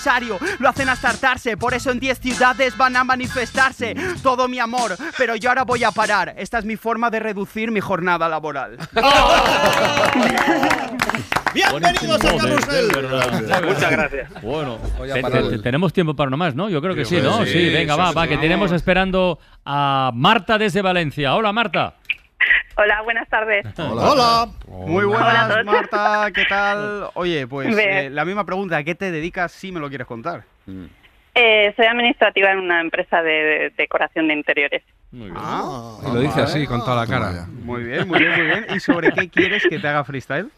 lo 0.59 0.69
hacen 0.69 0.89
hasta 0.89 1.09
hartarse, 1.09 1.57
por 1.57 1.73
eso 1.73 1.91
en 1.91 1.99
10 1.99 2.19
ciudades 2.19 2.77
van 2.77 2.95
a 2.95 3.03
manifestarse. 3.03 3.95
Todo 4.21 4.47
mi 4.47 4.59
amor, 4.59 4.95
pero 5.17 5.35
yo 5.35 5.49
ahora 5.49 5.63
voy 5.63 5.83
a 5.83 5.91
parar. 5.91 6.33
Esta 6.37 6.59
es 6.59 6.65
mi 6.65 6.75
forma 6.77 7.09
de 7.09 7.19
reducir 7.19 7.71
mi 7.71 7.79
jornada 7.79 8.29
laboral. 8.29 8.77
Bienvenidos 11.53 12.23
a 12.25 12.37
Carrusel. 12.37 12.87
Muchas 13.67 13.91
gracias. 13.91 14.41
Bueno, 14.41 14.77
Voy 14.97 15.11
a 15.11 15.13
te- 15.13 15.21
parar 15.21 15.43
te- 15.43 15.55
el- 15.55 15.61
tenemos 15.61 15.93
tiempo 15.93 16.15
para 16.15 16.29
uno 16.29 16.37
más, 16.37 16.55
¿no? 16.55 16.67
Yo 16.69 16.81
creo 16.81 16.95
que 16.95 17.05
sí, 17.05 17.17
Sí, 17.17 17.21
¿no? 17.21 17.45
sí, 17.45 17.51
Sí, 17.51 17.69
venga, 17.69 17.93
sí, 17.93 17.99
va, 17.99 18.09
sí, 18.09 18.15
va, 18.15 18.23
sí, 18.23 18.29
que 18.29 18.37
tenemos 18.37 18.71
esperando 18.71 19.37
a 19.65 20.11
Marta 20.15 20.57
desde 20.57 20.81
Valencia. 20.81 21.35
Hola, 21.35 21.53
Marta. 21.53 21.93
Hola, 22.75 23.01
buenas 23.03 23.27
tardes. 23.29 23.65
Hola. 23.77 24.47
Muy 24.67 25.05
Hola 25.05 25.17
a 25.17 25.23
buenas, 25.23 25.47
todos. 25.49 25.65
Marta, 25.65 26.31
¿qué 26.33 26.43
tal? 26.45 27.09
Oye, 27.13 27.47
pues 27.47 27.75
Bien. 27.75 27.89
eh, 27.91 28.09
la 28.09 28.25
misma 28.25 28.45
pregunta, 28.45 28.77
¿a 28.77 28.83
qué 28.83 28.95
te 28.95 29.11
dedicas 29.11 29.51
si 29.51 29.71
me 29.71 29.79
lo 29.79 29.89
quieres 29.89 30.07
contar? 30.07 30.43
Eh, 31.35 31.73
soy 31.75 31.85
administrativa 31.85 32.51
en 32.51 32.59
una 32.59 32.81
empresa 32.81 33.21
de, 33.21 33.31
de 33.31 33.69
decoración 33.77 34.27
de 34.27 34.33
interiores. 34.35 34.83
Ah, 35.35 35.99
Y 36.07 36.13
lo 36.13 36.19
dice 36.21 36.41
así, 36.41 36.65
con 36.65 36.79
toda 36.83 36.95
la 37.05 37.07
cara. 37.07 37.45
Muy 37.63 37.83
bien, 37.83 38.07
muy 38.07 38.19
bien, 38.19 38.31
muy 38.35 38.45
bien. 38.45 38.65
¿Y 38.75 38.79
sobre 38.79 39.11
qué 39.11 39.29
quieres 39.29 39.63
que 39.67 39.77
te 39.79 39.87
haga 39.87 40.03
freestyle? 40.03 40.49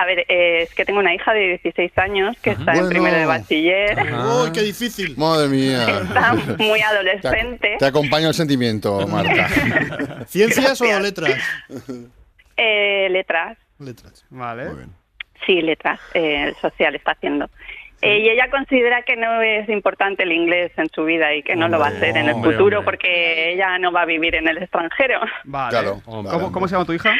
A 0.00 0.04
ver, 0.04 0.20
eh, 0.28 0.62
es 0.62 0.72
que 0.76 0.84
tengo 0.84 1.00
una 1.00 1.12
hija 1.12 1.34
de 1.34 1.58
16 1.60 1.98
años 1.98 2.36
que 2.40 2.50
está 2.50 2.72
en 2.72 2.88
primero 2.88 3.16
de 3.16 3.26
bachiller. 3.26 3.98
¡Uy, 4.44 4.52
qué 4.52 4.60
difícil! 4.62 5.16
Madre 5.16 5.48
mía. 5.48 5.86
Está 6.02 6.34
muy 6.56 6.80
adolescente. 6.80 7.74
Te 7.80 7.84
acompaño 7.84 8.28
el 8.28 8.34
sentimiento, 8.34 9.04
Marta. 9.08 9.48
¿Ciencias 10.26 10.80
o 10.80 11.00
letras? 11.00 11.34
Eh, 12.60 13.08
letras. 13.10 13.56
Letras. 13.78 14.24
Vale. 14.30 14.70
Sí, 15.46 15.62
letras. 15.62 16.00
Eh, 16.14 16.42
el 16.48 16.56
social 16.56 16.96
está 16.96 17.12
haciendo. 17.12 17.48
Eh, 18.02 18.18
y 18.18 18.28
ella 18.30 18.50
considera 18.50 19.02
que 19.02 19.16
no 19.16 19.40
es 19.42 19.68
importante 19.68 20.24
el 20.24 20.32
inglés 20.32 20.72
en 20.76 20.88
su 20.92 21.04
vida 21.04 21.32
y 21.34 21.44
que 21.44 21.54
no 21.54 21.68
lo 21.68 21.78
va 21.78 21.86
a 21.86 21.90
hacer 21.90 22.16
en 22.16 22.26
el 22.28 22.34
Hombre, 22.34 22.52
futuro 22.52 22.78
hombre. 22.80 22.92
porque 22.96 23.52
ella 23.52 23.78
no 23.78 23.92
va 23.92 24.02
a 24.02 24.06
vivir 24.06 24.34
en 24.34 24.48
el 24.48 24.58
extranjero. 24.58 25.20
Vale. 25.44 25.70
Claro, 25.70 26.02
¿Cómo, 26.04 26.22
claro. 26.28 26.50
cómo 26.52 26.66
se 26.66 26.72
llama 26.74 26.84
tu 26.84 26.92
hija? 26.94 27.14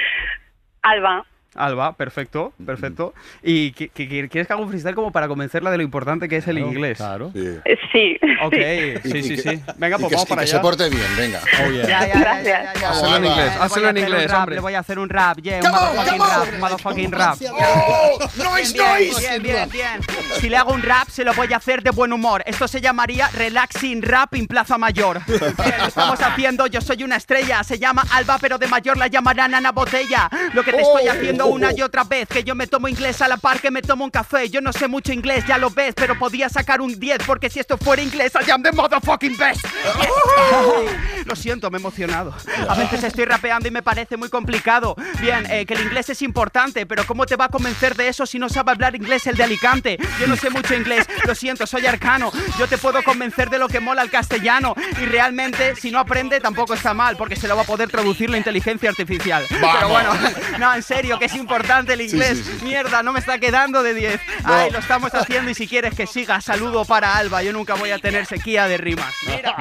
Alba. 0.82 1.24
Alba, 1.54 1.94
perfecto, 1.96 2.52
perfecto. 2.64 3.14
¿Y 3.42 3.72
qué- 3.72 3.88
qué- 3.88 4.06
quieres 4.06 4.30
que 4.30 4.40
haga 4.52 4.56
un 4.56 4.68
freestyle 4.68 4.94
como 4.94 5.10
para 5.10 5.26
convencerla 5.28 5.70
de 5.70 5.78
lo 5.78 5.82
importante 5.82 6.28
que 6.28 6.36
es 6.36 6.46
el 6.46 6.58
inglés? 6.58 6.98
Claro. 6.98 7.32
Eh, 7.34 7.60
Sí. 7.90 8.18
Ok, 8.44 8.54
sí. 9.02 9.10
sí, 9.22 9.36
sí, 9.38 9.42
que-. 9.42 9.60
Venga, 9.76 9.96
y 9.96 10.00
pues 10.00 10.10
que- 10.10 10.14
vamos 10.16 10.24
y 10.24 10.28
para 10.28 10.42
que 10.42 10.50
allá. 10.50 10.56
se 10.56 10.60
porte 10.60 10.88
bien, 10.90 11.06
venga. 11.16 11.40
Oh, 11.66 11.70
yeah. 11.70 11.88
Ya, 11.88 12.06
ya, 12.06 12.20
Gracias. 12.20 12.80
ya. 12.80 12.90
Hazlo 12.90 13.16
en 13.16 13.24
inglés, 13.24 13.52
hazlo 13.58 13.86
a 13.86 13.90
en 13.90 13.96
un 13.96 14.02
inglés, 14.04 14.32
hombre. 14.32 14.54
Le 14.56 14.60
voy 14.60 14.74
a 14.74 14.78
hacer 14.80 14.98
un 14.98 15.08
rap, 15.08 15.38
yeah, 15.40 15.60
un 15.62 15.70
motherfucking 15.70 16.20
rap, 16.20 16.60
motherfucking 16.60 17.12
rap. 17.12 17.38
¡Oh! 17.50 18.18
¡Noise, 18.36 18.72
Bien, 18.74 18.86
noise! 18.86 19.20
bien, 19.20 19.42
bien, 19.42 19.68
bien. 19.70 20.00
Si 20.40 20.48
le 20.48 20.56
hago 20.56 20.72
un 20.72 20.82
rap, 20.82 21.08
se 21.08 21.24
lo 21.24 21.32
voy 21.34 21.52
a 21.52 21.56
hacer 21.56 21.82
de 21.82 21.90
buen 21.90 22.12
humor. 22.12 22.42
Esto 22.46 22.68
se 22.68 22.80
llamaría 22.80 23.28
Relaxing 23.30 24.02
Rap 24.02 24.34
en 24.34 24.46
Plaza 24.46 24.78
Mayor. 24.78 25.20
Bien, 25.26 25.54
lo 25.80 25.86
estamos 25.88 26.20
haciendo, 26.20 26.66
yo 26.66 26.80
soy 26.80 27.02
una 27.02 27.16
estrella. 27.16 27.64
Se 27.64 27.78
llama 27.78 28.04
Alba, 28.12 28.38
pero 28.40 28.58
de 28.58 28.66
mayor 28.68 28.96
la 28.98 29.06
llamarán 29.08 29.54
Ana 29.54 29.72
Botella. 29.72 30.28
Lo 30.52 30.62
que 30.62 30.72
te 30.72 30.82
estoy 30.82 31.08
haciendo 31.08 31.37
una 31.46 31.72
y 31.72 31.82
otra 31.82 32.04
vez, 32.04 32.28
que 32.28 32.44
yo 32.44 32.54
me 32.54 32.66
tomo 32.66 32.88
inglés 32.88 33.20
a 33.22 33.28
la 33.28 33.36
par 33.36 33.60
que 33.60 33.70
me 33.70 33.82
tomo 33.82 34.04
un 34.04 34.10
café. 34.10 34.48
Yo 34.48 34.60
no 34.60 34.72
sé 34.72 34.88
mucho 34.88 35.12
inglés, 35.12 35.44
ya 35.46 35.58
lo 35.58 35.70
ves, 35.70 35.94
pero 35.94 36.18
podía 36.18 36.48
sacar 36.48 36.80
un 36.80 36.98
10, 36.98 37.22
porque 37.26 37.50
si 37.50 37.60
esto 37.60 37.76
fuera 37.78 38.02
inglés, 38.02 38.32
I 38.34 38.50
am 38.50 38.62
the 38.62 38.72
motherfucking 38.72 39.36
best. 39.36 39.64
Lo 41.26 41.36
siento, 41.36 41.70
me 41.70 41.76
he 41.76 41.80
emocionado. 41.80 42.34
A 42.68 42.74
veces 42.74 43.04
estoy 43.04 43.26
rapeando 43.26 43.68
y 43.68 43.70
me 43.70 43.82
parece 43.82 44.16
muy 44.16 44.30
complicado. 44.30 44.96
Bien, 45.20 45.44
eh, 45.50 45.66
que 45.66 45.74
el 45.74 45.82
inglés 45.82 46.08
es 46.08 46.22
importante, 46.22 46.86
pero 46.86 47.06
¿cómo 47.06 47.26
te 47.26 47.36
va 47.36 47.46
a 47.46 47.48
convencer 47.48 47.94
de 47.96 48.08
eso 48.08 48.24
si 48.24 48.38
no 48.38 48.48
sabe 48.48 48.70
hablar 48.70 48.94
inglés 48.94 49.26
el 49.26 49.36
de 49.36 49.44
Alicante? 49.44 49.98
Yo 50.18 50.26
no 50.26 50.36
sé 50.36 50.48
mucho 50.48 50.74
inglés, 50.74 51.06
lo 51.26 51.34
siento, 51.34 51.66
soy 51.66 51.86
arcano. 51.86 52.32
Yo 52.58 52.66
te 52.66 52.78
puedo 52.78 53.02
convencer 53.02 53.50
de 53.50 53.58
lo 53.58 53.68
que 53.68 53.80
mola 53.80 54.02
el 54.02 54.10
castellano. 54.10 54.74
Y 55.00 55.04
realmente, 55.04 55.76
si 55.76 55.90
no 55.90 55.98
aprende, 55.98 56.40
tampoco 56.40 56.74
está 56.74 56.94
mal, 56.94 57.16
porque 57.16 57.36
se 57.36 57.46
lo 57.46 57.56
va 57.56 57.62
a 57.62 57.66
poder 57.66 57.90
traducir 57.90 58.30
la 58.30 58.38
inteligencia 58.38 58.88
artificial. 58.88 59.44
Pero 59.48 59.88
bueno, 59.88 60.10
no, 60.58 60.74
en 60.74 60.82
serio, 60.82 61.18
que 61.18 61.27
es 61.28 61.36
importante 61.36 61.92
el 61.94 62.00
inglés. 62.00 62.38
sí, 62.38 62.56
sí. 62.58 62.64
Mierda, 62.64 63.02
no 63.02 63.12
me 63.12 63.20
está 63.20 63.38
quedando 63.38 63.82
de 63.82 63.94
10. 63.94 64.20
Ay, 64.44 64.70
lo 64.70 64.78
estamos 64.78 65.14
haciendo 65.14 65.50
y 65.50 65.54
si 65.54 65.66
quieres 65.68 65.94
que 65.94 66.06
siga, 66.06 66.40
saludo 66.40 66.84
para 66.84 67.16
Alba. 67.16 67.42
Yo 67.42 67.52
nunca 67.52 67.74
voy 67.74 67.90
a 67.90 67.98
tener 67.98 68.26
sequía 68.26 68.66
de 68.68 68.76
rimas. 68.78 69.14
Mira. 69.26 69.54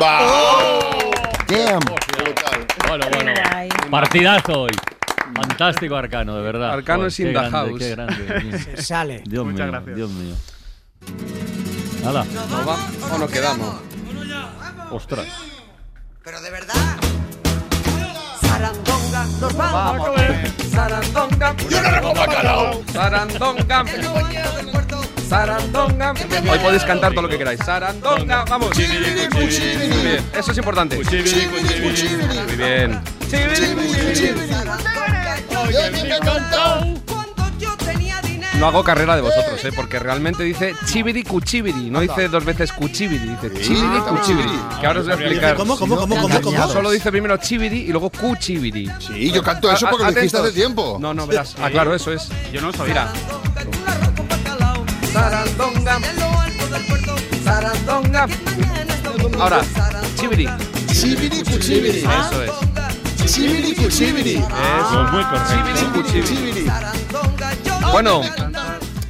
Damn. 1.48 1.80
Bueno, 2.88 3.06
bueno. 3.12 3.34
Partidazo 3.90 4.62
hoy. 4.64 4.72
Fantástico 5.36 5.96
Arcano, 5.96 6.36
de 6.38 6.42
verdad. 6.42 6.72
Arcano 6.72 7.00
Joder, 7.00 7.08
es 7.10 7.20
in 7.20 7.26
qué 7.28 7.34
the 7.34 7.40
grande, 7.40 7.58
house. 7.58 7.80
Qué 7.80 7.90
grande. 7.90 8.60
Se 8.76 8.84
sale. 8.84 9.24
Dios 9.26 9.46
Muchas 9.46 9.60
mío, 9.60 9.72
gracias. 9.72 9.96
Dios 9.96 10.10
mío. 10.12 10.36
Hala. 12.06 12.24
¿Nos 12.26 12.50
vamos 12.50 12.80
o 13.12 13.18
nos 13.18 13.30
quedamos? 13.32 13.76
Ostras. 14.92 15.28
Pero 16.24 16.42
de 16.42 16.50
verdad. 16.50 16.98
Sarandonga, 19.18 19.40
nos 19.42 19.54
vamos. 19.56 19.98
Vamos. 19.98 20.20
Sarandonga. 20.72 21.56
Yo 21.70 21.82
no 21.82 21.90
recojo 21.90 22.14
bacalao. 22.14 22.84
Sarandonga. 22.94 23.86
Sarandonga. 25.28 26.14
Hoy 26.52 26.60
podéis 26.60 26.84
cantar 26.84 27.12
todo 27.14 27.24
lo 27.24 27.30
que 27.30 27.38
queráis. 27.38 27.60
Sarandonga. 27.66 28.46
Vamos. 28.46 28.78
Muy 28.78 28.86
bien. 28.86 30.24
Eso 30.34 30.52
es 30.52 30.58
importante. 30.58 30.98
Muy 30.98 32.56
bien. 32.56 33.02
No 38.60 38.66
hago 38.66 38.84
carrera 38.84 39.16
de 39.16 39.22
vosotros, 39.22 39.64
¿eh? 39.66 39.72
porque 39.76 40.00
realmente 40.00 40.44
dice 40.44 40.74
chibiri 40.86 41.24
cuchibiri, 41.24 41.92
no 41.92 42.00
dice 42.00 42.28
dos 42.28 42.44
veces 42.44 42.72
cuchibiri, 42.74 43.28
dice 43.28 43.52
chibiri 43.62 44.00
cuchibiri. 44.10 44.50
Que 44.80 44.88
ahora 44.88 45.02
os 45.02 45.06
voy 45.06 45.14
a 45.14 45.18
explicar. 45.18 45.56
¿Cómo, 45.56 45.78
cómo, 45.78 45.96
cómo, 45.96 46.20
cómo, 46.20 46.42
cómo? 46.42 46.68
Solo 46.68 46.90
dice 46.90 47.12
primero 47.12 47.38
chibiri 47.38 47.82
y 47.82 47.90
luego 47.90 48.10
cuchibiri. 48.10 48.90
Sí, 49.00 49.32
yo 49.32 49.44
canto 49.44 49.72
eso 49.72 49.88
porque 49.90 50.06
lo 50.06 50.12
dijiste 50.12 50.38
hace 50.40 50.52
tiempo. 50.52 50.98
No, 51.00 51.14
no, 51.14 51.28
verás. 51.28 51.56
Ah, 51.62 51.70
claro, 51.70 51.94
eso 51.94 52.12
es. 52.12 52.30
Yo 52.52 52.62
no 52.62 52.74
sabía. 52.74 53.12
Mira. 53.12 53.14
Sarandonga. 55.14 56.00
Sarandonga. 57.44 58.28
Ahora, 59.40 59.62
chibiri. 60.16 60.48
Chibiri 60.92 61.44
cuchibiri. 61.44 62.00
Eso 62.00 62.44
es. 62.44 62.52
Chibiri 63.28 63.76
cuchibiri. 63.76 64.36
Eso. 64.36 65.04
muy 65.12 65.24
correcto. 65.24 65.54
Chibiri 65.54 66.04
cuchibiri. 66.24 66.66
Bueno, 67.92 68.22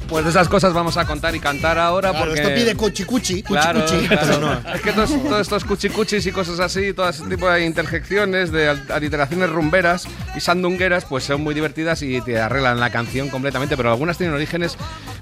pues 0.08 0.24
de 0.24 0.30
esas 0.30 0.48
cosas 0.48 0.72
vamos 0.72 0.96
a 0.96 1.04
contar 1.06 1.34
y 1.36 1.40
cantar 1.40 1.78
ahora 1.78 2.10
Claro, 2.10 2.24
porque... 2.26 2.40
esto 2.40 2.54
pide 2.54 2.74
cuchi 2.74 3.04
cuchi, 3.04 3.42
cuchi 3.42 3.60
Claro, 3.60 3.84
cuchi. 3.84 4.08
claro. 4.08 4.38
No. 4.40 4.74
Es 4.74 4.80
que 4.80 4.92
todos, 4.92 5.10
todos 5.22 5.40
estos 5.42 5.64
cuchicuchis 5.64 6.26
y 6.26 6.32
cosas 6.32 6.58
así, 6.60 6.92
todo 6.92 7.08
ese 7.08 7.24
tipo 7.24 7.48
de 7.50 7.64
interjecciones, 7.64 8.50
de 8.50 8.68
al- 8.70 8.86
aliteraciones 8.90 9.50
rumberas 9.50 10.06
y 10.36 10.40
sandungueras, 10.40 11.04
pues 11.04 11.24
son 11.24 11.42
muy 11.42 11.54
divertidas 11.54 12.02
y 12.02 12.20
te 12.22 12.40
arreglan 12.40 12.80
la 12.80 12.90
canción 12.90 13.28
completamente, 13.28 13.76
pero 13.76 13.90
algunas 13.90 14.16
tienen 14.18 14.34
orígenes 14.34 14.76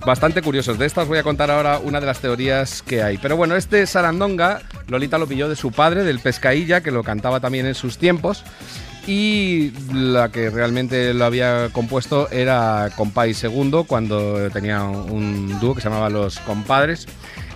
bastante 0.06 0.40
curiosos. 0.42 0.78
De 0.78 0.86
estas 0.86 1.08
voy 1.08 1.18
a 1.18 1.22
contar 1.22 1.50
ahora 1.50 1.78
una 1.80 2.00
de 2.00 2.06
las 2.06 2.20
teorías 2.20 2.82
que 2.82 3.02
hay. 3.02 3.18
Pero 3.18 3.36
bueno, 3.36 3.56
este 3.56 3.86
sarandonga, 3.86 4.62
Lolita 4.88 5.18
lo 5.18 5.26
pilló 5.26 5.48
de 5.48 5.56
su 5.56 5.72
padre, 5.72 6.04
del 6.04 6.20
Pescailla, 6.20 6.80
que 6.80 6.90
lo 6.92 7.02
cantaba 7.02 7.40
también 7.40 7.66
en 7.66 7.74
sus 7.74 7.98
tiempos. 7.98 8.44
Y 9.06 9.72
la 9.92 10.30
que 10.30 10.50
realmente 10.50 11.14
lo 11.14 11.24
había 11.24 11.68
compuesto 11.70 12.28
era 12.30 12.90
Compay 12.96 13.34
Segundo, 13.34 13.84
cuando 13.84 14.50
tenía 14.50 14.82
un 14.82 15.60
dúo 15.60 15.74
que 15.74 15.80
se 15.80 15.88
llamaba 15.88 16.10
Los 16.10 16.38
Compadres. 16.40 17.06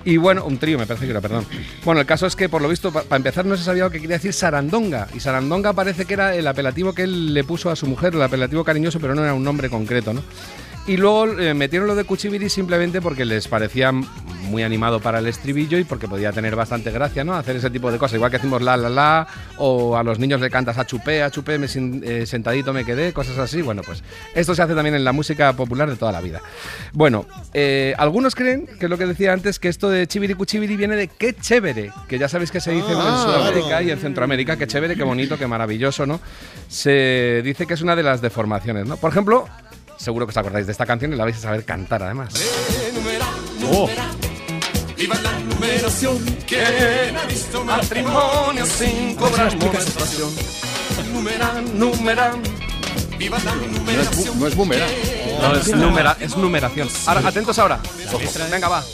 Y 0.05 0.17
bueno, 0.17 0.45
un 0.45 0.59
trío 0.59 0.79
me 0.79 0.87
parece 0.87 1.05
que 1.05 1.11
era, 1.11 1.21
perdón. 1.21 1.45
Bueno, 1.85 2.01
el 2.01 2.07
caso 2.07 2.27
es 2.27 2.37
que 2.37 2.49
por 2.49 2.63
lo 2.63 2.69
visto, 2.69 2.93
para 2.93 3.17
empezar, 3.17 3.45
no 3.45 3.57
se 3.57 3.65
sabía 3.65 3.85
lo 3.85 3.91
que 3.91 4.01
quería 4.01 4.17
decir 4.17 4.33
Sarandonga. 4.33 5.09
Y 5.15 5.21
Sarandonga 5.21 5.73
parece 5.73 6.07
que 6.07 6.15
era 6.15 6.35
el 6.35 6.47
apelativo 6.47 6.95
que 6.95 7.03
él 7.03 7.35
le 7.35 7.45
puso 7.45 7.71
a 7.71 7.77
su 7.77 7.87
mujer, 7.87 8.15
el 8.15 8.23
apelativo 8.23 8.65
cariñoso, 8.65 9.01
pero 9.01 9.15
no 9.15 9.23
era 9.23 9.35
un 9.35 9.45
nombre 9.45 9.69
concreto, 9.69 10.15
¿no? 10.15 10.23
Y 10.87 10.97
luego 10.97 11.27
eh, 11.39 11.55
metieron 11.55 11.87
lo 11.87 11.95
de 11.95 12.05
Cuchibiri 12.05 12.49
simplemente 12.49 13.01
porque 13.01 13.25
les 13.25 13.47
parecía 13.47 13.93
muy 13.93 14.63
animado 14.65 14.99
para 14.99 15.21
el 15.21 15.27
estribillo 15.29 15.79
y 15.79 15.85
porque 15.85 16.09
podía 16.09 16.33
tener 16.33 16.57
bastante 16.57 16.91
gracia, 16.91 17.23
¿no? 17.23 17.35
Hacer 17.35 17.55
ese 17.57 17.71
tipo 17.71 17.93
de 17.93 17.99
cosas, 17.99 18.17
igual 18.17 18.31
que 18.33 18.39
hacemos 18.39 18.61
la 18.63 18.77
la 18.77 18.89
la, 18.89 19.29
o 19.59 19.97
a 19.97 20.03
los 20.03 20.19
niños 20.19 20.41
le 20.41 20.51
cantas 20.51 20.79
a 20.79 20.87
chupé, 20.87 21.23
a 21.23 21.31
chupé, 21.31 21.59
me 21.59 21.69
sin- 21.69 22.03
eh, 22.05 22.27
sentadito 22.27 22.73
me 22.73 22.85
quedé, 22.85 23.13
cosas 23.13 23.39
así. 23.39 23.63
Bueno, 23.63 23.83
pues 23.85 24.03
esto 24.35 24.55
se 24.55 24.63
hace 24.63 24.75
también 24.75 24.97
en 24.97 25.05
la 25.05 25.13
música 25.13 25.53
popular 25.53 25.89
de 25.89 25.95
toda 25.97 26.11
la 26.11 26.21
vida. 26.21 26.41
Bueno, 26.93 27.27
eh, 27.55 27.95
algunos 27.99 28.35
creen, 28.35 28.67
que 28.67 28.87
es 28.87 28.91
lo 28.91 28.99
que 28.99 29.07
decía 29.07 29.33
antes, 29.33 29.61
que 29.61 29.69
esto 29.69 29.89
de 29.91 30.09
chibiri 30.09 30.35
cuchibiri 30.35 30.75
viene 30.77 30.97
de 30.97 31.07
qué 31.07 31.35
chévere, 31.35 31.93
que 32.09 32.19
ya 32.19 32.29
sabéis 32.29 32.51
que 32.51 32.61
se 32.61 32.73
dice 32.73 32.89
Ah, 32.97 33.15
en 33.17 33.23
Sudamérica 33.33 33.69
claro. 33.69 33.85
y 33.87 33.91
en 33.93 33.99
Centroamérica, 33.99 34.57
qué 34.57 34.67
chévere, 34.67 34.97
qué 34.97 35.05
bonito, 35.05 35.39
qué 35.39 35.47
maravilloso, 35.47 36.07
¿no? 36.07 36.21
Se 36.69 37.43
dice 37.45 37.67
que 37.67 37.75
es 37.75 37.83
una 37.83 37.95
de 37.95 38.03
las 38.03 38.21
deformaciones, 38.23 38.87
¿no? 38.87 38.97
Por 38.97 39.11
ejemplo, 39.13 39.47
seguro 40.01 40.27
que 40.27 40.31
os 40.31 40.37
acordáis 40.37 40.67
de 40.67 40.73
esta 40.73 40.87
canción 40.87 41.13
y 41.13 41.17
la 41.17 41.25
vais 41.25 41.37
a 41.37 41.41
saber 41.41 41.65
cantar 41.65 42.03
además. 42.03 42.33
Oh. 43.71 43.89
Viva 44.97 45.15
la 45.23 45.33
numeración. 45.41 46.19
¿Quién 46.47 47.17
ha 47.17 47.25
visto 47.27 47.65
matrimonio 47.65 48.67
sin 48.67 49.15
cobrar 49.15 49.55
menstruación? 49.57 50.31
Numeran, 51.13 51.79
numeran. 51.79 52.43
Viva 53.19 53.39
la 53.45 53.55
numeración. 53.55 54.41
No 54.41 54.47
es 54.47 54.57
boomerang. 54.57 54.91
No, 55.43 55.55
es, 55.57 55.69
numera- 55.69 56.17
es 56.21 56.37
numeración. 56.37 56.89
Ahora, 57.07 57.29
atentos 57.29 57.59
ahora. 57.59 57.81
Venga, 58.51 58.69
va. 58.69 58.85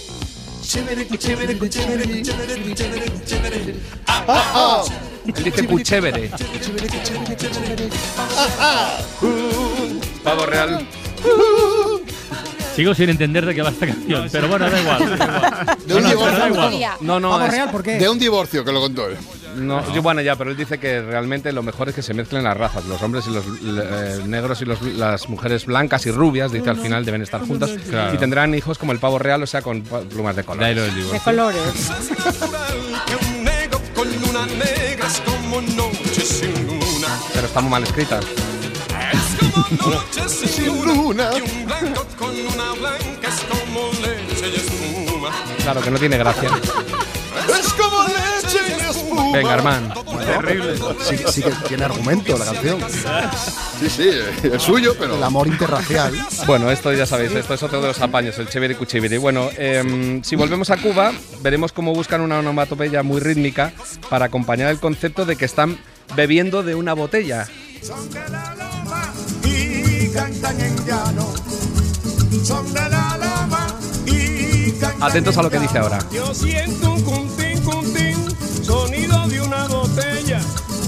Chévere, 0.62 1.06
chévere, 1.16 1.56
chévere, 1.68 2.22
chévere, 2.22 2.74
chévere, 2.74 3.24
chévere. 3.24 3.76
Él 5.26 5.44
dice 5.44 5.66
cuchévere. 5.66 6.30
Pavo 10.26 10.44
real. 10.46 10.86
Sigo 12.74 12.94
sin 12.94 13.08
entender 13.08 13.46
de 13.46 13.54
qué 13.54 13.62
va 13.62 13.70
esta 13.70 13.86
canción, 13.86 14.28
pero 14.30 14.48
bueno, 14.48 14.68
da 14.68 14.80
igual. 14.80 15.18
da 15.18 15.24
igual. 15.24 15.78
De 15.86 15.94
un 15.94 16.02
No, 16.02 16.08
divorcio. 16.10 16.32
pero 16.42 16.54
da 16.56 16.72
igual. 16.74 16.96
No, 17.00 17.20
no, 17.20 17.46
es- 17.46 17.98
De 18.00 18.08
un 18.08 18.18
divorcio 18.18 18.64
que 18.64 18.72
lo 18.72 18.80
contó 18.80 19.06
él. 19.06 19.16
No, 19.56 19.94
yo, 19.94 20.02
bueno, 20.02 20.20
ya, 20.20 20.36
pero 20.36 20.50
él 20.50 20.56
dice 20.56 20.76
que 20.78 21.00
realmente 21.00 21.50
lo 21.52 21.62
mejor 21.62 21.88
es 21.88 21.94
que 21.94 22.02
se 22.02 22.12
mezclen 22.12 22.44
las 22.44 22.54
razas, 22.56 22.84
los 22.84 23.00
hombres 23.00 23.24
y 23.26 23.30
los 23.30 23.44
eh, 23.46 24.20
negros 24.26 24.60
y 24.60 24.66
los- 24.66 24.82
las 24.82 25.28
mujeres 25.30 25.64
blancas 25.64 26.04
y 26.04 26.10
rubias, 26.10 26.52
dice 26.52 26.68
al 26.68 26.76
final 26.76 27.06
deben 27.06 27.22
estar 27.22 27.40
juntas 27.40 27.70
Claro. 27.88 28.14
y 28.14 28.18
tendrán 28.18 28.54
hijos 28.54 28.76
como 28.76 28.92
el 28.92 28.98
pavo 28.98 29.18
real, 29.18 29.42
o 29.42 29.46
sea, 29.46 29.62
con 29.62 29.80
plumas 29.82 30.36
de 30.36 30.44
color. 30.44 30.62
De 30.74 31.20
colores. 31.24 31.90
Que 33.06 33.16
un 33.26 33.44
negro 33.44 33.80
con 33.94 34.06
luna 34.20 34.44
negra 34.46 35.06
es 35.06 35.22
como 35.24 35.62
noche 35.62 36.20
sin 36.20 36.52
luna. 36.66 37.08
Pero 37.32 37.46
está 37.46 37.60
muy 37.62 37.70
mal 37.70 37.82
escrita. 37.84 38.20
Noche 39.70 40.28
sin 40.28 40.84
luna. 40.84 41.30
Y 41.36 41.40
un 41.40 41.66
blanco 41.66 42.06
con 42.18 42.36
luna 42.36 42.72
blanca 42.78 43.28
es 43.28 43.40
como 43.48 43.90
leche 44.02 44.48
y 44.48 44.56
espuma. 44.56 45.30
Claro, 45.62 45.80
que 45.80 45.90
no 45.90 45.98
tiene 45.98 46.18
gracia. 46.18 46.50
Es 47.58 47.72
como 47.74 48.02
leche 48.04 48.58
y 48.68 48.90
espuma. 48.90 49.32
Venga, 49.32 49.54
Armán. 49.54 49.94
Terrible. 50.24 50.74
Sí, 51.00 51.16
sí 51.30 51.42
que 51.42 51.50
tiene 51.68 51.84
argumento 51.84 52.36
la 52.36 52.44
canción. 52.44 52.78
Sí, 53.78 53.90
sí, 53.90 54.10
es 54.42 54.62
suyo, 54.62 54.94
pero. 54.98 55.16
El 55.16 55.22
amor 55.22 55.46
interracial. 55.46 56.12
Bueno, 56.46 56.70
esto 56.70 56.92
ya 56.92 57.06
sabéis, 57.06 57.32
esto 57.32 57.54
es 57.54 57.62
otro 57.62 57.80
de 57.80 57.88
los 57.88 58.00
apaños, 58.00 58.38
el 58.38 58.48
chévere 58.48 58.76
cuchiviri. 58.76 59.18
Bueno, 59.18 59.50
em, 59.56 60.22
si 60.22 60.36
volvemos 60.36 60.70
a 60.70 60.76
Cuba, 60.78 61.12
veremos 61.42 61.72
cómo 61.72 61.92
buscan 61.94 62.20
una 62.20 62.38
onomatopeya 62.38 63.02
muy 63.02 63.20
rítmica 63.20 63.72
para 64.08 64.26
acompañar 64.26 64.70
el 64.70 64.80
concepto 64.80 65.24
de 65.24 65.36
que 65.36 65.44
están 65.44 65.78
bebiendo 66.14 66.62
de 66.62 66.74
una 66.74 66.94
botella. 66.94 67.46
Cantan 70.16 70.58
en 70.58 70.76
llano. 70.86 71.26
Son 72.42 72.72
de 72.72 72.80
la 72.80 73.18
lama. 73.18 73.66
Y 74.06 74.72
cantan 74.72 75.02
Atentos 75.02 75.36
a 75.36 75.42
lo 75.42 75.50
que 75.50 75.58
dice 75.60 75.76
ahora. 75.76 75.98
Yo 76.10 76.32
siento 76.32 76.94
un 76.94 77.02
cuntín, 77.02 77.62
cuntín, 77.62 78.16
sonido 78.62 79.28
de 79.28 79.42
una 79.42 79.68
botella. 79.68 80.40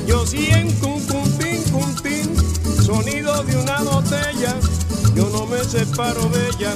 Yo 0.07 0.27
siento 0.27 0.87
un 0.87 1.07
cuntín, 1.07 1.63
cuntín, 1.65 2.37
sonido 2.83 3.45
de 3.45 3.57
una 3.59 3.83
botella. 3.83 4.55
Yo 5.15 5.29
no 5.29 5.45
me 5.45 5.63
separo 5.63 6.27
de 6.31 6.49
ella 6.49 6.73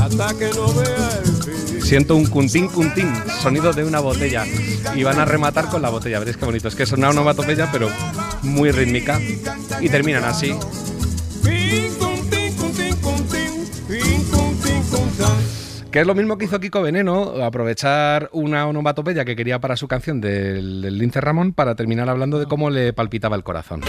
hasta 0.00 0.34
que 0.34 0.50
no 0.50 0.72
vea 0.72 1.20
el 1.24 1.42
fin. 1.42 1.82
Siento 1.82 2.14
un 2.14 2.26
cuntín 2.26 2.68
cuntín, 2.68 3.12
sonido 3.42 3.72
de 3.72 3.84
una 3.84 3.98
botella. 3.98 4.44
Y 4.94 5.02
van 5.02 5.18
a 5.18 5.24
rematar 5.24 5.68
con 5.68 5.82
la 5.82 5.88
botella. 5.88 6.20
Veréis 6.20 6.36
qué 6.36 6.44
bonito. 6.44 6.68
Es 6.68 6.76
que 6.76 6.84
es 6.84 6.92
una 6.92 7.10
onomatopeya, 7.10 7.72
pero 7.72 7.88
muy 8.42 8.70
rítmica. 8.70 9.20
Y 9.80 9.88
terminan 9.88 10.22
así. 10.22 10.54
Que 15.90 15.98
es 15.98 16.06
lo 16.06 16.14
mismo 16.14 16.38
que 16.38 16.44
hizo 16.44 16.60
Kiko 16.60 16.82
Veneno, 16.82 17.44
aprovechar 17.44 18.30
una 18.32 18.68
onomatopeya 18.68 19.24
que 19.24 19.34
quería 19.34 19.58
para 19.58 19.76
su 19.76 19.88
canción 19.88 20.20
del, 20.20 20.82
Lince 20.96 21.20
Ramón 21.20 21.52
para 21.52 21.74
terminar 21.74 22.08
hablando 22.08 22.38
de 22.38 22.46
cómo 22.46 22.70
le 22.70 22.92
palpitaba 22.92 23.34
el 23.34 23.42
corazón. 23.42 23.80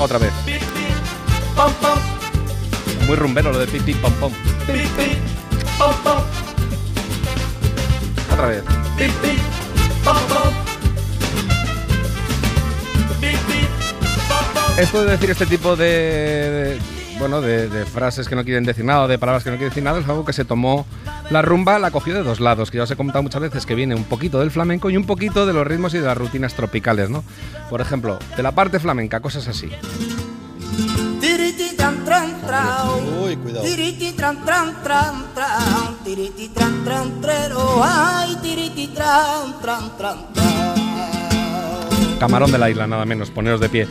Otra 0.00 0.18
vez. 0.18 0.43
Muy 3.14 3.20
rumbero 3.20 3.52
lo 3.52 3.60
de 3.60 3.68
pim 3.68 3.96
pom 3.98 4.12
pom. 4.14 4.32
Pim, 4.66 4.88
pom, 5.78 5.94
pom. 6.02 6.18
Otra 8.32 8.46
vez. 8.48 8.62
Pim, 8.98 9.10
pom, 10.02 10.16
pom. 10.28 10.52
Esto 14.76 15.04
de 15.04 15.12
decir 15.12 15.30
este 15.30 15.46
tipo 15.46 15.76
de, 15.76 15.84
de- 15.86 16.78
bueno, 17.20 17.40
de, 17.40 17.68
de 17.68 17.86
frases 17.86 18.26
que 18.28 18.34
no 18.34 18.42
quieren 18.42 18.64
decir 18.64 18.84
nada, 18.84 19.06
de 19.06 19.16
palabras 19.16 19.44
que 19.44 19.50
no 19.50 19.56
quieren 19.58 19.68
decir 19.70 19.84
nada, 19.84 20.00
es 20.00 20.08
algo 20.08 20.24
que 20.24 20.32
se 20.32 20.44
tomó 20.44 20.84
la 21.30 21.40
rumba, 21.40 21.78
la 21.78 21.92
cogió 21.92 22.14
de 22.14 22.24
dos 22.24 22.40
lados, 22.40 22.72
que 22.72 22.78
ya 22.78 22.82
os 22.82 22.90
he 22.90 22.96
comentado 22.96 23.22
muchas 23.22 23.42
veces 23.42 23.64
que 23.64 23.76
viene 23.76 23.94
un 23.94 24.02
poquito 24.02 24.40
del 24.40 24.50
flamenco 24.50 24.90
y 24.90 24.96
un 24.96 25.04
poquito 25.06 25.46
de 25.46 25.52
los 25.52 25.64
ritmos 25.64 25.94
y 25.94 25.98
de 25.98 26.06
las 26.06 26.18
rutinas 26.18 26.54
tropicales, 26.54 27.10
¿no? 27.10 27.22
Por 27.70 27.80
ejemplo, 27.80 28.18
de 28.36 28.42
la 28.42 28.50
parte 28.50 28.80
flamenca, 28.80 29.20
cosas 29.20 29.46
así. 29.46 29.70
Tran 32.54 32.66
tran. 32.66 33.22
Uy, 33.22 33.36
cuidado. 33.36 33.64
Tiriti 33.64 34.12
tran 34.12 34.44
tran 34.44 34.82
tran 34.82 35.24
tran. 35.34 36.04
Tiriti 36.04 36.48
tran 36.50 36.84
tran 36.84 37.20
trero. 37.20 37.80
Ay, 37.82 38.36
tiriti 38.42 38.88
tran 38.88 39.60
tran 39.60 39.96
tran 39.96 40.18
Camarón 42.20 42.52
de 42.52 42.58
la 42.58 42.70
isla, 42.70 42.86
nada 42.86 43.04
menos, 43.04 43.30
poneros 43.30 43.60
de 43.60 43.68
pie. 43.68 43.88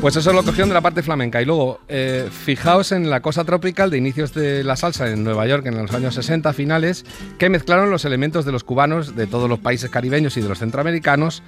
Pues 0.00 0.16
eso 0.16 0.32
lo 0.32 0.42
cogieron 0.42 0.68
de 0.68 0.74
la 0.74 0.80
parte 0.80 1.02
flamenca. 1.04 1.40
Y 1.40 1.44
luego, 1.44 1.78
eh, 1.86 2.28
fijaos 2.28 2.90
en 2.90 3.08
la 3.08 3.22
cosa 3.22 3.44
tropical 3.44 3.88
de 3.88 3.98
inicios 3.98 4.34
de 4.34 4.64
la 4.64 4.74
salsa 4.74 5.08
en 5.08 5.22
Nueva 5.22 5.46
York 5.46 5.64
en 5.66 5.78
los 5.78 5.92
años 5.92 6.16
60 6.16 6.52
finales, 6.54 7.06
que 7.38 7.48
mezclaron 7.48 7.88
los 7.88 8.04
elementos 8.04 8.44
de 8.44 8.50
los 8.50 8.64
cubanos, 8.64 9.14
de 9.14 9.28
todos 9.28 9.48
los 9.48 9.60
países 9.60 9.90
caribeños 9.90 10.36
y 10.36 10.40
de 10.40 10.48
los 10.48 10.58
centroamericanos. 10.58 11.44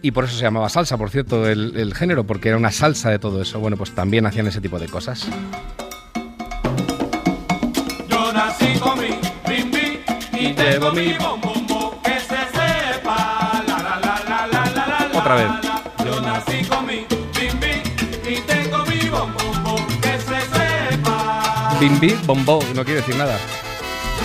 Y 0.00 0.12
por 0.12 0.24
eso 0.24 0.34
se 0.34 0.42
llamaba 0.42 0.70
salsa, 0.70 0.96
por 0.96 1.10
cierto, 1.10 1.46
el, 1.46 1.76
el 1.76 1.94
género, 1.94 2.24
porque 2.24 2.48
era 2.48 2.56
una 2.56 2.72
salsa 2.72 3.10
de 3.10 3.18
todo 3.18 3.42
eso. 3.42 3.60
Bueno, 3.60 3.76
pues 3.76 3.94
también 3.94 4.24
hacían 4.24 4.46
ese 4.46 4.62
tipo 4.62 4.78
de 4.78 4.88
cosas. 4.88 5.28
Y 10.40 10.54
tengo 10.54 10.92
mi 10.92 11.12
bom 11.14 11.40
bom 11.40 11.66
bom. 11.66 12.02
Que 12.02 12.18
se 12.20 12.40
sepa. 12.56 13.62
La 13.66 13.78
la 13.78 14.00
la 14.00 14.14
la 14.28 14.46
la 14.46 14.64
la 14.74 14.86
la. 14.86 15.08
la. 15.12 15.18
Otra 15.18 15.34
vez. 15.34 15.50
Yo 16.04 16.20
nací 16.22 16.64
con 16.64 16.86
mi 16.86 17.06
bimbi 17.38 17.82
y 18.26 18.40
tengo 18.40 18.84
mi 18.86 19.08
bom 19.10 19.32
bom 19.34 19.64
bom. 19.64 19.86
Que 20.00 20.18
se 20.18 20.40
sepa. 20.40 21.76
Bimbi, 21.78 22.16
bombo, 22.24 22.60
no 22.74 22.84
quiere 22.84 23.00
decir 23.00 23.16
nada. 23.16 23.36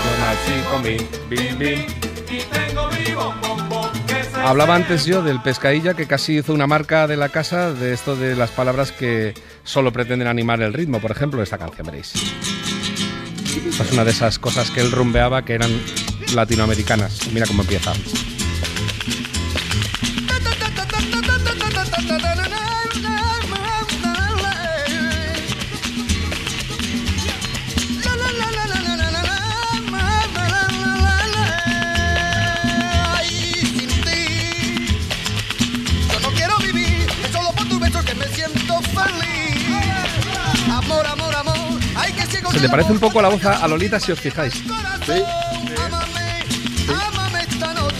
Yo 0.03 0.11
nací 0.24 0.55
con 0.72 0.82
mi 0.84 0.97
bim 1.30 1.59
bim. 1.59 1.86
Y 2.30 2.39
tengo 2.43 2.89
mi 2.91 3.13
bom 3.13 3.36
bom 3.41 3.70
bom. 3.70 3.89
Que 4.07 4.24
se 4.24 4.41
Hablaba 4.41 4.76
antes 4.76 5.05
yo 5.05 5.22
del 5.22 5.41
pescadilla 5.41 5.95
que 5.95 6.07
casi 6.07 6.38
hizo 6.38 6.53
una 6.53 6.68
marca 6.68 7.07
de 7.07 7.18
la 7.18 7.30
casa 7.30 7.74
de 7.74 7.93
esto 7.93 8.16
de 8.16 8.36
las 8.36 8.51
palabras 8.51 8.93
que 8.93 9.34
solo 9.66 9.91
pretenden 9.91 10.30
animar 10.30 10.61
el 10.61 10.74
ritmo. 10.74 11.01
Por 11.01 11.11
ejemplo, 11.11 11.43
esta 11.43 11.57
canción, 11.57 11.86
veréis. 11.86 12.13
Es 13.80 13.91
una 13.91 14.03
de 14.05 14.11
esas 14.11 14.39
cosas 14.39 14.70
que 14.70 14.82
él 14.82 14.91
rumbeaba 14.91 15.43
que 15.43 15.53
eran 15.53 15.72
latinoamericanas. 16.36 17.27
Mira 17.31 17.47
cómo 17.47 17.61
empieza. 17.61 17.93
Ay, 33.13 33.29
sin 33.77 33.89
ti. 34.01 34.88
Yo 36.11 36.19
no 36.19 36.29
quiero 36.31 36.57
vivir, 36.59 37.07
es 37.23 37.31
solo 37.31 37.51
por 37.53 37.67
tu 37.67 37.79
beso 37.79 38.03
que 38.03 38.13
me 38.15 38.27
siento 38.27 38.81
feliz. 38.81 39.65
Amor, 40.71 41.05
amor, 41.07 41.36
amor. 41.36 41.79
Ay, 41.95 42.13
que 42.13 42.25
sigo 42.27 42.51
Se 42.51 42.59
le 42.59 42.69
parece 42.69 42.91
un 42.91 42.99
poco 42.99 43.21
la 43.21 43.29
voz 43.29 43.43
a 43.45 43.67
Lolita 43.67 43.99
si 43.99 44.11
os 44.11 44.19
fijáis. 44.19 44.63
Noche 45.07 46.04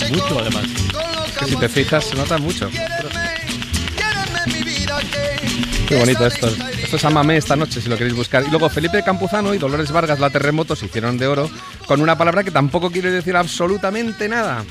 Mucho, 0.10 0.40
además. 0.40 0.66
Que 1.40 1.46
si 1.46 1.56
te 1.56 1.70
fijas 1.70 2.06
se 2.06 2.16
nota 2.16 2.38
mucho. 2.38 2.70
Qué 5.88 6.00
bonito 6.00 6.26
esto. 6.26 6.48
Esto 6.48 6.96
es 6.98 7.06
Amame 7.06 7.38
esta 7.38 7.56
noche, 7.56 7.82
si 7.82 7.90
lo 7.90 7.98
queréis 7.98 8.16
buscar. 8.16 8.44
Y 8.46 8.50
luego 8.50 8.70
Felipe 8.70 9.04
Campuzano 9.04 9.54
y 9.54 9.58
Dolores 9.58 9.92
Vargas, 9.92 10.20
la 10.20 10.30
terremoto, 10.30 10.76
se 10.76 10.86
hicieron 10.88 11.18
de 11.18 11.28
oro 11.28 11.50
con 11.88 12.02
una 12.02 12.18
palabra 12.18 12.44
que 12.44 12.52
tampoco 12.52 12.92
quiere 12.92 13.12
decir 13.12 13.36
absolutamente 13.36 14.28
nada. 14.28 14.64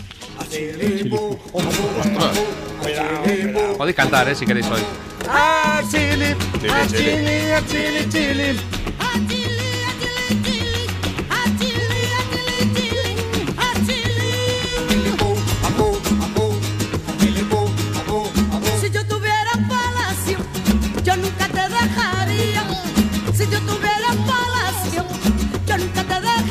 Podéis 3.77 3.97
cantar, 3.97 4.29
¿eh? 4.29 4.35
Si 4.35 4.45
queréis 4.45 4.67
hoy. 4.67 4.81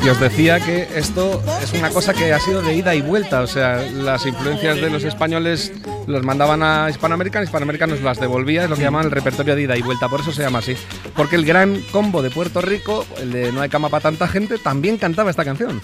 Y 0.04 0.08
os 0.10 0.20
decía 0.20 0.60
que 0.60 0.86
esto 0.96 1.42
es 1.62 1.72
una 1.72 1.88
cosa 1.88 2.12
que 2.12 2.30
ha 2.34 2.38
sido 2.38 2.60
de 2.60 2.74
ida 2.74 2.94
y 2.94 3.00
vuelta. 3.00 3.40
O 3.40 3.46
sea, 3.46 3.76
las 3.78 4.26
influencias 4.26 4.76
de 4.76 4.90
los 4.90 5.02
españoles 5.02 5.72
los 6.06 6.22
mandaban 6.22 6.62
a 6.62 6.90
Hispanoamérica, 6.90 7.42
Hispanoamérica 7.42 7.86
nos 7.86 8.02
las 8.02 8.20
devolvía, 8.20 8.64
es 8.64 8.70
lo 8.70 8.76
que 8.76 8.82
llaman 8.82 9.06
el 9.06 9.10
repertorio 9.10 9.56
de 9.56 9.62
ida 9.62 9.78
y 9.78 9.82
vuelta. 9.82 10.10
Por 10.10 10.20
eso 10.20 10.30
se 10.30 10.42
llama 10.42 10.58
así. 10.58 10.76
Porque 11.16 11.36
el 11.36 11.46
gran 11.46 11.80
combo 11.90 12.20
de 12.20 12.28
Puerto 12.28 12.60
Rico, 12.60 13.06
el 13.16 13.32
de 13.32 13.50
No 13.52 13.62
hay 13.62 13.70
cama 13.70 13.88
para 13.88 14.02
tanta 14.02 14.28
gente, 14.28 14.58
también 14.58 14.98
cantaba 14.98 15.30
esta 15.30 15.44
canción. 15.44 15.80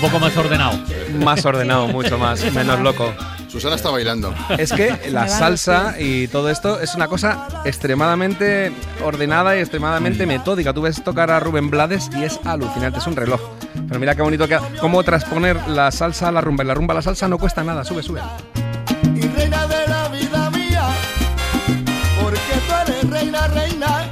Un 0.00 0.10
poco 0.10 0.18
más 0.18 0.34
ordenado. 0.36 0.78
Más 1.22 1.44
ordenado, 1.44 1.86
mucho 1.88 2.18
más, 2.18 2.42
menos 2.54 2.80
loco. 2.80 3.12
Susana 3.48 3.76
está 3.76 3.90
bailando. 3.90 4.34
Es 4.56 4.72
que 4.72 4.98
la 5.10 5.28
salsa 5.28 5.96
y 5.98 6.26
todo 6.28 6.48
esto 6.48 6.80
es 6.80 6.94
una 6.94 7.06
cosa 7.06 7.48
extremadamente 7.66 8.72
ordenada 9.04 9.56
y 9.56 9.60
extremadamente 9.60 10.24
metódica. 10.24 10.72
Tú 10.72 10.82
ves 10.82 11.04
tocar 11.04 11.30
a 11.30 11.38
Rubén 11.38 11.68
Blades 11.68 12.08
y 12.16 12.22
es 12.22 12.40
alucinante, 12.44 12.98
es 12.98 13.06
un 13.06 13.16
reloj. 13.16 13.40
Pero 13.88 14.00
mira 14.00 14.14
qué 14.14 14.22
bonito 14.22 14.48
que 14.48 14.58
cómo 14.80 15.02
transponer 15.02 15.68
la 15.68 15.90
salsa 15.90 16.28
a 16.28 16.32
la 16.32 16.40
rumba. 16.40 16.64
Y 16.64 16.68
la 16.68 16.74
rumba 16.74 16.92
a 16.92 16.96
la 16.96 17.02
salsa 17.02 17.28
no 17.28 17.36
cuesta 17.36 17.62
nada, 17.62 17.84
sube, 17.84 18.02
sube. 18.02 18.22
y 19.14 19.20
reina 19.20 19.66
de 19.66 19.86
la 19.86 20.08
vida 20.08 20.50
mía, 20.50 20.88
porque 22.22 22.40
tú 22.66 22.92
eres 22.92 23.10
reina, 23.10 23.46
reina, 23.48 24.09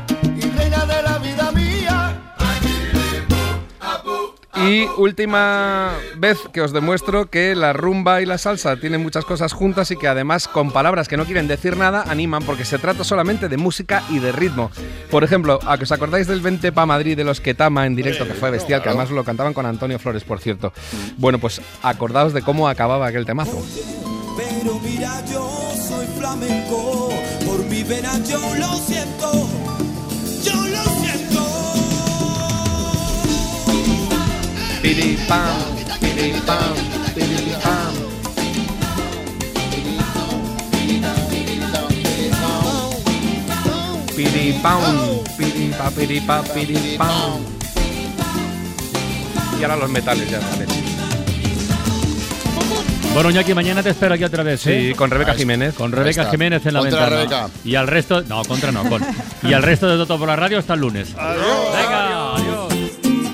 Y 4.66 4.86
última 4.96 5.92
vez 6.16 6.38
que 6.52 6.60
os 6.60 6.72
demuestro 6.72 7.26
que 7.26 7.54
la 7.54 7.72
rumba 7.72 8.20
y 8.20 8.26
la 8.26 8.38
salsa 8.38 8.76
tienen 8.76 9.02
muchas 9.02 9.24
cosas 9.24 9.52
juntas 9.52 9.90
y 9.92 9.96
que 9.96 10.08
además 10.08 10.48
con 10.48 10.72
palabras 10.72 11.06
que 11.06 11.16
no 11.16 11.26
quieren 11.26 11.46
decir 11.46 11.76
nada 11.76 12.04
animan 12.08 12.42
porque 12.42 12.64
se 12.64 12.78
trata 12.78 13.04
solamente 13.04 13.48
de 13.48 13.56
música 13.56 14.02
y 14.10 14.18
de 14.18 14.32
ritmo. 14.32 14.70
Por 15.10 15.22
ejemplo, 15.22 15.60
a 15.66 15.78
que 15.78 15.84
os 15.84 15.92
acordáis 15.92 16.26
del 16.26 16.40
Vente 16.40 16.72
pa 16.72 16.86
Madrid 16.86 17.16
de 17.16 17.24
los 17.24 17.40
Ketama 17.40 17.86
en 17.86 17.94
directo, 17.94 18.26
que 18.26 18.34
fue 18.34 18.50
bestial, 18.50 18.82
que 18.82 18.88
además 18.88 19.10
lo 19.10 19.24
cantaban 19.24 19.54
con 19.54 19.64
Antonio 19.64 19.98
Flores, 19.98 20.24
por 20.24 20.40
cierto. 20.40 20.72
Bueno, 21.16 21.38
pues 21.38 21.60
acordaos 21.82 22.32
de 22.32 22.42
cómo 22.42 22.68
acababa 22.68 23.06
aquel 23.06 23.26
temazo. 23.26 23.62
Pero 24.36 24.78
mira, 24.80 25.24
yo 25.26 25.48
soy 25.88 26.06
flamenco, 26.18 27.10
por 27.46 27.64
mi 27.66 27.82
vena 27.84 28.18
yo 28.24 28.40
lo 28.56 28.74
siento, 28.74 29.37
Piripam, 34.98 35.54
piripam, 36.02 36.74
piripam. 37.14 37.94
Piripam, 44.16 44.82
piripa, 45.38 45.86
piripa, 45.94 46.42
piripam. 46.50 47.38
Y 49.60 49.62
ahora 49.62 49.76
los 49.76 49.88
metales 49.88 50.28
ya 50.28 50.40
salen. 50.40 50.66
Bueno, 53.14 53.30
Ñaki, 53.30 53.54
mañana 53.54 53.84
te 53.84 53.90
espero 53.90 54.14
aquí 54.14 54.24
otra 54.24 54.42
vez. 54.42 54.66
¿eh? 54.66 54.88
Sí, 54.88 54.94
con 54.96 55.10
Rebeca 55.10 55.34
Jiménez. 55.34 55.74
Con 55.74 55.92
Rebeca. 55.92 56.28
Jiménez 56.28 56.66
en 56.66 56.74
la 56.74 56.80
Contra 56.80 57.08
ventana. 57.08 57.22
Rebeca. 57.22 57.50
Y 57.64 57.76
al 57.76 57.86
resto. 57.86 58.22
No, 58.22 58.42
contra 58.42 58.72
no, 58.72 58.82
con. 58.88 59.00
Y 59.44 59.52
al 59.52 59.62
resto 59.62 59.86
de 59.88 59.96
Toto 59.96 60.18
por 60.18 60.26
la 60.26 60.34
radio 60.34 60.58
hasta 60.58 60.74
el 60.74 60.80
lunes. 60.80 61.14
Venga, 61.14 62.34
adiós. 62.34 62.67